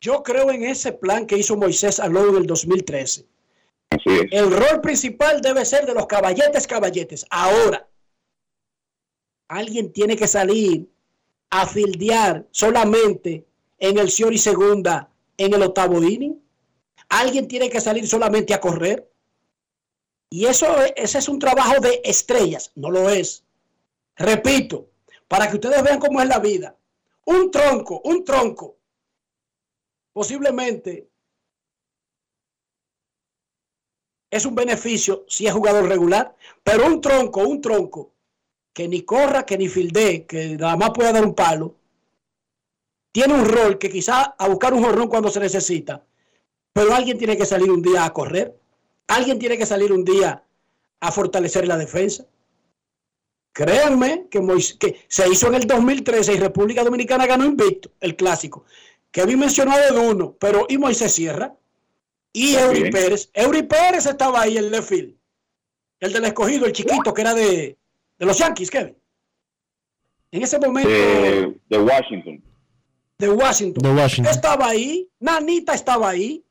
[0.00, 3.26] Yo creo en ese plan que hizo Moisés Alou en el 2013.
[3.90, 4.26] Así es.
[4.30, 7.26] El rol principal debe ser de los caballetes caballetes.
[7.30, 7.88] Ahora,
[9.48, 10.88] alguien tiene que salir
[11.50, 13.46] a fildear solamente
[13.78, 16.40] en el Ciori segunda, en el octavo inning.
[17.08, 19.10] Alguien tiene que salir solamente a correr.
[20.30, 20.66] Y eso,
[20.96, 23.44] ese es un trabajo de estrellas, no lo es.
[24.16, 24.88] Repito,
[25.28, 26.76] para que ustedes vean cómo es la vida.
[27.24, 28.76] Un tronco, un tronco,
[30.12, 31.08] posiblemente
[34.30, 38.12] es un beneficio si es jugador regular, pero un tronco, un tronco,
[38.72, 41.74] que ni corra, que ni fildee, que nada más pueda dar un palo,
[43.10, 46.04] tiene un rol que quizá a buscar un jorrón cuando se necesita,
[46.72, 48.54] pero alguien tiene que salir un día a correr,
[49.08, 50.44] alguien tiene que salir un día
[51.00, 52.26] a fortalecer la defensa.
[53.56, 58.14] Créanme que, Mois- que se hizo en el 2013 y República Dominicana ganó invicto el
[58.14, 58.66] clásico.
[59.10, 61.56] Kevin mencionó a Deduno, pero y Moisés Sierra
[62.34, 62.90] y Eury.
[62.90, 63.30] Pérez.
[63.32, 65.18] Eury Pérez estaba ahí, el de Phil,
[66.00, 67.78] el del escogido, el chiquito que era de,
[68.18, 68.94] de los Yankees, Kevin.
[70.32, 72.44] En ese momento De, de Washington.
[73.16, 73.82] de Washington.
[73.82, 74.34] De Washington.
[74.34, 76.44] Estaba ahí, Nanita estaba ahí.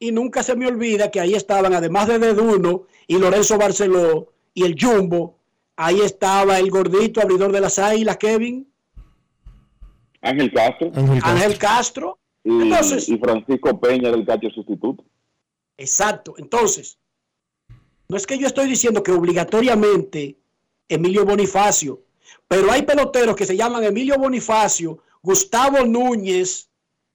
[0.00, 4.64] Y nunca se me olvida que ahí estaban, además de Deduno y Lorenzo Barceló y
[4.64, 5.38] el Jumbo,
[5.76, 8.68] ahí estaba el gordito abridor de las águilas, Kevin,
[10.20, 12.18] Ángel Castro Ángel Castro.
[12.44, 15.04] y, Entonces- y Francisco Peña del catcher sustituto.
[15.76, 16.34] Exacto.
[16.38, 16.98] Entonces,
[18.08, 20.36] no es que yo estoy diciendo que obligatoriamente
[20.88, 22.02] Emilio Bonifacio,
[22.46, 26.68] pero hay peloteros que se llaman Emilio Bonifacio, Gustavo Núñez,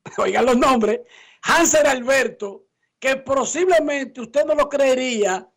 [0.18, 1.02] oigan los nombres,
[1.44, 2.66] Hanser Alberto,
[3.00, 5.48] que posiblemente usted no lo creería,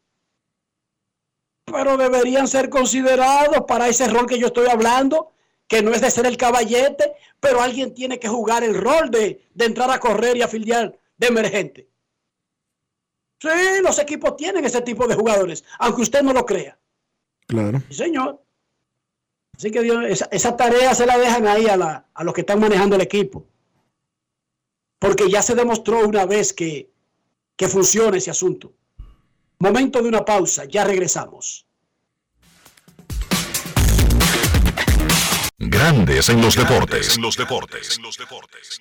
[1.72, 5.32] pero deberían ser considerados para ese rol que yo estoy hablando,
[5.66, 9.48] que no es de ser el caballete, pero alguien tiene que jugar el rol de,
[9.54, 11.88] de entrar a correr y a filiar de emergente.
[13.40, 13.48] Sí,
[13.82, 16.78] los equipos tienen ese tipo de jugadores, aunque usted no lo crea.
[17.46, 17.80] Claro.
[17.88, 18.42] Sí, señor.
[19.56, 22.42] Así que Dios, esa, esa tarea se la dejan ahí a, la- a los que
[22.42, 23.46] están manejando el equipo.
[24.98, 26.90] Porque ya se demostró una vez que,
[27.56, 28.74] que funciona ese asunto.
[29.62, 31.66] Momento de una pausa, ya regresamos.
[35.58, 37.16] Grandes en los deportes.
[37.16, 37.98] En los deportes.
[37.98, 38.80] En los deportes.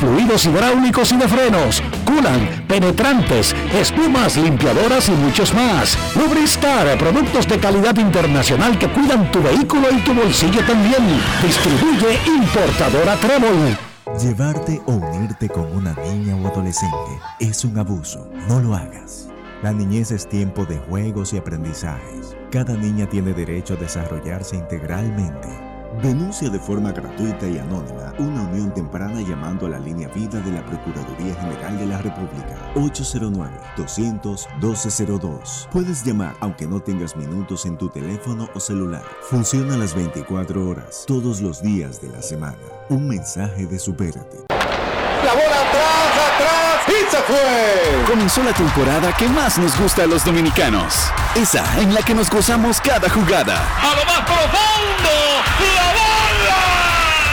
[0.00, 5.96] fluidos hidráulicos y de frenos, culan, penetrantes, espumas, limpiadoras y muchos más.
[6.16, 11.02] Lubristar, productos de calidad internacional que cuidan tu vehículo y tu bolsillo también.
[11.42, 13.76] Distribuye importadora Trébol.
[14.20, 18.28] Llevarte o unirte con una niña o adolescente es un abuso.
[18.48, 19.28] No lo hagas.
[19.62, 22.36] La niñez es tiempo de juegos y aprendizajes.
[22.50, 25.71] Cada niña tiene derecho a desarrollarse integralmente.
[26.00, 30.52] Denuncia de forma gratuita y anónima una unión temprana llamando a la línea vida de
[30.52, 35.68] la Procuraduría General de la República 809-200-1202.
[35.70, 39.02] Puedes llamar aunque no tengas minutos en tu teléfono o celular.
[39.28, 42.56] Funciona las 24 horas, todos los días de la semana.
[42.88, 44.46] Un mensaje de Supérate.
[44.48, 48.04] La bola atrás, atrás y se fue.
[48.08, 50.94] Comenzó la temporada que más nos gusta a los dominicanos.
[51.34, 53.58] Esa en la que nos gozamos cada jugada.
[53.78, 55.21] A lo más profundo.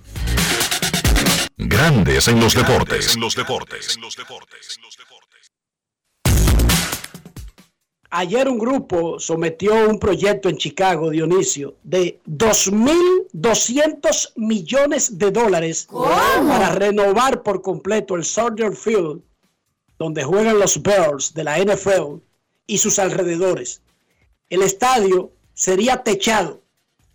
[1.63, 3.13] Grandes en los deportes.
[3.13, 3.95] En los deportes.
[3.95, 4.79] En los deportes.
[8.09, 16.71] Ayer un grupo sometió un proyecto en Chicago, Dionisio, de 2.200 millones de dólares para
[16.71, 19.21] renovar por completo el Soldier Field,
[19.99, 22.15] donde juegan los Bears de la NFL
[22.65, 23.83] y sus alrededores.
[24.49, 26.60] El estadio sería techado,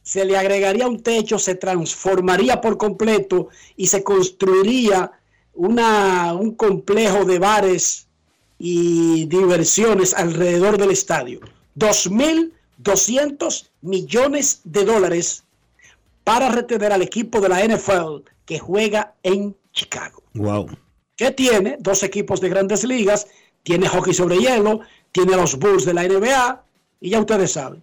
[0.06, 5.10] se le agregaría un techo, se transformaría por completo y se construiría
[5.52, 8.06] una, un complejo de bares
[8.56, 11.40] y diversiones alrededor del estadio.
[11.76, 15.42] 2.200 millones de dólares
[16.22, 20.22] para retener al equipo de la NFL que juega en Chicago.
[20.34, 20.68] Wow.
[21.16, 23.26] Que tiene dos equipos de grandes ligas,
[23.64, 26.64] tiene hockey sobre hielo, tiene a los Bulls de la NBA
[27.00, 27.82] y ya ustedes saben.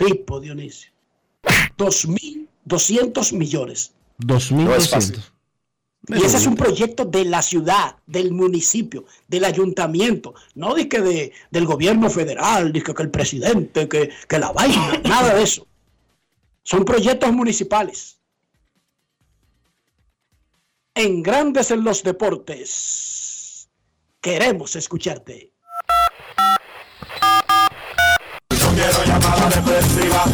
[0.00, 0.90] Pipo, Dionisio.
[1.76, 3.92] 2.200 millones.
[4.18, 5.32] 2.200.
[6.08, 11.00] Y ese es un proyecto de la ciudad, del municipio, del ayuntamiento, no de que
[11.00, 15.42] de, del gobierno federal, de que, que el presidente, que, que la vaina, nada de
[15.42, 15.66] eso.
[16.62, 18.18] Son proyectos municipales.
[20.94, 23.68] En Grandes en los Deportes,
[24.20, 25.49] queremos escucharte.
[28.80, 30.24] Quiero llamada depresiva.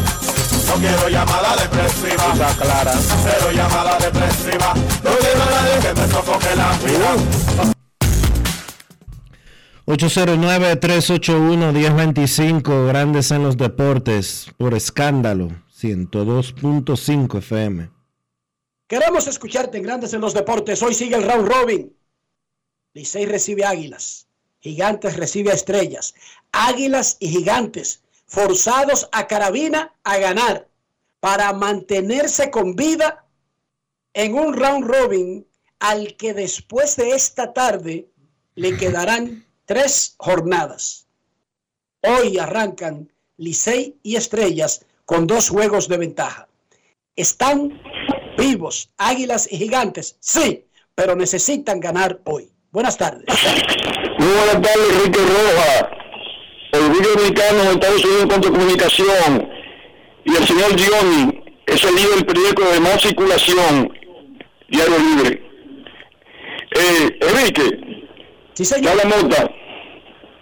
[0.66, 2.32] No quiero llamada depresiva.
[2.32, 2.92] Está clara.
[3.24, 4.72] Cero llamada depresiva.
[5.02, 7.16] No quiero a nadie que me sofoque la vida.
[9.86, 15.50] 809-381-1025, Grandes en los Deportes, por escándalo,
[15.80, 17.88] 102.5 FM.
[18.88, 20.82] Queremos escucharte en Grandes en los Deportes.
[20.82, 21.96] Hoy sigue el round robin.
[22.94, 24.26] Licey recibe águilas.
[24.58, 26.16] Gigantes recibe a estrellas.
[26.50, 30.68] Águilas y gigantes forzados a carabina a ganar
[31.20, 33.24] para mantenerse con vida
[34.12, 35.46] en un round robin
[35.78, 38.08] al que después de esta tarde
[38.54, 41.06] le quedarán tres jornadas.
[42.02, 46.48] Hoy arrancan Licey y Estrellas con dos juegos de ventaja.
[47.14, 47.80] ¿Están
[48.36, 50.16] vivos Águilas y Gigantes?
[50.20, 52.50] Sí, pero necesitan ganar hoy.
[52.70, 53.24] Buenas tardes.
[54.18, 55.95] Muy buenas tardes, Enrique Roja.
[57.02, 59.48] Dominicano de Estados Unidos contra comunicación
[60.24, 63.92] y el señor Gioni es el líder del periódico de más circulación,
[64.68, 65.42] Diario Libre.
[66.72, 68.06] Eh, Enrique,
[68.54, 68.92] sí, señor.
[68.92, 69.50] habla Mota.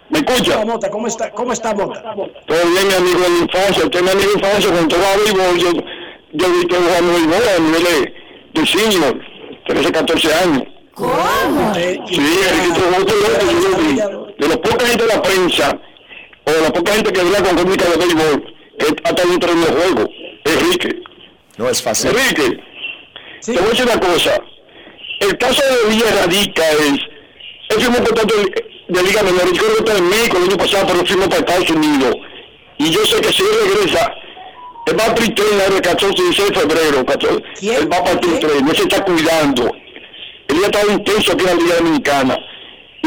[0.09, 0.55] ¿Me escucha?
[0.57, 2.01] Hola, Mota, ¿cómo está, cómo está Mota?
[2.45, 3.83] Todo bien, mi amigo de la infancia.
[3.83, 5.71] Usted es mi amigo de infancia, cuando estaba béisbol, yo,
[6.33, 8.13] yo vi que jugaba béisbol a nivel de,
[8.61, 9.19] de senior,
[9.67, 10.63] 13, 14 años.
[10.93, 11.73] ¿Cómo?
[11.75, 12.21] Sí, que.
[14.37, 15.79] De la poca gente de la prensa,
[16.45, 19.61] o de la poca gente que habla con crónica de béisbol, que hasta dentro de
[19.61, 20.09] los juegos,
[20.45, 21.03] Enrique.
[21.57, 22.11] No es fácil.
[22.11, 22.59] Enrique,
[23.45, 24.41] te voy a decir una cosa.
[25.21, 26.99] El caso de Villa radica es,
[27.69, 30.43] él firmó un contrato de, de Liga Menor, yo creo que está en México el
[30.43, 32.15] año pasado, pero firmó para Estados Unidos.
[32.77, 34.13] Y yo sé que si él regresa,
[34.85, 38.65] él va a Tritren el 14 y 16 de febrero, 14, él va para Tritren,
[38.65, 39.71] no se está cuidando.
[40.47, 42.37] Él ya estaba intenso aquí en la Liga Dominicana.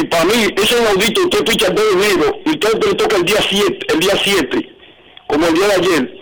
[0.00, 3.16] Y para mí, ese inaudito, usted picha el 2 de enero, y usted le toca
[3.16, 4.68] el día 7, el día 7,
[5.26, 6.18] como el día de ayer,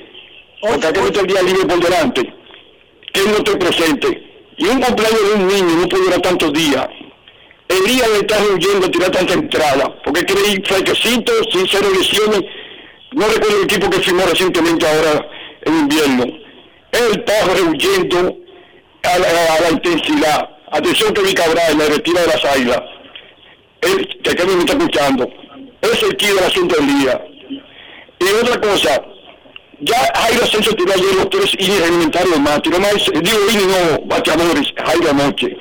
[0.62, 2.34] porque aquel está el día libre por delante,
[3.12, 4.22] que él no esté presente.
[4.56, 6.88] Y un cumpleaños de un niño no puede durar tantos días.
[7.68, 12.44] Elías le está huyendo a tirar tanta entrada, porque quiere ir fresquecito, sin cero lesiones.
[13.12, 15.28] No recuerdo el equipo que firmó recientemente ahora
[15.62, 16.24] en invierno.
[16.24, 18.38] Él está rehuyendo
[19.02, 20.48] a la, a la intensidad.
[20.70, 22.95] Atención que vi Cabral, me retira de las águilas.
[23.86, 25.28] Él, que acá me está escuchando.
[25.82, 27.24] Es el key del asunto del día.
[28.18, 29.02] Y otra cosa,
[29.80, 34.06] ya Jairo Asensio tiró ayer los tres innings reglamentarios más, tiró más, digo innings no,
[34.06, 35.56] bateadores, Jairo anoche.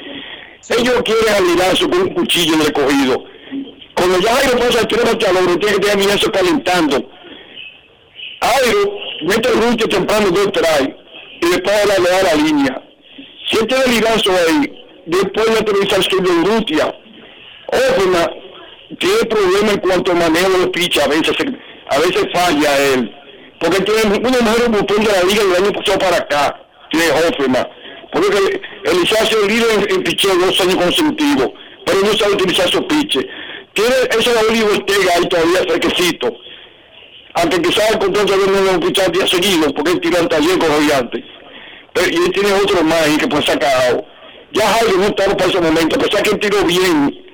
[0.70, 3.24] Ellos quieren alinearse con un cuchillo el recogido.
[3.94, 7.10] Cuando ya Jairo pasa a tres bateadores, tiene que tener calentando.
[8.42, 8.98] Jairo
[9.28, 10.96] mete el rucho temprano dos trae
[11.42, 12.82] y después le da la línea.
[13.50, 16.94] Si él tiene ligazo ahí, después de autorizar su industria,
[17.72, 18.30] Hoffman
[19.00, 21.36] tiene problemas en cuanto al manejo de los pichas, a veces,
[21.90, 23.16] a veces falla él.
[23.60, 26.60] Porque tiene una mejor botón de la liga del año pasado para acá,
[26.92, 27.68] tiene Hoffman.
[28.12, 31.52] Porque el Liceo ha sido líder en, en picheo dos años consecutivos,
[31.86, 33.28] pero no sabe utilizar su piche.
[33.74, 36.34] Tiene ese Olivo Ortega ahí todavía fresquecito.
[37.34, 40.58] Aunque quizás el contrato de no lo pichar día seguido, porque él tira un taller
[40.58, 41.24] con gigantes.
[41.94, 44.06] Pero, y él tiene otro más ahí que puede sacar.
[44.54, 47.26] Ya Jairo no estaba para ese momento, a pesar que él tiró bien.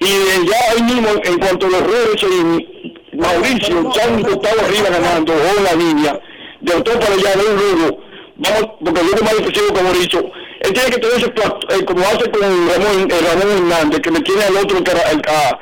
[0.00, 4.90] Y ya ahí mismo, en cuanto a los redes, y Mauricio, ya han estado arriba
[4.90, 6.20] ganando, o la línea,
[6.60, 7.98] de autor para allá, de un luego,
[8.36, 12.30] vamos, porque luego más defensivo como Mauricio, él tiene que tener ese eh, como hace
[12.30, 15.58] con Ramón, eh, Ramón Hernández, que me tiene al otro, era el- a,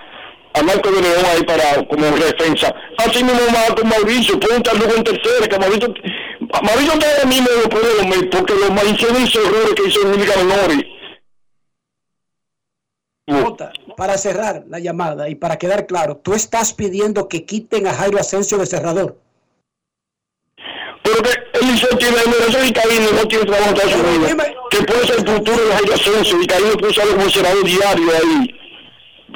[0.59, 2.75] a Marco de León ahí para como defensa.
[2.99, 5.95] Así mismo más con Mauricio, puede estar luego en tercera, que Mauricio,
[6.63, 7.49] Mauricio está ahora mismo
[8.31, 8.71] porque los
[9.23, 10.85] esos errores que hizo en Liga Menores.
[13.97, 18.19] Para cerrar la llamada y para quedar claro, tú estás pidiendo que quiten a Jairo
[18.19, 19.17] Asensio de cerrador.
[21.03, 24.83] Pero que el Liceo tiene el y Caíno no tiene trabajo en Estados Unidos, que
[24.83, 28.61] puede ser el futuro de Jairo Asensio y Caíno puede ser como senador diario ahí.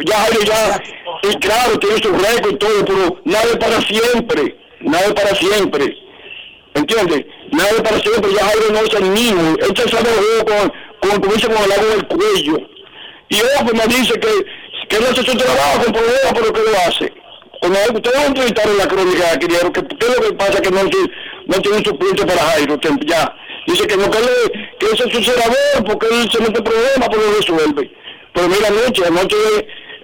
[0.04, 0.82] Ya Jairo ya,
[1.22, 5.96] y claro, tiene su récord y todo, pero nada para siempre, nada para siempre.
[6.74, 7.26] ¿Entiendes?
[7.52, 11.20] Nada para siempre, ya Jairo no es el mismo, él se sabe el juego con,
[11.20, 12.77] con, con el agua del cuello.
[13.30, 14.28] Y Ojo me dice que,
[14.88, 17.12] que no hace su trabajo con problema, pero que lo hace.
[17.60, 20.82] Cuando ustedes van a en la crónica, querido, que qué es que pasa que no,
[20.82, 23.34] no tiene un suplente para Jairo, que ya.
[23.66, 27.22] Dice que no que, le, que ese es su porque él se mete problemas, pero
[27.22, 27.90] lo resuelve.
[28.32, 29.36] Pero mira, anoche, anoche,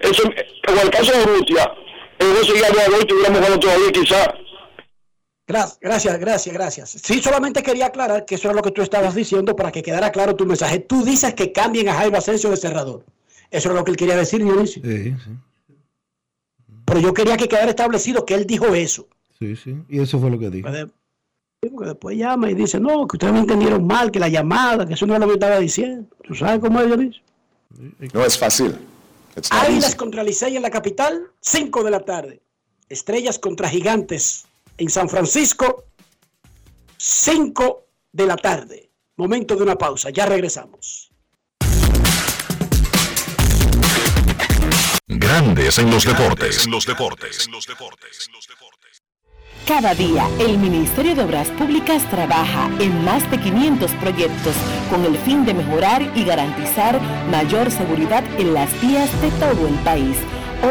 [0.03, 1.73] ese, en el caso de Rusia,
[2.19, 4.35] él no seguía de hoy, estuviéramos jugando todavía quizá.
[5.47, 6.91] Gracias, gracias, gracias, gracias.
[6.91, 10.11] Sí, solamente quería aclarar que eso era lo que tú estabas diciendo para que quedara
[10.11, 10.79] claro tu mensaje.
[10.79, 13.05] Tú dices que cambien a Jairo Asensio de cerrador.
[13.51, 14.83] Eso es lo que él quería decir, Dionisio.
[14.83, 15.31] Sí, sí,
[16.87, 19.07] Pero yo quería que quedara establecido que él dijo eso.
[19.39, 19.77] sí, sí.
[19.89, 20.69] Y eso fue lo que dijo.
[21.61, 24.95] Porque después llama y dice, no, que ustedes me entendieron mal, que la llamada, que
[24.95, 26.09] eso no es lo que estaba diciendo.
[26.23, 27.23] ¿Tú sabes cómo es, Dionisio?
[28.13, 28.77] No es fácil.
[29.51, 32.41] Águilas contra Licey en la capital, 5 de la tarde.
[32.89, 34.47] Estrellas contra Gigantes
[34.79, 35.85] en San Francisco,
[36.97, 38.91] 5 de la tarde.
[39.17, 41.11] Momento de una pausa, ya regresamos.
[45.07, 46.65] Grandes en los deportes.
[46.65, 47.47] En los deportes.
[47.47, 48.31] En los deportes.
[49.67, 54.55] Cada día, el Ministerio de Obras Públicas trabaja en más de 500 proyectos
[54.91, 59.75] con el fin de mejorar y garantizar mayor seguridad en las vías de todo el
[59.77, 60.19] país.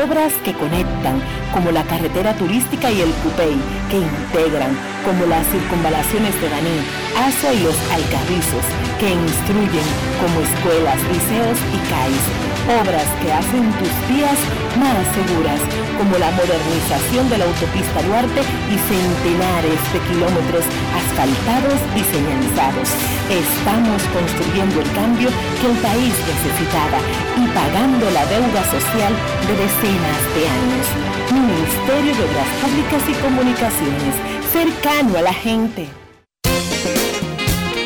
[0.01, 1.21] Obras que conectan,
[1.53, 3.53] como la carretera turística y el Cupey,
[3.91, 4.73] que integran,
[5.05, 6.81] como las circunvalaciones de Baní,
[7.13, 8.65] Asua y los Alcarrizos,
[8.97, 9.85] que instruyen,
[10.17, 12.25] como escuelas, liceos y CAIS.
[12.63, 14.39] Obras que hacen tus vías
[14.79, 15.61] más seguras,
[15.99, 18.41] como la modernización de la autopista Duarte
[18.71, 20.65] y centenares de kilómetros
[20.95, 22.89] asfaltados y señalizados.
[23.29, 25.29] Estamos construyendo el cambio
[25.59, 26.97] que el país necesitaba
[27.35, 29.13] y pagando la deuda social
[29.43, 29.53] de
[29.83, 30.87] de años.
[31.33, 34.15] Ministerio de Obras Públicas y Comunicaciones,
[34.51, 35.89] cercano a la gente.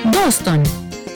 [0.03, 0.61] Boston,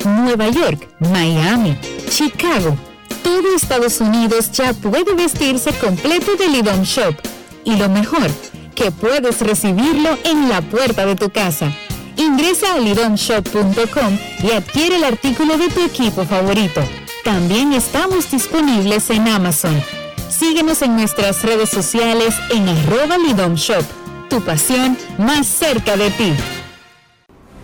[0.05, 1.77] Nueva York, Miami,
[2.09, 2.75] Chicago.
[3.23, 7.15] Todo Estados Unidos ya puede vestirse completo de Lidom Shop.
[7.63, 8.31] Y lo mejor,
[8.73, 11.71] que puedes recibirlo en la puerta de tu casa.
[12.17, 16.81] Ingresa a lidomshop.com y adquiere el artículo de tu equipo favorito.
[17.23, 20.00] También estamos disponibles en Amazon.
[20.31, 23.83] Síguenos en nuestras redes sociales en arroba Lidom Shop.
[24.29, 26.33] Tu pasión más cerca de ti.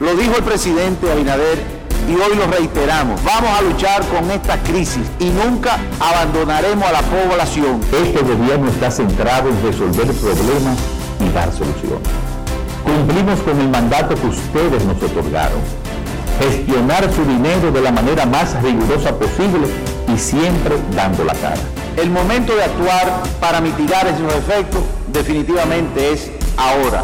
[0.01, 1.59] Lo dijo el presidente Abinader
[2.09, 3.23] y hoy lo reiteramos.
[3.23, 7.79] Vamos a luchar con esta crisis y nunca abandonaremos a la población.
[8.03, 10.77] Este gobierno está centrado en resolver problemas
[11.21, 12.07] y dar soluciones.
[12.83, 15.61] Cumplimos con el mandato que ustedes nos otorgaron.
[16.41, 19.67] Gestionar su dinero de la manera más rigurosa posible
[20.13, 21.76] y siempre dando la cara.
[21.97, 27.03] El momento de actuar para mitigar esos efectos definitivamente es ahora.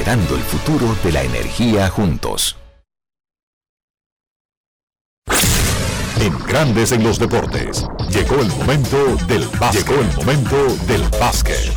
[0.07, 2.57] el futuro de la energía juntos.
[6.19, 7.85] En Grandes en los Deportes.
[8.09, 9.87] Llegó el momento del básquet.
[9.87, 11.71] Llegó el momento del básquet.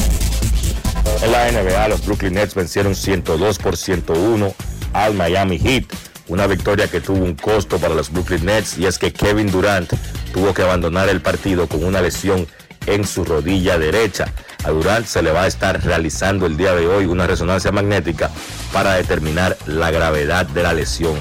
[1.22, 4.54] En la NBA, los Brooklyn Nets vencieron 102 por 101
[4.94, 5.84] al Miami Heat.
[6.28, 9.92] Una victoria que tuvo un costo para los Brooklyn Nets y es que Kevin Durant
[10.32, 12.46] tuvo que abandonar el partido con una lesión
[12.86, 14.26] en su rodilla derecha.
[14.64, 18.30] A Durant se le va a estar realizando el día de hoy una resonancia magnética
[18.72, 21.14] para determinar la gravedad de la lesión.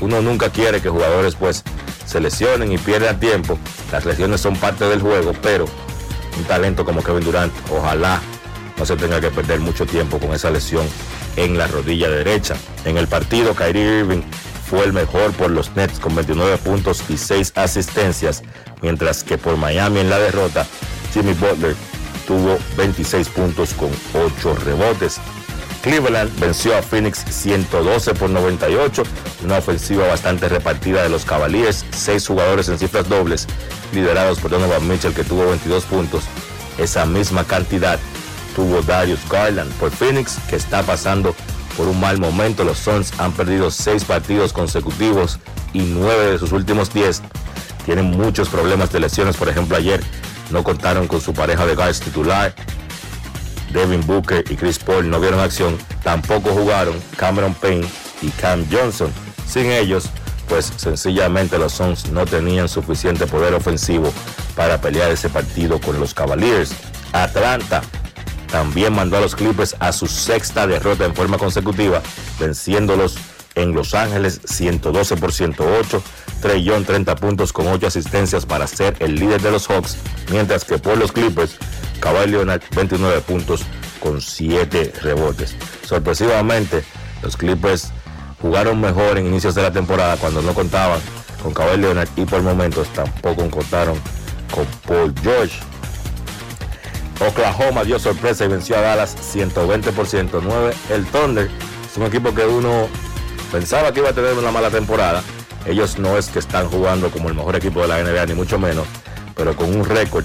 [0.00, 1.62] Uno nunca quiere que jugadores pues
[2.06, 3.58] se lesionen y pierdan tiempo.
[3.92, 5.66] Las lesiones son parte del juego, pero
[6.36, 8.20] un talento como Kevin Durant, ojalá
[8.76, 10.86] no se tenga que perder mucho tiempo con esa lesión
[11.36, 12.56] en la rodilla derecha.
[12.84, 14.22] En el partido, Kyrie Irving
[14.68, 18.42] fue el mejor por los Nets con 29 puntos y 6 asistencias,
[18.80, 20.66] mientras que por Miami en la derrota,
[21.12, 21.74] Jimmy Butler
[22.26, 25.20] tuvo 26 puntos con 8 rebotes.
[25.82, 29.02] Cleveland venció a Phoenix 112 por 98,
[29.44, 33.48] una ofensiva bastante repartida de los Cavaliers, seis jugadores en cifras dobles,
[33.92, 36.22] liderados por Donovan Mitchell que tuvo 22 puntos.
[36.78, 37.98] Esa misma cantidad
[38.54, 41.34] tuvo Darius Garland por Phoenix que está pasando
[41.76, 42.62] por un mal momento.
[42.62, 45.38] Los Suns han perdido seis partidos consecutivos
[45.72, 47.22] y nueve de sus últimos 10
[47.84, 49.36] tienen muchos problemas de lesiones.
[49.36, 50.00] Por ejemplo, ayer
[50.52, 52.54] no contaron con su pareja de guards titular.
[53.72, 55.78] Devin Booker y Chris Paul no vieron acción.
[56.02, 57.86] Tampoco jugaron Cameron Payne
[58.20, 59.10] y Cam Johnson.
[59.46, 60.10] Sin ellos,
[60.48, 64.12] pues sencillamente los Suns no tenían suficiente poder ofensivo
[64.54, 66.72] para pelear ese partido con los Cavaliers.
[67.12, 67.82] Atlanta
[68.50, 72.02] también mandó a los Clippers a su sexta derrota en forma consecutiva,
[72.38, 73.16] venciéndolos
[73.54, 76.02] en Los Ángeles 112 por 108.
[76.40, 79.96] Trey Young 30 puntos con 8 asistencias para ser el líder de los Hawks,
[80.30, 81.56] mientras que por los Clippers,
[82.00, 83.62] Kawhi Leonard 29 puntos
[84.00, 85.54] con 7 rebotes.
[85.86, 86.82] Sorpresivamente,
[87.22, 87.92] los Clippers
[88.40, 91.00] jugaron mejor en inicios de la temporada cuando no contaban
[91.42, 94.00] con Kawhi Leonard y por momentos tampoco contaron
[94.52, 95.58] con Paul George.
[97.20, 100.74] Oklahoma dio sorpresa y venció a Dallas 120 por 109.
[100.90, 101.48] El Thunder
[101.88, 102.88] es un equipo que uno
[103.52, 105.22] pensaba que iba a tener una mala temporada.
[105.66, 108.58] Ellos no es que están jugando como el mejor equipo de la NBA, ni mucho
[108.58, 108.86] menos,
[109.36, 110.24] pero con un récord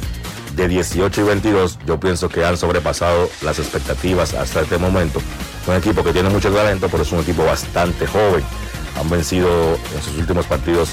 [0.56, 5.22] de 18 y 22, yo pienso que han sobrepasado las expectativas hasta este momento.
[5.68, 8.44] Un equipo que tiene mucho talento, pero es un equipo bastante joven.
[9.00, 10.90] Han vencido en sus últimos partidos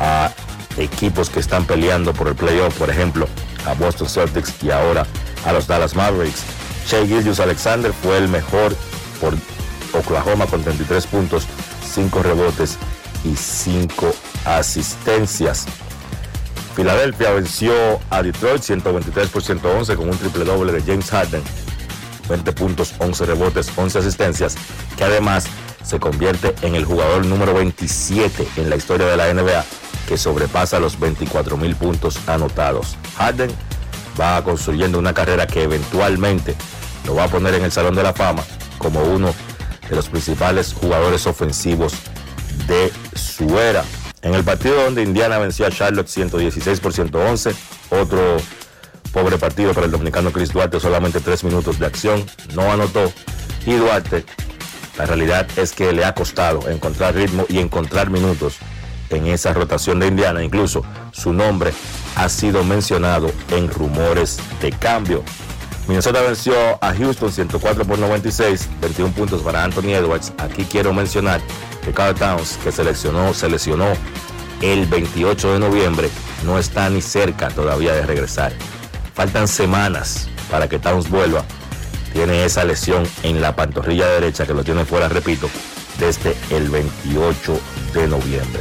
[0.00, 0.32] a
[0.78, 3.28] equipos que están peleando por el playoff, por ejemplo,
[3.66, 5.06] a Boston Celtics y ahora
[5.44, 6.42] a los Dallas Mavericks.
[6.86, 8.74] Shea Gilgius Alexander fue el mejor
[9.20, 9.34] por
[9.92, 11.46] Oklahoma con 33 puntos,
[11.92, 12.76] 5 rebotes
[13.24, 14.12] y 5
[14.44, 15.66] asistencias.
[16.74, 17.72] Filadelfia venció
[18.10, 21.42] a Detroit 123 por 111 con un triple doble de James Harden.
[22.28, 24.54] 20 puntos, 11 rebotes, 11 asistencias,
[24.96, 25.46] que además
[25.82, 29.64] se convierte en el jugador número 27 en la historia de la NBA
[30.06, 32.96] que sobrepasa los 24 mil puntos anotados.
[33.16, 33.50] Harden
[34.18, 36.54] va construyendo una carrera que eventualmente
[37.06, 38.42] lo va a poner en el Salón de la Fama
[38.78, 39.34] como uno
[39.88, 41.92] de los principales jugadores ofensivos
[42.66, 43.84] de su era.
[44.22, 47.54] En el partido donde Indiana venció a Charlotte 116 por 111,
[47.90, 48.36] otro
[49.12, 52.24] pobre partido para el dominicano Chris Duarte, solamente tres minutos de acción,
[52.54, 53.12] no anotó.
[53.64, 54.24] Y Duarte,
[54.96, 58.56] la realidad es que le ha costado encontrar ritmo y encontrar minutos
[59.10, 60.42] en esa rotación de Indiana.
[60.42, 61.72] Incluso su nombre
[62.16, 65.22] ha sido mencionado en rumores de cambio.
[65.88, 70.34] Minnesota venció a Houston 104 por 96, 21 puntos para Anthony Edwards.
[70.36, 71.40] Aquí quiero mencionar
[71.82, 73.86] que Carl Towns, que seleccionó, se lesionó
[74.60, 76.10] el 28 de noviembre,
[76.44, 78.52] no está ni cerca todavía de regresar.
[79.14, 81.42] Faltan semanas para que Towns vuelva.
[82.12, 85.48] Tiene esa lesión en la pantorrilla derecha que lo tiene fuera, repito,
[85.98, 87.58] desde el 28
[87.94, 88.60] de noviembre.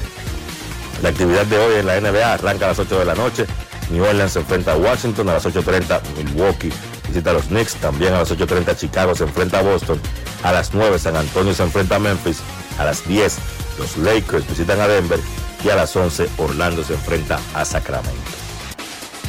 [1.03, 3.45] La actividad de hoy en la NBA arranca a las 8 de la noche.
[3.89, 6.01] New Orleans se enfrenta a Washington a las 8.30.
[6.17, 6.71] Milwaukee
[7.07, 7.75] visita a los Knicks.
[7.75, 9.99] También a las 8.30 Chicago se enfrenta a Boston.
[10.43, 12.39] A las 9 San Antonio se enfrenta a Memphis.
[12.77, 13.37] A las 10
[13.79, 15.19] los Lakers visitan a Denver.
[15.63, 18.31] Y a las 11 Orlando se enfrenta a Sacramento.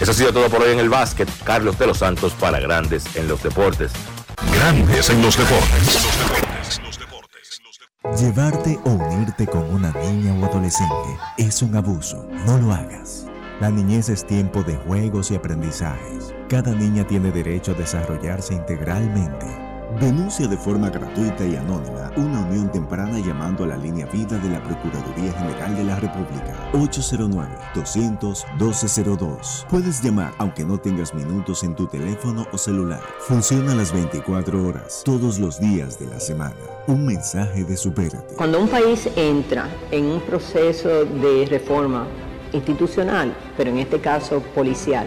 [0.00, 1.28] Eso ha sido todo por hoy en el básquet.
[1.44, 3.90] Carlos de los Santos para Grandes en los Deportes.
[4.52, 6.09] Grandes en los Deportes.
[8.16, 12.26] Llevarte o unirte con una niña o adolescente es un abuso.
[12.46, 13.26] No lo hagas.
[13.60, 16.38] La niñez es tiempo de juegos y aprendizajes.
[16.48, 19.44] Cada niña tiene derecho a desarrollarse integralmente.
[20.00, 24.48] Denuncia de forma gratuita y anónima una unión temprana llamando a la línea vida de
[24.48, 29.66] la Procuraduría General de la República 809-200-1202.
[29.68, 33.02] Puedes llamar aunque no tengas minutos en tu teléfono o celular.
[33.20, 36.56] Funciona las 24 horas, todos los días de la semana.
[36.86, 38.36] Un mensaje de supérate.
[38.36, 42.06] Cuando un país entra en un proceso de reforma
[42.54, 45.06] institucional, pero en este caso policial,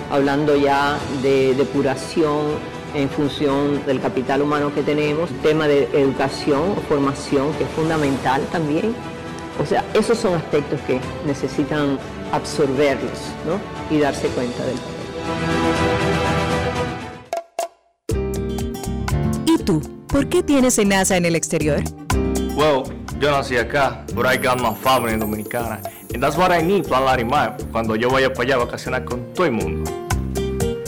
[0.11, 2.59] hablando ya de depuración
[2.93, 8.41] en función del capital humano que tenemos, tema de educación o formación que es fundamental
[8.51, 8.93] también.
[9.61, 11.97] O sea, esos son aspectos que necesitan
[12.31, 13.19] absorberlos
[13.89, 14.77] y darse cuenta del
[19.45, 19.81] ¿Y tú?
[20.07, 21.81] ¿Por qué tienes NASA en el exterior?
[22.55, 22.83] Well,
[23.19, 25.81] yo nací acá, but I got my family dominicana.
[26.13, 29.33] And that's what I need, Plan Larimar, cuando yo vaya para allá a vacacionar con
[29.33, 30.00] todo el mundo.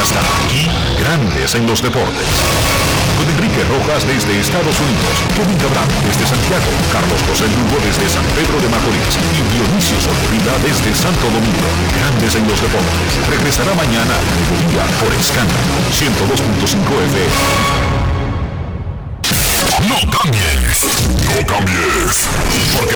[0.00, 0.64] Hasta aquí,
[0.98, 2.24] Grandes en los deportes.
[3.18, 8.24] Con Enrique Rojas desde Estados Unidos, Kevin Cabral desde Santiago, Carlos José Lugo desde San
[8.32, 11.68] Pedro de Macorís y Dionisio Solterida desde Santo Domingo.
[12.00, 13.12] Grandes en los deportes.
[13.28, 16.80] Regresará mañana a mediodía por Escándalo 102.5
[17.12, 18.00] FM.
[19.88, 20.88] No cambies,
[21.28, 22.28] no cambies,
[22.72, 22.88] porque